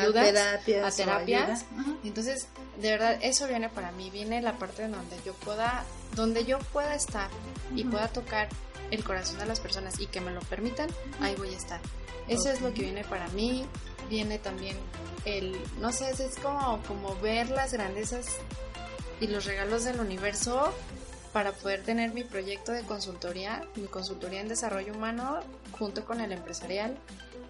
ayudas, 0.00 0.34
a 0.34 0.90
terapias. 0.90 1.64
Entonces, 2.02 2.48
de 2.80 2.90
verdad, 2.90 3.18
eso 3.20 3.46
viene 3.46 3.68
para 3.68 3.92
mí, 3.92 4.08
viene 4.10 4.40
la 4.40 4.58
parte 4.58 4.84
en 4.84 4.92
donde 4.92 5.16
yo 5.24 5.34
pueda, 5.34 5.84
donde 6.16 6.46
yo 6.46 6.58
pueda 6.58 6.94
estar 6.94 7.30
y 7.76 7.84
pueda 7.84 8.08
tocar 8.08 8.48
el 8.90 9.04
corazón 9.04 9.38
de 9.38 9.44
las 9.44 9.60
personas 9.60 10.00
y 10.00 10.06
que 10.06 10.22
me 10.22 10.32
lo 10.32 10.40
permitan, 10.40 10.88
ahí 11.20 11.34
voy 11.36 11.52
a 11.52 11.56
estar. 11.58 11.80
Eso 12.26 12.50
es 12.50 12.62
lo 12.62 12.72
que 12.72 12.82
viene 12.82 13.04
para 13.04 13.28
mí, 13.28 13.64
viene 14.08 14.38
también 14.38 14.76
el, 15.28 15.56
no 15.80 15.92
sé, 15.92 16.10
es 16.10 16.36
como, 16.42 17.16
ver 17.20 17.50
las 17.50 17.72
grandezas 17.72 18.36
y 19.20 19.26
los 19.26 19.44
regalos 19.44 19.84
del 19.84 20.00
universo 20.00 20.72
para 21.32 21.52
poder 21.52 21.82
tener 21.82 22.12
mi 22.12 22.24
proyecto 22.24 22.72
de 22.72 22.82
consultoría, 22.82 23.64
mi 23.76 23.86
consultoría 23.86 24.40
en 24.40 24.48
desarrollo 24.48 24.94
humano 24.94 25.40
junto 25.72 26.04
con 26.04 26.20
el 26.20 26.32
empresarial. 26.32 26.96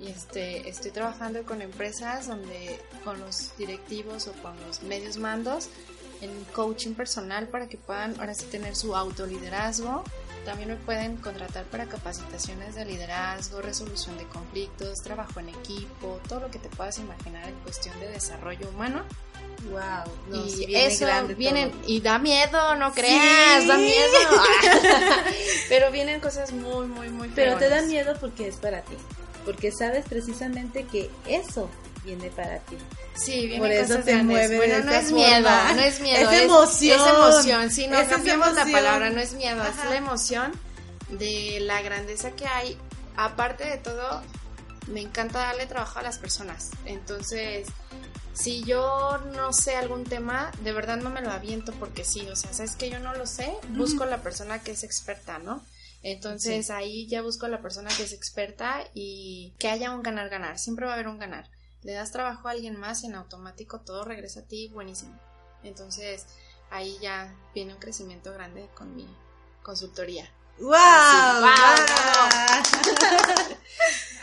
Y 0.01 0.09
este, 0.09 0.69
estoy 0.69 0.93
trabajando 0.93 1.43
con 1.43 1.61
empresas 1.61 2.29
donde 2.29 2.81
con 3.05 3.19
los 3.21 3.57
directivos 3.57 4.29
o 4.29 4.33
con 4.35 4.55
los 4.67 4.83
medios 4.83 5.19
mandos 5.19 5.69
en 6.21 6.31
coaching 6.53 6.95
personal 6.95 7.49
para 7.49 7.69
que 7.69 7.77
puedan 7.77 8.19
ahora 8.21 8.35
sí 8.35 8.47
tener 8.47 8.77
su 8.77 8.95
autoliderazgo 8.95 10.05
también 10.49 10.71
me 10.71 10.77
pueden 10.77 11.17
contratar 11.19 11.67
para 11.67 11.85
capacitaciones 11.85 12.75
de 12.75 12.87
liderazgo, 12.87 13.61
resolución 13.61 14.17
de 14.17 14.25
conflictos, 14.25 15.03
trabajo 15.05 15.41
en 15.41 15.51
equipo, 15.51 16.19
todo 16.27 16.41
lo 16.41 16.51
que 16.51 16.59
te 16.59 16.71
puedas 16.71 16.99
imaginar 16.99 17.47
en 17.47 17.55
cuestión 17.57 18.01
de 18.01 18.09
desarrollo 18.09 18.67
humano. 18.71 19.05
Wow, 19.71 20.41
y 20.47 20.75
eso 20.75 21.07
vienen 21.37 21.71
y 21.87 22.01
da 22.01 22.19
miedo, 22.19 22.77
no 22.77 22.95
creas, 22.95 23.67
da 23.67 23.77
miedo. 23.77 24.19
Pero 25.69 25.91
vienen 25.91 26.19
cosas 26.21 26.51
muy, 26.53 26.87
muy, 26.87 27.11
muy. 27.11 27.29
Pero 27.35 27.59
te 27.59 27.69
da 27.69 27.83
miedo 27.83 28.15
porque 28.19 28.49
es 28.49 28.57
para 28.57 28.81
ti, 28.81 28.97
porque 29.45 29.71
sabes 29.71 30.07
precisamente 30.09 30.85
que 30.85 31.11
eso 31.27 31.69
viene 32.05 32.31
para 32.31 32.59
ti. 32.61 32.77
Sí, 33.15 33.47
viene 33.47 33.59
Por 33.59 33.71
eso 33.71 33.99
te 33.99 34.23
mueve 34.23 34.57
Bueno, 34.57 34.85
no 34.85 34.93
es 34.93 35.13
miedo, 35.13 35.51
no 35.75 35.81
es 35.81 36.01
miedo. 36.01 36.31
Es, 36.31 36.43
emoción. 36.43 37.01
Es, 37.01 37.07
emoción, 37.07 37.71
sí, 37.71 37.87
no 37.87 38.09
cambiemos 38.09 38.55
la 38.55 38.67
palabra, 38.67 39.11
no 39.11 39.21
es 39.21 39.33
miedo, 39.35 39.63
es 39.65 39.77
la 39.85 39.97
emoción 39.97 40.53
de 41.11 41.59
la 41.61 41.83
grandeza 41.83 42.33
que 42.33 42.47
hay. 42.47 42.79
Aparte 43.17 43.65
de 43.65 43.79
todo, 43.79 44.23
me 44.89 45.01
encanta 45.01 45.41
darle 45.41 45.67
trabajo 45.67 45.99
a 45.99 46.03
las 46.03 46.19
personas. 46.19 46.71
Entonces, 46.85 47.67
si 48.33 48.63
yo 48.63 49.19
no 49.35 49.53
sé 49.53 49.77
algún 49.77 50.05
tema, 50.05 50.53
de 50.63 50.73
verdad 50.73 50.97
no 50.99 51.11
me 51.11 51.21
lo 51.21 51.31
aviento 51.31 51.73
porque 51.73 52.05
sí, 52.05 52.27
o 52.29 52.37
sea, 52.37 52.53
sabes 52.53 52.77
que 52.77 52.91
yo 52.91 53.01
no 53.01 53.15
lo 53.15 53.27
sé, 53.27 53.53
busco 53.71 54.05
la 54.05 54.23
persona 54.23 54.63
que 54.63 54.73
es 54.73 54.85
experta, 54.85 55.39
¿no? 55.39 55.65
Entonces 56.05 56.71
ahí 56.71 57.09
ya 57.09 57.23
busco 57.23 57.49
la 57.49 57.61
persona 57.61 57.91
que 57.97 58.05
es 58.05 58.13
experta 58.13 58.85
y 58.95 59.53
que 59.59 59.69
haya 59.69 59.91
un 59.91 60.03
ganar-ganar, 60.03 60.57
siempre 60.57 60.87
va 60.87 60.93
a 60.93 60.95
haber 60.95 61.09
un 61.09 61.19
ganar 61.19 61.49
le 61.83 61.93
das 61.93 62.13
trabajo 62.13 62.49
a 62.49 62.53
alguien 62.53 62.79
más 62.79 63.03
y 63.03 63.07
en 63.07 63.15
automático 63.15 63.81
todo 63.81 64.05
regresa 64.05 64.41
a 64.41 64.45
ti, 64.45 64.69
buenísimo. 64.69 65.19
Entonces 65.63 66.27
ahí 66.71 66.99
ya 67.01 67.35
viene 67.55 67.75
un 67.75 67.81
crecimiento 67.81 68.33
grande 68.33 68.69
con 68.75 68.95
mi 68.95 69.07
consultoría. 69.63 70.31
¡Wow! 70.59 70.75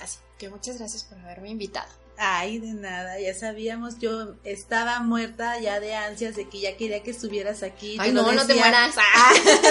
Así, 0.01 0.17
que 0.37 0.49
muchas 0.49 0.77
gracias 0.77 1.03
por 1.05 1.17
haberme 1.19 1.49
invitado. 1.49 1.87
Ay, 2.17 2.59
de 2.59 2.73
nada, 2.73 3.19
ya 3.19 3.33
sabíamos, 3.33 3.99
yo 3.99 4.35
estaba 4.45 4.99
muerta 5.01 5.59
ya 5.59 5.81
de 5.81 5.95
ansias 5.95 6.35
de 6.35 6.47
que 6.47 6.61
ya 6.61 6.77
quería 6.77 7.03
que 7.03 7.11
estuvieras 7.11 7.61
aquí. 7.61 7.97
Ay, 7.99 8.13
no, 8.13 8.31
no 8.31 8.47
te 8.47 8.55
mueras. 8.55 8.95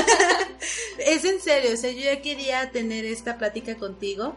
es 0.99 1.25
en 1.25 1.41
serio, 1.41 1.73
o 1.73 1.77
sea, 1.77 1.91
yo 1.91 2.01
ya 2.01 2.21
quería 2.21 2.71
tener 2.71 3.07
esta 3.07 3.39
plática 3.39 3.77
contigo. 3.77 4.37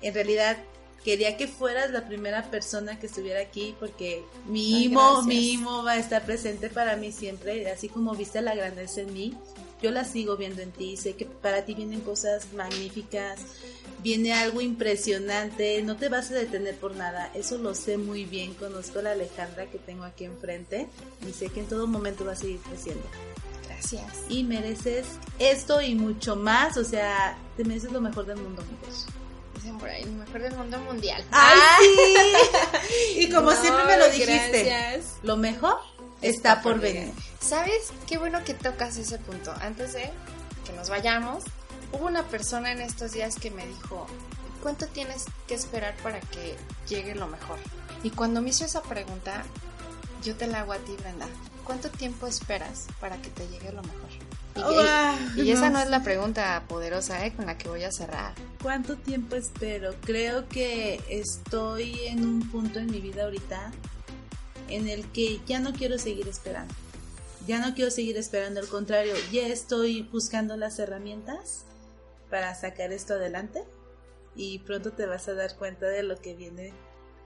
En 0.00 0.14
realidad, 0.14 0.58
quería 1.04 1.36
que 1.36 1.48
fueras 1.48 1.90
la 1.90 2.06
primera 2.06 2.50
persona 2.50 2.98
que 2.98 3.06
estuviera 3.06 3.40
aquí 3.40 3.74
porque 3.80 4.22
mi 4.46 4.84
imo, 4.84 5.22
mi 5.22 5.52
imo 5.52 5.82
va 5.82 5.92
a 5.92 5.98
estar 5.98 6.24
presente 6.24 6.68
para 6.68 6.96
mí 6.96 7.12
siempre, 7.12 7.70
así 7.70 7.88
como 7.88 8.14
viste 8.14 8.42
la 8.42 8.54
grandeza 8.54 9.00
en 9.00 9.12
mí, 9.12 9.34
yo 9.82 9.90
la 9.90 10.04
sigo 10.04 10.36
viendo 10.36 10.60
en 10.60 10.72
ti, 10.72 10.96
sé 10.96 11.14
que 11.14 11.24
para 11.24 11.64
ti 11.64 11.74
vienen 11.74 12.00
cosas 12.00 12.52
magníficas, 12.52 13.40
viene 14.02 14.34
algo 14.34 14.60
impresionante, 14.60 15.80
no 15.82 15.96
te 15.96 16.10
vas 16.10 16.30
a 16.30 16.34
detener 16.34 16.76
por 16.76 16.94
nada, 16.94 17.30
eso 17.34 17.56
lo 17.56 17.74
sé 17.74 17.96
muy 17.96 18.24
bien, 18.26 18.52
conozco 18.54 18.98
a 18.98 19.02
la 19.02 19.12
Alejandra 19.12 19.66
que 19.66 19.78
tengo 19.78 20.04
aquí 20.04 20.24
enfrente 20.24 20.86
y 21.26 21.32
sé 21.32 21.48
que 21.48 21.60
en 21.60 21.66
todo 21.66 21.86
momento 21.86 22.26
va 22.26 22.32
a 22.32 22.36
seguir 22.36 22.58
creciendo. 22.58 23.04
Gracias. 23.66 24.24
Y 24.28 24.44
mereces 24.44 25.06
esto 25.38 25.80
y 25.80 25.94
mucho 25.94 26.36
más, 26.36 26.76
o 26.76 26.84
sea, 26.84 27.38
te 27.56 27.64
mereces 27.64 27.90
lo 27.90 28.02
mejor 28.02 28.26
del 28.26 28.36
mundo, 28.36 28.60
amigos 28.60 29.06
por 29.78 29.88
ahí, 29.88 30.04
lo 30.04 30.12
mejor 30.12 30.42
del 30.42 30.56
mundo 30.56 30.78
mundial. 30.80 31.24
¡Ay, 31.30 31.58
ah. 31.60 31.78
sí! 31.80 33.20
Y 33.20 33.30
como 33.30 33.52
siempre 33.52 33.84
me 33.84 33.96
lo 33.96 34.08
dijiste, 34.10 35.02
lo 35.22 35.36
mejor 35.36 35.76
está, 36.22 36.62
por 36.62 36.80
venir. 36.80 37.12
¿Sabes? 37.40 37.92
Qué 38.06 38.18
bueno 38.18 38.42
que 38.44 38.54
tocas 38.54 38.96
ese 38.96 39.18
punto. 39.18 39.54
Antes 39.60 39.92
de 39.92 40.10
que 40.64 40.72
nos 40.72 40.88
vayamos, 40.88 41.44
hubo 41.92 42.06
una 42.06 42.24
persona 42.24 42.72
en 42.72 42.80
estos 42.80 43.12
días 43.12 43.36
que 43.36 43.50
me 43.50 43.66
dijo, 43.66 44.06
¿cuánto 44.62 44.86
tienes 44.86 45.26
que 45.46 45.54
esperar 45.54 45.96
para 46.02 46.20
que 46.20 46.56
llegue 46.88 47.14
lo 47.14 47.26
mejor? 47.28 47.58
Y 48.02 48.10
cuando 48.10 48.42
me 48.42 48.50
hizo 48.50 48.64
esa 48.64 48.82
pregunta, 48.82 49.44
yo 50.22 50.36
te 50.36 50.46
la 50.46 50.60
hago 50.60 50.72
a 50.72 50.78
ti, 50.78 50.96
Brenda. 50.96 51.26
¿Cuánto 51.64 51.88
tiempo 51.90 52.26
esperas 52.26 52.86
para 53.00 53.20
que 53.20 53.30
te 53.30 53.46
llegue 53.48 53.72
lo 53.72 53.82
mejor? 53.82 54.10
Y, 55.36 55.50
esa 55.50 55.70
no 55.70 55.78
es 55.78 55.88
la 55.88 56.02
pregunta 56.02 56.64
poderosa 56.68 57.24
¿eh? 57.24 57.32
con 57.34 57.46
la 57.46 57.56
que 57.56 57.68
voy 57.68 57.84
a 57.84 57.92
cerrar. 57.92 58.34
¿Cuánto 58.62 58.96
tiempo 58.96 59.36
espero? 59.36 59.94
Creo 60.02 60.48
que 60.48 61.00
estoy 61.08 61.98
en 62.06 62.24
un 62.24 62.50
punto 62.50 62.78
en 62.78 62.90
mi 62.90 63.00
vida 63.00 63.24
ahorita 63.24 63.70
en 64.68 64.88
el 64.88 65.06
que 65.12 65.40
ya 65.46 65.60
no 65.60 65.72
quiero 65.72 65.98
seguir 65.98 66.28
esperando. 66.28 66.74
Ya 67.46 67.58
no 67.58 67.74
quiero 67.74 67.90
seguir 67.90 68.16
esperando, 68.16 68.60
al 68.60 68.68
contrario, 68.68 69.14
ya 69.32 69.46
estoy 69.46 70.02
buscando 70.02 70.56
las 70.56 70.78
herramientas 70.78 71.64
para 72.28 72.54
sacar 72.54 72.92
esto 72.92 73.14
adelante 73.14 73.64
y 74.36 74.60
pronto 74.60 74.92
te 74.92 75.06
vas 75.06 75.26
a 75.28 75.34
dar 75.34 75.56
cuenta 75.56 75.86
de 75.86 76.02
lo 76.02 76.20
que 76.20 76.34
viene 76.34 76.72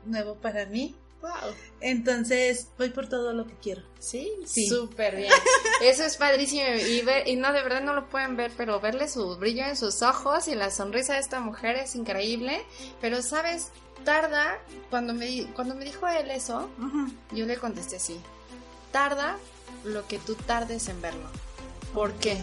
nuevo 0.05 0.37
para 0.37 0.67
mí 0.67 0.95
entonces, 1.81 2.69
voy 2.79 2.91
por 2.91 3.09
todo 3.09 3.33
lo 3.33 3.47
que 3.47 3.55
quiero. 3.55 3.83
Sí, 3.99 4.33
sí. 4.47 4.69
Súper 4.69 5.17
bien. 5.17 5.33
Eso 5.83 6.05
es 6.05 6.17
padrísimo. 6.17 6.63
Y, 6.67 7.03
ver, 7.03 7.29
y 7.29 7.37
no, 7.37 7.53
de 7.53 7.63
verdad 7.63 7.83
no 7.83 7.95
lo 7.95 8.09
pueden 8.09 8.37
ver, 8.37 8.53
pero 8.57 8.81
verle 8.81 9.09
su 9.09 9.37
brillo 9.37 9.65
en 9.65 9.77
sus 9.77 10.03
ojos 10.03 10.49
y 10.49 10.55
la 10.55 10.71
sonrisa 10.71 11.15
de 11.15 11.21
esta 11.21 11.41
mujer 11.41 11.77
es 11.77 11.95
increíble. 11.95 12.65
Pero, 13.01 13.23
¿sabes? 13.23 13.69
Tarda, 14.05 14.59
cuando 14.91 15.15
me, 15.15 15.47
cuando 15.55 15.75
me 15.75 15.85
dijo 15.85 16.07
él 16.09 16.31
eso, 16.31 16.69
yo 17.33 17.47
le 17.47 17.57
contesté 17.57 17.97
así. 17.97 18.19
Tarda 18.93 19.37
lo 19.85 20.07
que 20.07 20.19
tú 20.19 20.35
tardes 20.35 20.89
en 20.89 21.01
verlo. 21.01 21.29
¿Por 21.93 22.13
qué? 22.15 22.43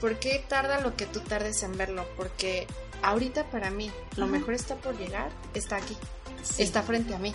¿Por 0.00 0.18
qué 0.18 0.44
tarda 0.48 0.80
lo 0.80 0.96
que 0.96 1.06
tú 1.06 1.20
tardes 1.20 1.62
en 1.62 1.76
verlo? 1.76 2.06
Porque 2.16 2.66
ahorita 3.02 3.44
para 3.50 3.70
mí, 3.70 3.90
lo 4.16 4.26
mejor 4.26 4.54
está 4.54 4.76
por 4.76 4.96
llegar, 4.98 5.30
está 5.54 5.76
aquí. 5.76 5.96
Está 6.58 6.82
frente 6.82 7.14
a 7.14 7.18
mí 7.18 7.34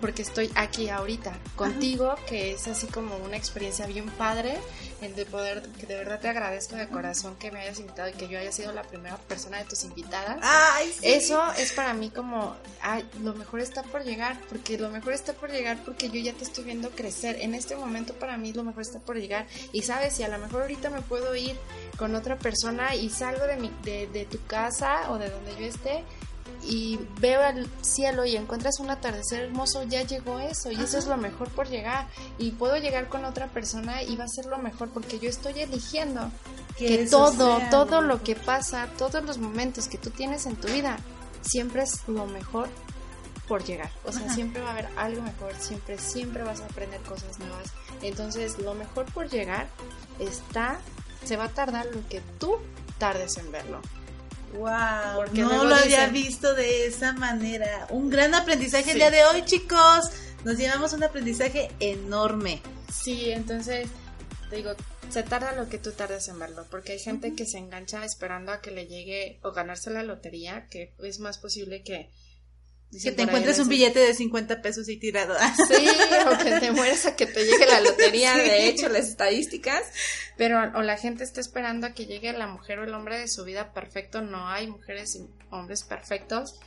porque 0.00 0.22
estoy 0.22 0.50
aquí 0.54 0.88
ahorita 0.88 1.38
contigo, 1.56 2.14
que 2.26 2.52
es 2.52 2.66
así 2.68 2.86
como 2.86 3.16
una 3.18 3.36
experiencia 3.36 3.86
bien 3.86 4.06
padre, 4.10 4.58
el 5.00 5.14
de 5.14 5.26
poder, 5.26 5.62
que 5.78 5.86
de 5.86 5.96
verdad 5.96 6.20
te 6.20 6.28
agradezco 6.28 6.76
de 6.76 6.88
corazón 6.88 7.36
que 7.36 7.50
me 7.50 7.60
hayas 7.60 7.78
invitado 7.80 8.08
y 8.08 8.12
que 8.12 8.28
yo 8.28 8.38
haya 8.38 8.52
sido 8.52 8.72
la 8.72 8.82
primera 8.82 9.16
persona 9.16 9.58
de 9.58 9.64
tus 9.64 9.84
invitadas. 9.84 10.38
Ay, 10.42 10.92
Eso 11.02 11.42
es 11.54 11.72
para 11.72 11.94
mí 11.94 12.10
como, 12.10 12.56
ay, 12.82 13.08
lo 13.22 13.34
mejor 13.34 13.60
está 13.60 13.82
por 13.82 14.04
llegar, 14.04 14.40
porque 14.48 14.78
lo 14.78 14.90
mejor 14.90 15.12
está 15.12 15.32
por 15.32 15.50
llegar 15.50 15.78
porque 15.84 16.10
yo 16.10 16.20
ya 16.20 16.32
te 16.32 16.44
estoy 16.44 16.64
viendo 16.64 16.90
crecer. 16.90 17.36
En 17.40 17.54
este 17.54 17.76
momento 17.76 18.14
para 18.14 18.36
mí 18.36 18.52
lo 18.52 18.64
mejor 18.64 18.82
está 18.82 18.98
por 19.00 19.16
llegar. 19.16 19.46
Y 19.72 19.82
sabes, 19.82 20.14
si 20.14 20.22
a 20.22 20.28
lo 20.28 20.38
mejor 20.38 20.62
ahorita 20.62 20.90
me 20.90 21.02
puedo 21.02 21.34
ir 21.34 21.56
con 21.96 22.14
otra 22.14 22.38
persona 22.38 22.94
y 22.94 23.10
salgo 23.10 23.46
de, 23.46 23.56
mi, 23.56 23.70
de, 23.82 24.06
de 24.08 24.24
tu 24.24 24.44
casa 24.46 25.10
o 25.10 25.18
de 25.18 25.30
donde 25.30 25.52
yo 25.56 25.66
esté, 25.66 26.04
y 26.62 26.98
veo 27.20 27.42
al 27.42 27.68
cielo 27.82 28.24
y 28.26 28.36
encuentras 28.36 28.80
un 28.80 28.90
atardecer 28.90 29.44
hermoso, 29.44 29.82
ya 29.84 30.02
llegó 30.02 30.38
eso 30.40 30.70
y 30.70 30.76
eso 30.80 30.98
es 30.98 31.06
lo 31.06 31.16
mejor 31.16 31.48
por 31.50 31.68
llegar 31.68 32.08
y 32.38 32.52
puedo 32.52 32.76
llegar 32.76 33.08
con 33.08 33.24
otra 33.24 33.48
persona 33.48 34.02
y 34.02 34.16
va 34.16 34.24
a 34.24 34.28
ser 34.28 34.46
lo 34.46 34.58
mejor 34.58 34.90
porque 34.90 35.18
yo 35.18 35.30
estoy 35.30 35.60
eligiendo 35.60 36.30
que, 36.76 37.06
todo, 37.06 37.60
todo 37.70 38.02
lo 38.02 38.22
que 38.22 38.36
pasa, 38.36 38.88
todos 38.98 39.24
los 39.24 39.38
momentos 39.38 39.88
que 39.88 39.98
tú 39.98 40.10
tienes 40.10 40.46
en 40.46 40.56
tu 40.56 40.68
vida, 40.68 40.98
siempre 41.42 41.82
es 41.82 42.06
lo 42.08 42.26
mejor 42.26 42.68
por 43.50 43.64
llegar. 43.64 43.90
O 44.04 44.12
sea, 44.12 44.32
siempre 44.32 44.62
va 44.62 44.68
a 44.68 44.72
haber 44.72 44.88
algo 44.96 45.22
mejor, 45.22 45.52
siempre, 45.58 45.98
siempre 45.98 46.44
vas 46.44 46.60
a 46.60 46.66
aprender 46.66 47.00
cosas 47.00 47.38
nuevas. 47.40 47.72
Entonces, 48.00 48.58
lo 48.60 48.74
mejor 48.74 49.06
por 49.06 49.28
llegar 49.28 49.66
está, 50.20 50.78
se 51.24 51.36
va 51.36 51.44
a 51.44 51.48
tardar 51.48 51.86
lo 51.86 52.06
que 52.08 52.20
tú 52.38 52.58
tardes 52.98 53.36
en 53.38 53.50
verlo. 53.50 53.80
Wow, 54.52 55.16
Porque 55.16 55.42
no 55.42 55.64
lo 55.64 55.74
había 55.74 56.06
visto 56.08 56.54
de 56.54 56.86
esa 56.86 57.12
manera. 57.12 57.86
Un 57.90 58.10
gran 58.10 58.34
aprendizaje 58.34 58.92
el 58.92 58.98
día 58.98 59.10
de 59.10 59.24
hoy, 59.24 59.44
chicos. 59.44 60.10
nos 60.44 60.56
llevamos 60.56 60.92
un 60.92 61.04
aprendizaje 61.04 61.70
enorme. 61.78 62.60
Sí, 62.92 63.30
entonces, 63.30 63.88
te 64.48 64.56
digo, 64.56 64.72
se 65.08 65.22
tarda 65.22 65.52
lo 65.52 65.68
que 65.68 65.78
tú 65.78 65.92
tardes 65.92 66.28
en 66.28 66.38
verlo, 66.38 66.66
porque 66.70 66.92
hay 66.92 66.98
gente 66.98 67.34
que 67.34 67.46
se 67.46 67.58
engancha 67.58 68.04
esperando 68.04 68.52
a 68.52 68.60
que 68.60 68.70
le 68.70 68.86
llegue 68.86 69.38
o 69.42 69.52
ganarse 69.52 69.90
la 69.90 70.02
lotería, 70.02 70.66
que 70.68 70.92
es 71.02 71.20
más 71.20 71.38
posible 71.38 71.82
que 71.82 72.10
que 72.98 73.12
te 73.12 73.22
encuentres 73.22 73.58
un 73.60 73.68
billete 73.68 74.00
de 74.00 74.14
50 74.14 74.62
pesos 74.62 74.88
y 74.88 74.96
tirado. 74.96 75.36
Sí, 75.68 75.86
o 76.26 76.38
que 76.38 76.58
te 76.58 76.72
mueras 76.72 77.06
a 77.06 77.14
que 77.14 77.26
te 77.26 77.44
llegue 77.44 77.66
la 77.66 77.80
lotería, 77.80 78.36
de 78.36 78.68
hecho, 78.68 78.88
las 78.88 79.08
estadísticas. 79.08 79.82
Pero, 80.36 80.58
o 80.74 80.82
la 80.82 80.96
gente 80.96 81.22
está 81.22 81.40
esperando 81.40 81.86
a 81.86 81.94
que 81.94 82.06
llegue 82.06 82.32
la 82.32 82.46
mujer 82.46 82.80
o 82.80 82.84
el 82.84 82.94
hombre 82.94 83.18
de 83.18 83.28
su 83.28 83.44
vida 83.44 83.72
perfecto. 83.72 84.22
No 84.22 84.48
hay 84.48 84.66
mujeres 84.66 85.14
y 85.16 85.28
hombres 85.50 85.84
perfectos. 85.84 86.58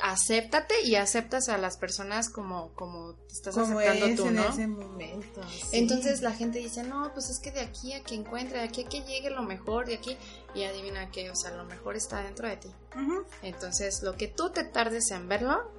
Acéptate 0.00 0.82
y 0.82 0.96
aceptas 0.96 1.48
a 1.48 1.58
las 1.58 1.76
personas 1.76 2.28
como, 2.28 2.72
como 2.74 3.14
te 3.14 3.34
estás 3.34 3.56
aceptando 3.56 4.16
tú, 4.16 4.30
¿no? 4.30 4.44
En 4.46 4.52
ese 4.52 4.66
momento. 4.66 5.40
Entonces 5.72 6.22
la 6.22 6.32
gente 6.32 6.58
dice, 6.58 6.82
no, 6.82 7.12
pues 7.12 7.30
es 7.30 7.38
que 7.38 7.52
de 7.52 7.60
aquí 7.60 7.92
a 7.92 8.02
que 8.02 8.14
encuentre, 8.14 8.58
de 8.58 8.64
aquí 8.64 8.84
a 8.84 8.88
que 8.88 9.02
llegue 9.02 9.30
lo 9.30 9.42
mejor, 9.42 9.86
de 9.86 9.94
aquí, 9.94 10.16
y 10.54 10.64
adivina 10.64 11.10
que, 11.10 11.30
o 11.30 11.36
sea, 11.36 11.52
lo 11.52 11.64
mejor 11.64 11.96
está 11.96 12.22
dentro 12.22 12.48
de 12.48 12.56
ti. 12.56 12.68
Entonces, 13.42 14.02
lo 14.02 14.16
que 14.16 14.28
tú 14.28 14.50
te 14.50 14.64
tardes 14.64 15.10
en 15.12 15.28
verlo, 15.28 15.70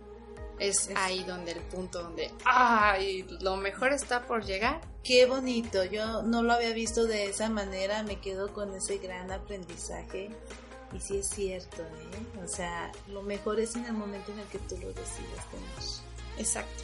es, 0.59 0.89
ahí 0.95 1.24
donde 1.24 1.51
el 1.51 1.61
punto 1.61 2.03
donde, 2.03 2.32
¡ay! 2.45 3.26
Lo 3.41 3.57
mejor 3.57 3.91
está 3.91 4.26
por 4.26 4.45
llegar. 4.45 4.82
Qué 5.03 5.26
bonito, 5.26 5.84
yo 5.84 6.22
no 6.24 6.43
lo 6.43 6.53
había 6.53 6.72
visto 6.74 7.05
de 7.05 7.26
esa 7.26 7.49
manera, 7.49 8.03
me 8.03 8.22
quedo 8.22 8.53
con 8.53 8.74
ese 8.74 8.99
gran 8.99 9.32
aprendizaje. 9.32 10.30
Y 10.95 10.99
sí 10.99 11.17
es 11.17 11.27
cierto, 11.27 11.81
¿eh? 11.81 12.43
O 12.43 12.47
sea, 12.47 12.91
lo 13.07 13.21
mejor 13.21 13.59
es 13.59 13.75
en 13.75 13.85
el 13.85 13.93
momento 13.93 14.31
en 14.31 14.39
el 14.39 14.47
que 14.47 14.59
tú 14.59 14.77
lo 14.77 14.87
decidas 14.89 15.49
tener. 15.49 16.03
Exacto. 16.37 16.83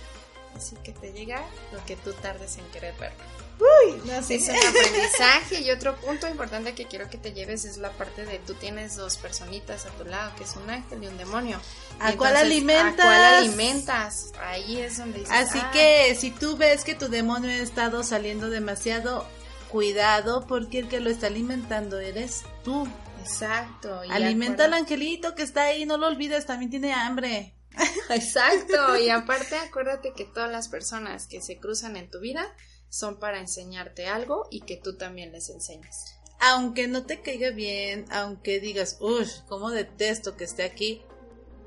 Así 0.56 0.76
que 0.84 0.92
te 0.92 1.14
llega 1.14 1.44
lo 1.72 1.84
que 1.86 1.96
tú 1.96 2.12
tardes 2.14 2.58
en 2.58 2.66
querer 2.72 2.96
verlo. 3.00 3.24
Uy, 3.60 4.02
no 4.06 4.24
sé. 4.24 4.36
Es 4.36 4.48
un 4.48 4.56
aprendizaje 4.70 5.62
y 5.62 5.72
otro 5.72 5.96
punto 5.98 6.28
importante 6.28 6.74
que 6.74 6.86
quiero 6.86 7.10
que 7.10 7.18
te 7.18 7.34
lleves 7.34 7.66
es 7.66 7.78
la 7.78 7.92
parte 7.92 8.26
de 8.26 8.40
tú 8.40 8.54
tienes 8.54 8.96
dos 8.96 9.18
personitas 9.18 9.86
a 9.86 9.90
tu 9.90 10.06
lado, 10.06 10.32
que 10.38 10.46
es 10.46 10.56
un 10.56 10.70
ángel 10.70 11.04
y 11.04 11.08
un 11.08 11.18
demonio. 11.18 11.60
¿A 12.00 12.14
cuál 12.14 12.38
alimentas? 12.38 13.06
¿A 13.06 13.10
cuál 13.10 13.26
alimentas? 13.36 14.32
Ahí 14.42 14.78
es 14.80 14.98
donde 14.98 15.20
dices, 15.20 15.34
Así 15.34 15.60
ah". 15.62 15.72
que 15.72 16.16
si 16.16 16.32
tú 16.32 16.58
ves 16.58 16.84
que 16.84 16.96
tu 16.96 17.10
demonio 17.10 17.50
ha 17.52 17.58
estado 17.58 18.04
saliendo 18.04 18.50
demasiado, 18.50 19.26
cuidado 19.70 20.46
porque 20.48 20.80
el 20.80 20.88
que 20.88 21.00
lo 21.00 21.10
está 21.10 21.28
alimentando 21.28 22.00
eres 22.00 22.44
tú. 22.64 22.88
Exacto. 23.20 24.02
Alimenta 24.10 24.66
al 24.66 24.74
angelito 24.74 25.36
que 25.36 25.44
está 25.44 25.64
ahí, 25.64 25.86
no 25.86 25.98
lo 25.98 26.08
olvides, 26.08 26.46
también 26.46 26.72
tiene 26.72 26.94
hambre. 26.94 27.56
Exacto, 28.10 28.98
y 28.98 29.10
aparte 29.10 29.56
acuérdate 29.56 30.14
que 30.14 30.26
todas 30.26 30.52
las 30.52 30.68
personas 30.68 31.28
que 31.28 31.42
se 31.42 31.60
cruzan 31.60 31.96
en 31.96 32.10
tu 32.10 32.20
vida 32.20 32.46
son 32.90 33.20
para 33.20 33.40
enseñarte 33.40 34.08
algo 34.08 34.48
y 34.50 34.62
que 34.62 34.78
tú 34.78 34.98
también 34.98 35.32
les 35.32 35.50
enseñes. 35.50 36.16
Aunque 36.40 36.88
no 36.88 37.06
te 37.06 37.22
caiga 37.22 37.52
bien, 37.52 38.06
aunque 38.10 38.60
digas, 38.60 38.98
uff, 39.02 39.30
cómo 39.48 39.72
detesto 39.72 40.36
que 40.38 40.46
esté 40.46 40.64
aquí, 40.64 41.02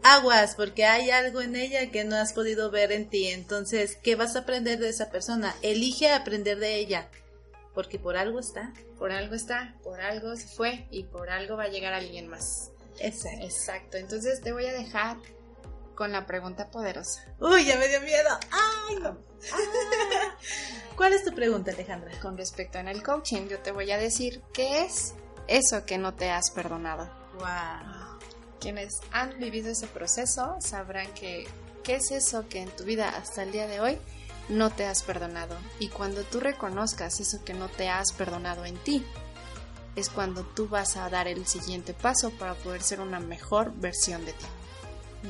aguas, 0.02 0.54
porque 0.56 0.84
hay 0.84 1.10
algo 1.10 1.40
en 1.40 1.56
ella 1.56 1.90
que 1.90 2.04
no 2.04 2.16
has 2.16 2.32
podido 2.32 2.70
ver 2.70 2.90
en 2.92 3.08
ti. 3.08 3.28
Entonces, 3.28 3.96
¿qué 4.02 4.16
vas 4.16 4.34
a 4.34 4.40
aprender 4.40 4.78
de 4.78 4.88
esa 4.88 5.10
persona? 5.10 5.54
Elige 5.62 6.10
aprender 6.10 6.58
de 6.58 6.76
ella, 6.76 7.10
porque 7.74 7.98
por 7.98 8.16
algo 8.16 8.38
está. 8.38 8.72
Por 8.98 9.12
algo 9.12 9.34
está, 9.34 9.74
por 9.82 10.00
algo 10.00 10.34
se 10.36 10.46
fue 10.46 10.86
y 10.90 11.04
por 11.04 11.30
algo 11.30 11.56
va 11.56 11.64
a 11.64 11.68
llegar 11.68 11.92
alguien 11.92 12.28
más. 12.28 12.70
Exacto. 12.98 13.44
Exacto. 13.44 13.96
Entonces 13.96 14.40
te 14.40 14.52
voy 14.52 14.66
a 14.66 14.72
dejar 14.72 15.16
con 15.94 16.12
la 16.12 16.26
pregunta 16.26 16.70
poderosa. 16.70 17.24
Uy, 17.40 17.64
ya 17.64 17.76
me 17.76 17.88
dio 17.88 18.00
miedo. 18.00 18.28
Ay, 18.50 18.96
no. 18.96 19.18
Ah. 19.52 20.36
¿Cuál 20.96 21.12
es 21.12 21.24
tu 21.24 21.34
pregunta, 21.34 21.70
Alejandra? 21.72 22.10
Con 22.20 22.36
respecto 22.36 22.78
en 22.78 22.88
el 22.88 23.02
coaching, 23.02 23.48
yo 23.48 23.58
te 23.60 23.72
voy 23.72 23.90
a 23.90 23.98
decir 23.98 24.42
qué 24.52 24.84
es 24.84 25.14
eso 25.48 25.84
que 25.84 25.98
no 25.98 26.14
te 26.14 26.30
has 26.30 26.50
perdonado. 26.50 27.10
Wow. 27.34 28.18
Quienes 28.60 29.00
han 29.10 29.38
vivido 29.38 29.70
ese 29.70 29.86
proceso 29.86 30.56
sabrán 30.60 31.12
que 31.14 31.46
qué 31.82 31.96
es 31.96 32.12
eso 32.12 32.48
que 32.48 32.60
en 32.60 32.70
tu 32.70 32.84
vida 32.84 33.08
hasta 33.08 33.42
el 33.42 33.50
día 33.50 33.66
de 33.66 33.80
hoy 33.80 33.98
no 34.48 34.70
te 34.70 34.86
has 34.86 35.02
perdonado. 35.02 35.56
Y 35.78 35.88
cuando 35.88 36.22
tú 36.22 36.40
reconozcas 36.40 37.20
eso 37.20 37.44
que 37.44 37.54
no 37.54 37.68
te 37.68 37.88
has 37.88 38.12
perdonado 38.12 38.64
en 38.64 38.76
ti, 38.76 39.04
es 39.96 40.08
cuando 40.08 40.42
tú 40.44 40.68
vas 40.68 40.96
a 40.96 41.08
dar 41.10 41.28
el 41.28 41.46
siguiente 41.46 41.94
paso 41.94 42.30
para 42.30 42.54
poder 42.54 42.82
ser 42.82 43.00
una 43.00 43.20
mejor 43.20 43.72
versión 43.74 44.24
de 44.24 44.32
ti. 44.32 44.46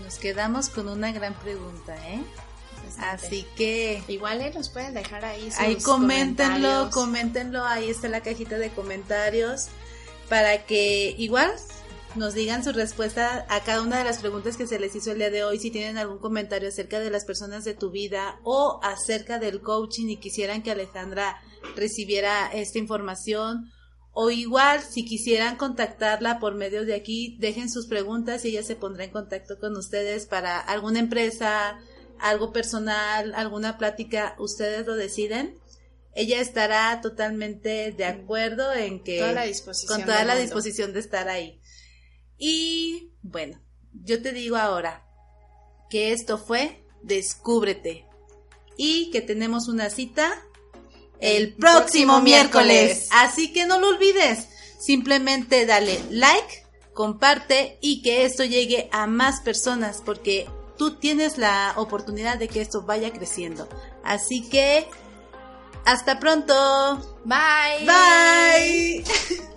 Nos 0.05 0.17
quedamos 0.17 0.69
con 0.69 0.89
una 0.89 1.13
gran 1.13 1.35
pregunta, 1.35 1.97
¿eh? 2.09 2.23
Así 2.99 3.47
que 3.57 4.03
igual 4.09 4.41
eh, 4.41 4.53
nos 4.55 4.69
pueden 4.69 4.95
dejar 4.95 5.25
ahí 5.25 5.51
sus 5.51 5.61
ahí 5.61 5.77
coméntenlo, 5.77 6.91
coméntenlo, 6.91 7.65
ahí 7.65 7.89
está 7.89 8.09
la 8.09 8.21
cajita 8.21 8.59
de 8.59 8.71
comentarios 8.71 9.69
para 10.29 10.65
que 10.65 11.15
igual 11.17 11.53
nos 12.17 12.35
digan 12.35 12.65
su 12.65 12.73
respuesta 12.73 13.47
a 13.49 13.61
cada 13.61 13.83
una 13.83 13.99
de 13.99 14.05
las 14.05 14.19
preguntas 14.19 14.57
que 14.57 14.67
se 14.67 14.79
les 14.79 14.95
hizo 14.95 15.13
el 15.13 15.19
día 15.19 15.31
de 15.31 15.45
hoy, 15.45 15.59
si 15.59 15.71
tienen 15.71 15.99
algún 15.99 16.19
comentario 16.19 16.69
acerca 16.69 17.01
de 17.01 17.11
las 17.11 17.25
personas 17.25 17.65
de 17.65 17.75
tu 17.75 17.91
vida 17.91 18.41
o 18.45 18.81
acerca 18.83 19.39
del 19.39 19.61
coaching 19.61 20.09
y 20.09 20.17
quisieran 20.19 20.63
que 20.63 20.71
Alejandra 20.71 21.41
recibiera 21.77 22.51
esta 22.53 22.79
información 22.79 23.71
o 24.13 24.31
igual, 24.31 24.83
si 24.83 25.05
quisieran 25.07 25.57
contactarla 25.57 26.39
por 26.39 26.55
medio 26.55 26.85
de 26.85 26.95
aquí, 26.95 27.37
dejen 27.41 27.71
sus 27.71 27.87
preguntas 27.87 28.45
y 28.45 28.49
ella 28.49 28.63
se 28.63 28.77
pondrá 28.77 29.05
en 29.05 29.11
contacto 29.11 29.59
con 29.59 29.75
ustedes 29.77 30.27
para 30.27 30.59
alguna 30.61 30.99
empresa, 30.99 31.79
algo 32.21 32.53
personal, 32.53 33.35
alguna 33.35 33.79
plática, 33.79 34.37
ustedes 34.39 34.87
lo 34.87 34.97
deciden. 34.97 35.59
Ella 36.15 36.43
estará 36.43 37.01
totalmente 37.01 37.91
de 37.93 38.05
acuerdo 38.05 38.71
en 38.75 39.03
que 39.03 39.19
toda 39.19 39.33
la 39.33 39.45
disposición 39.45 39.97
con 39.97 40.07
toda 40.07 40.25
la 40.25 40.37
disposición 40.37 40.93
de 40.93 41.01
estar 41.01 41.31
ahí. 41.31 41.62
Y 42.45 43.13
bueno, 43.23 43.57
yo 43.93 44.21
te 44.21 44.33
digo 44.33 44.57
ahora 44.57 45.07
que 45.89 46.13
esto 46.13 46.39
fue 46.39 46.85
Descúbrete 47.01 48.05
y 48.77 49.13
que 49.13 49.21
tenemos 49.21 49.69
una 49.69 49.91
cita 49.91 50.43
el 51.21 51.55
próximo 51.55 52.21
miércoles. 52.21 53.07
Así 53.13 53.53
que 53.53 53.65
no 53.65 53.79
lo 53.79 53.91
olvides. 53.91 54.49
Simplemente 54.81 55.67
dale 55.67 56.01
like, 56.11 56.65
comparte 56.93 57.79
y 57.81 58.03
que 58.03 58.25
esto 58.25 58.43
llegue 58.43 58.89
a 58.91 59.07
más 59.07 59.41
personas 59.43 60.03
porque 60.05 60.49
tú 60.77 60.97
tienes 60.97 61.39
la 61.39 61.75
oportunidad 61.77 62.39
de 62.39 62.49
que 62.49 62.61
esto 62.61 62.83
vaya 62.83 63.13
creciendo. 63.13 63.69
Así 64.03 64.49
que 64.49 64.89
hasta 65.85 66.19
pronto. 66.19 67.21
Bye. 67.25 67.87
Bye. 67.87 69.05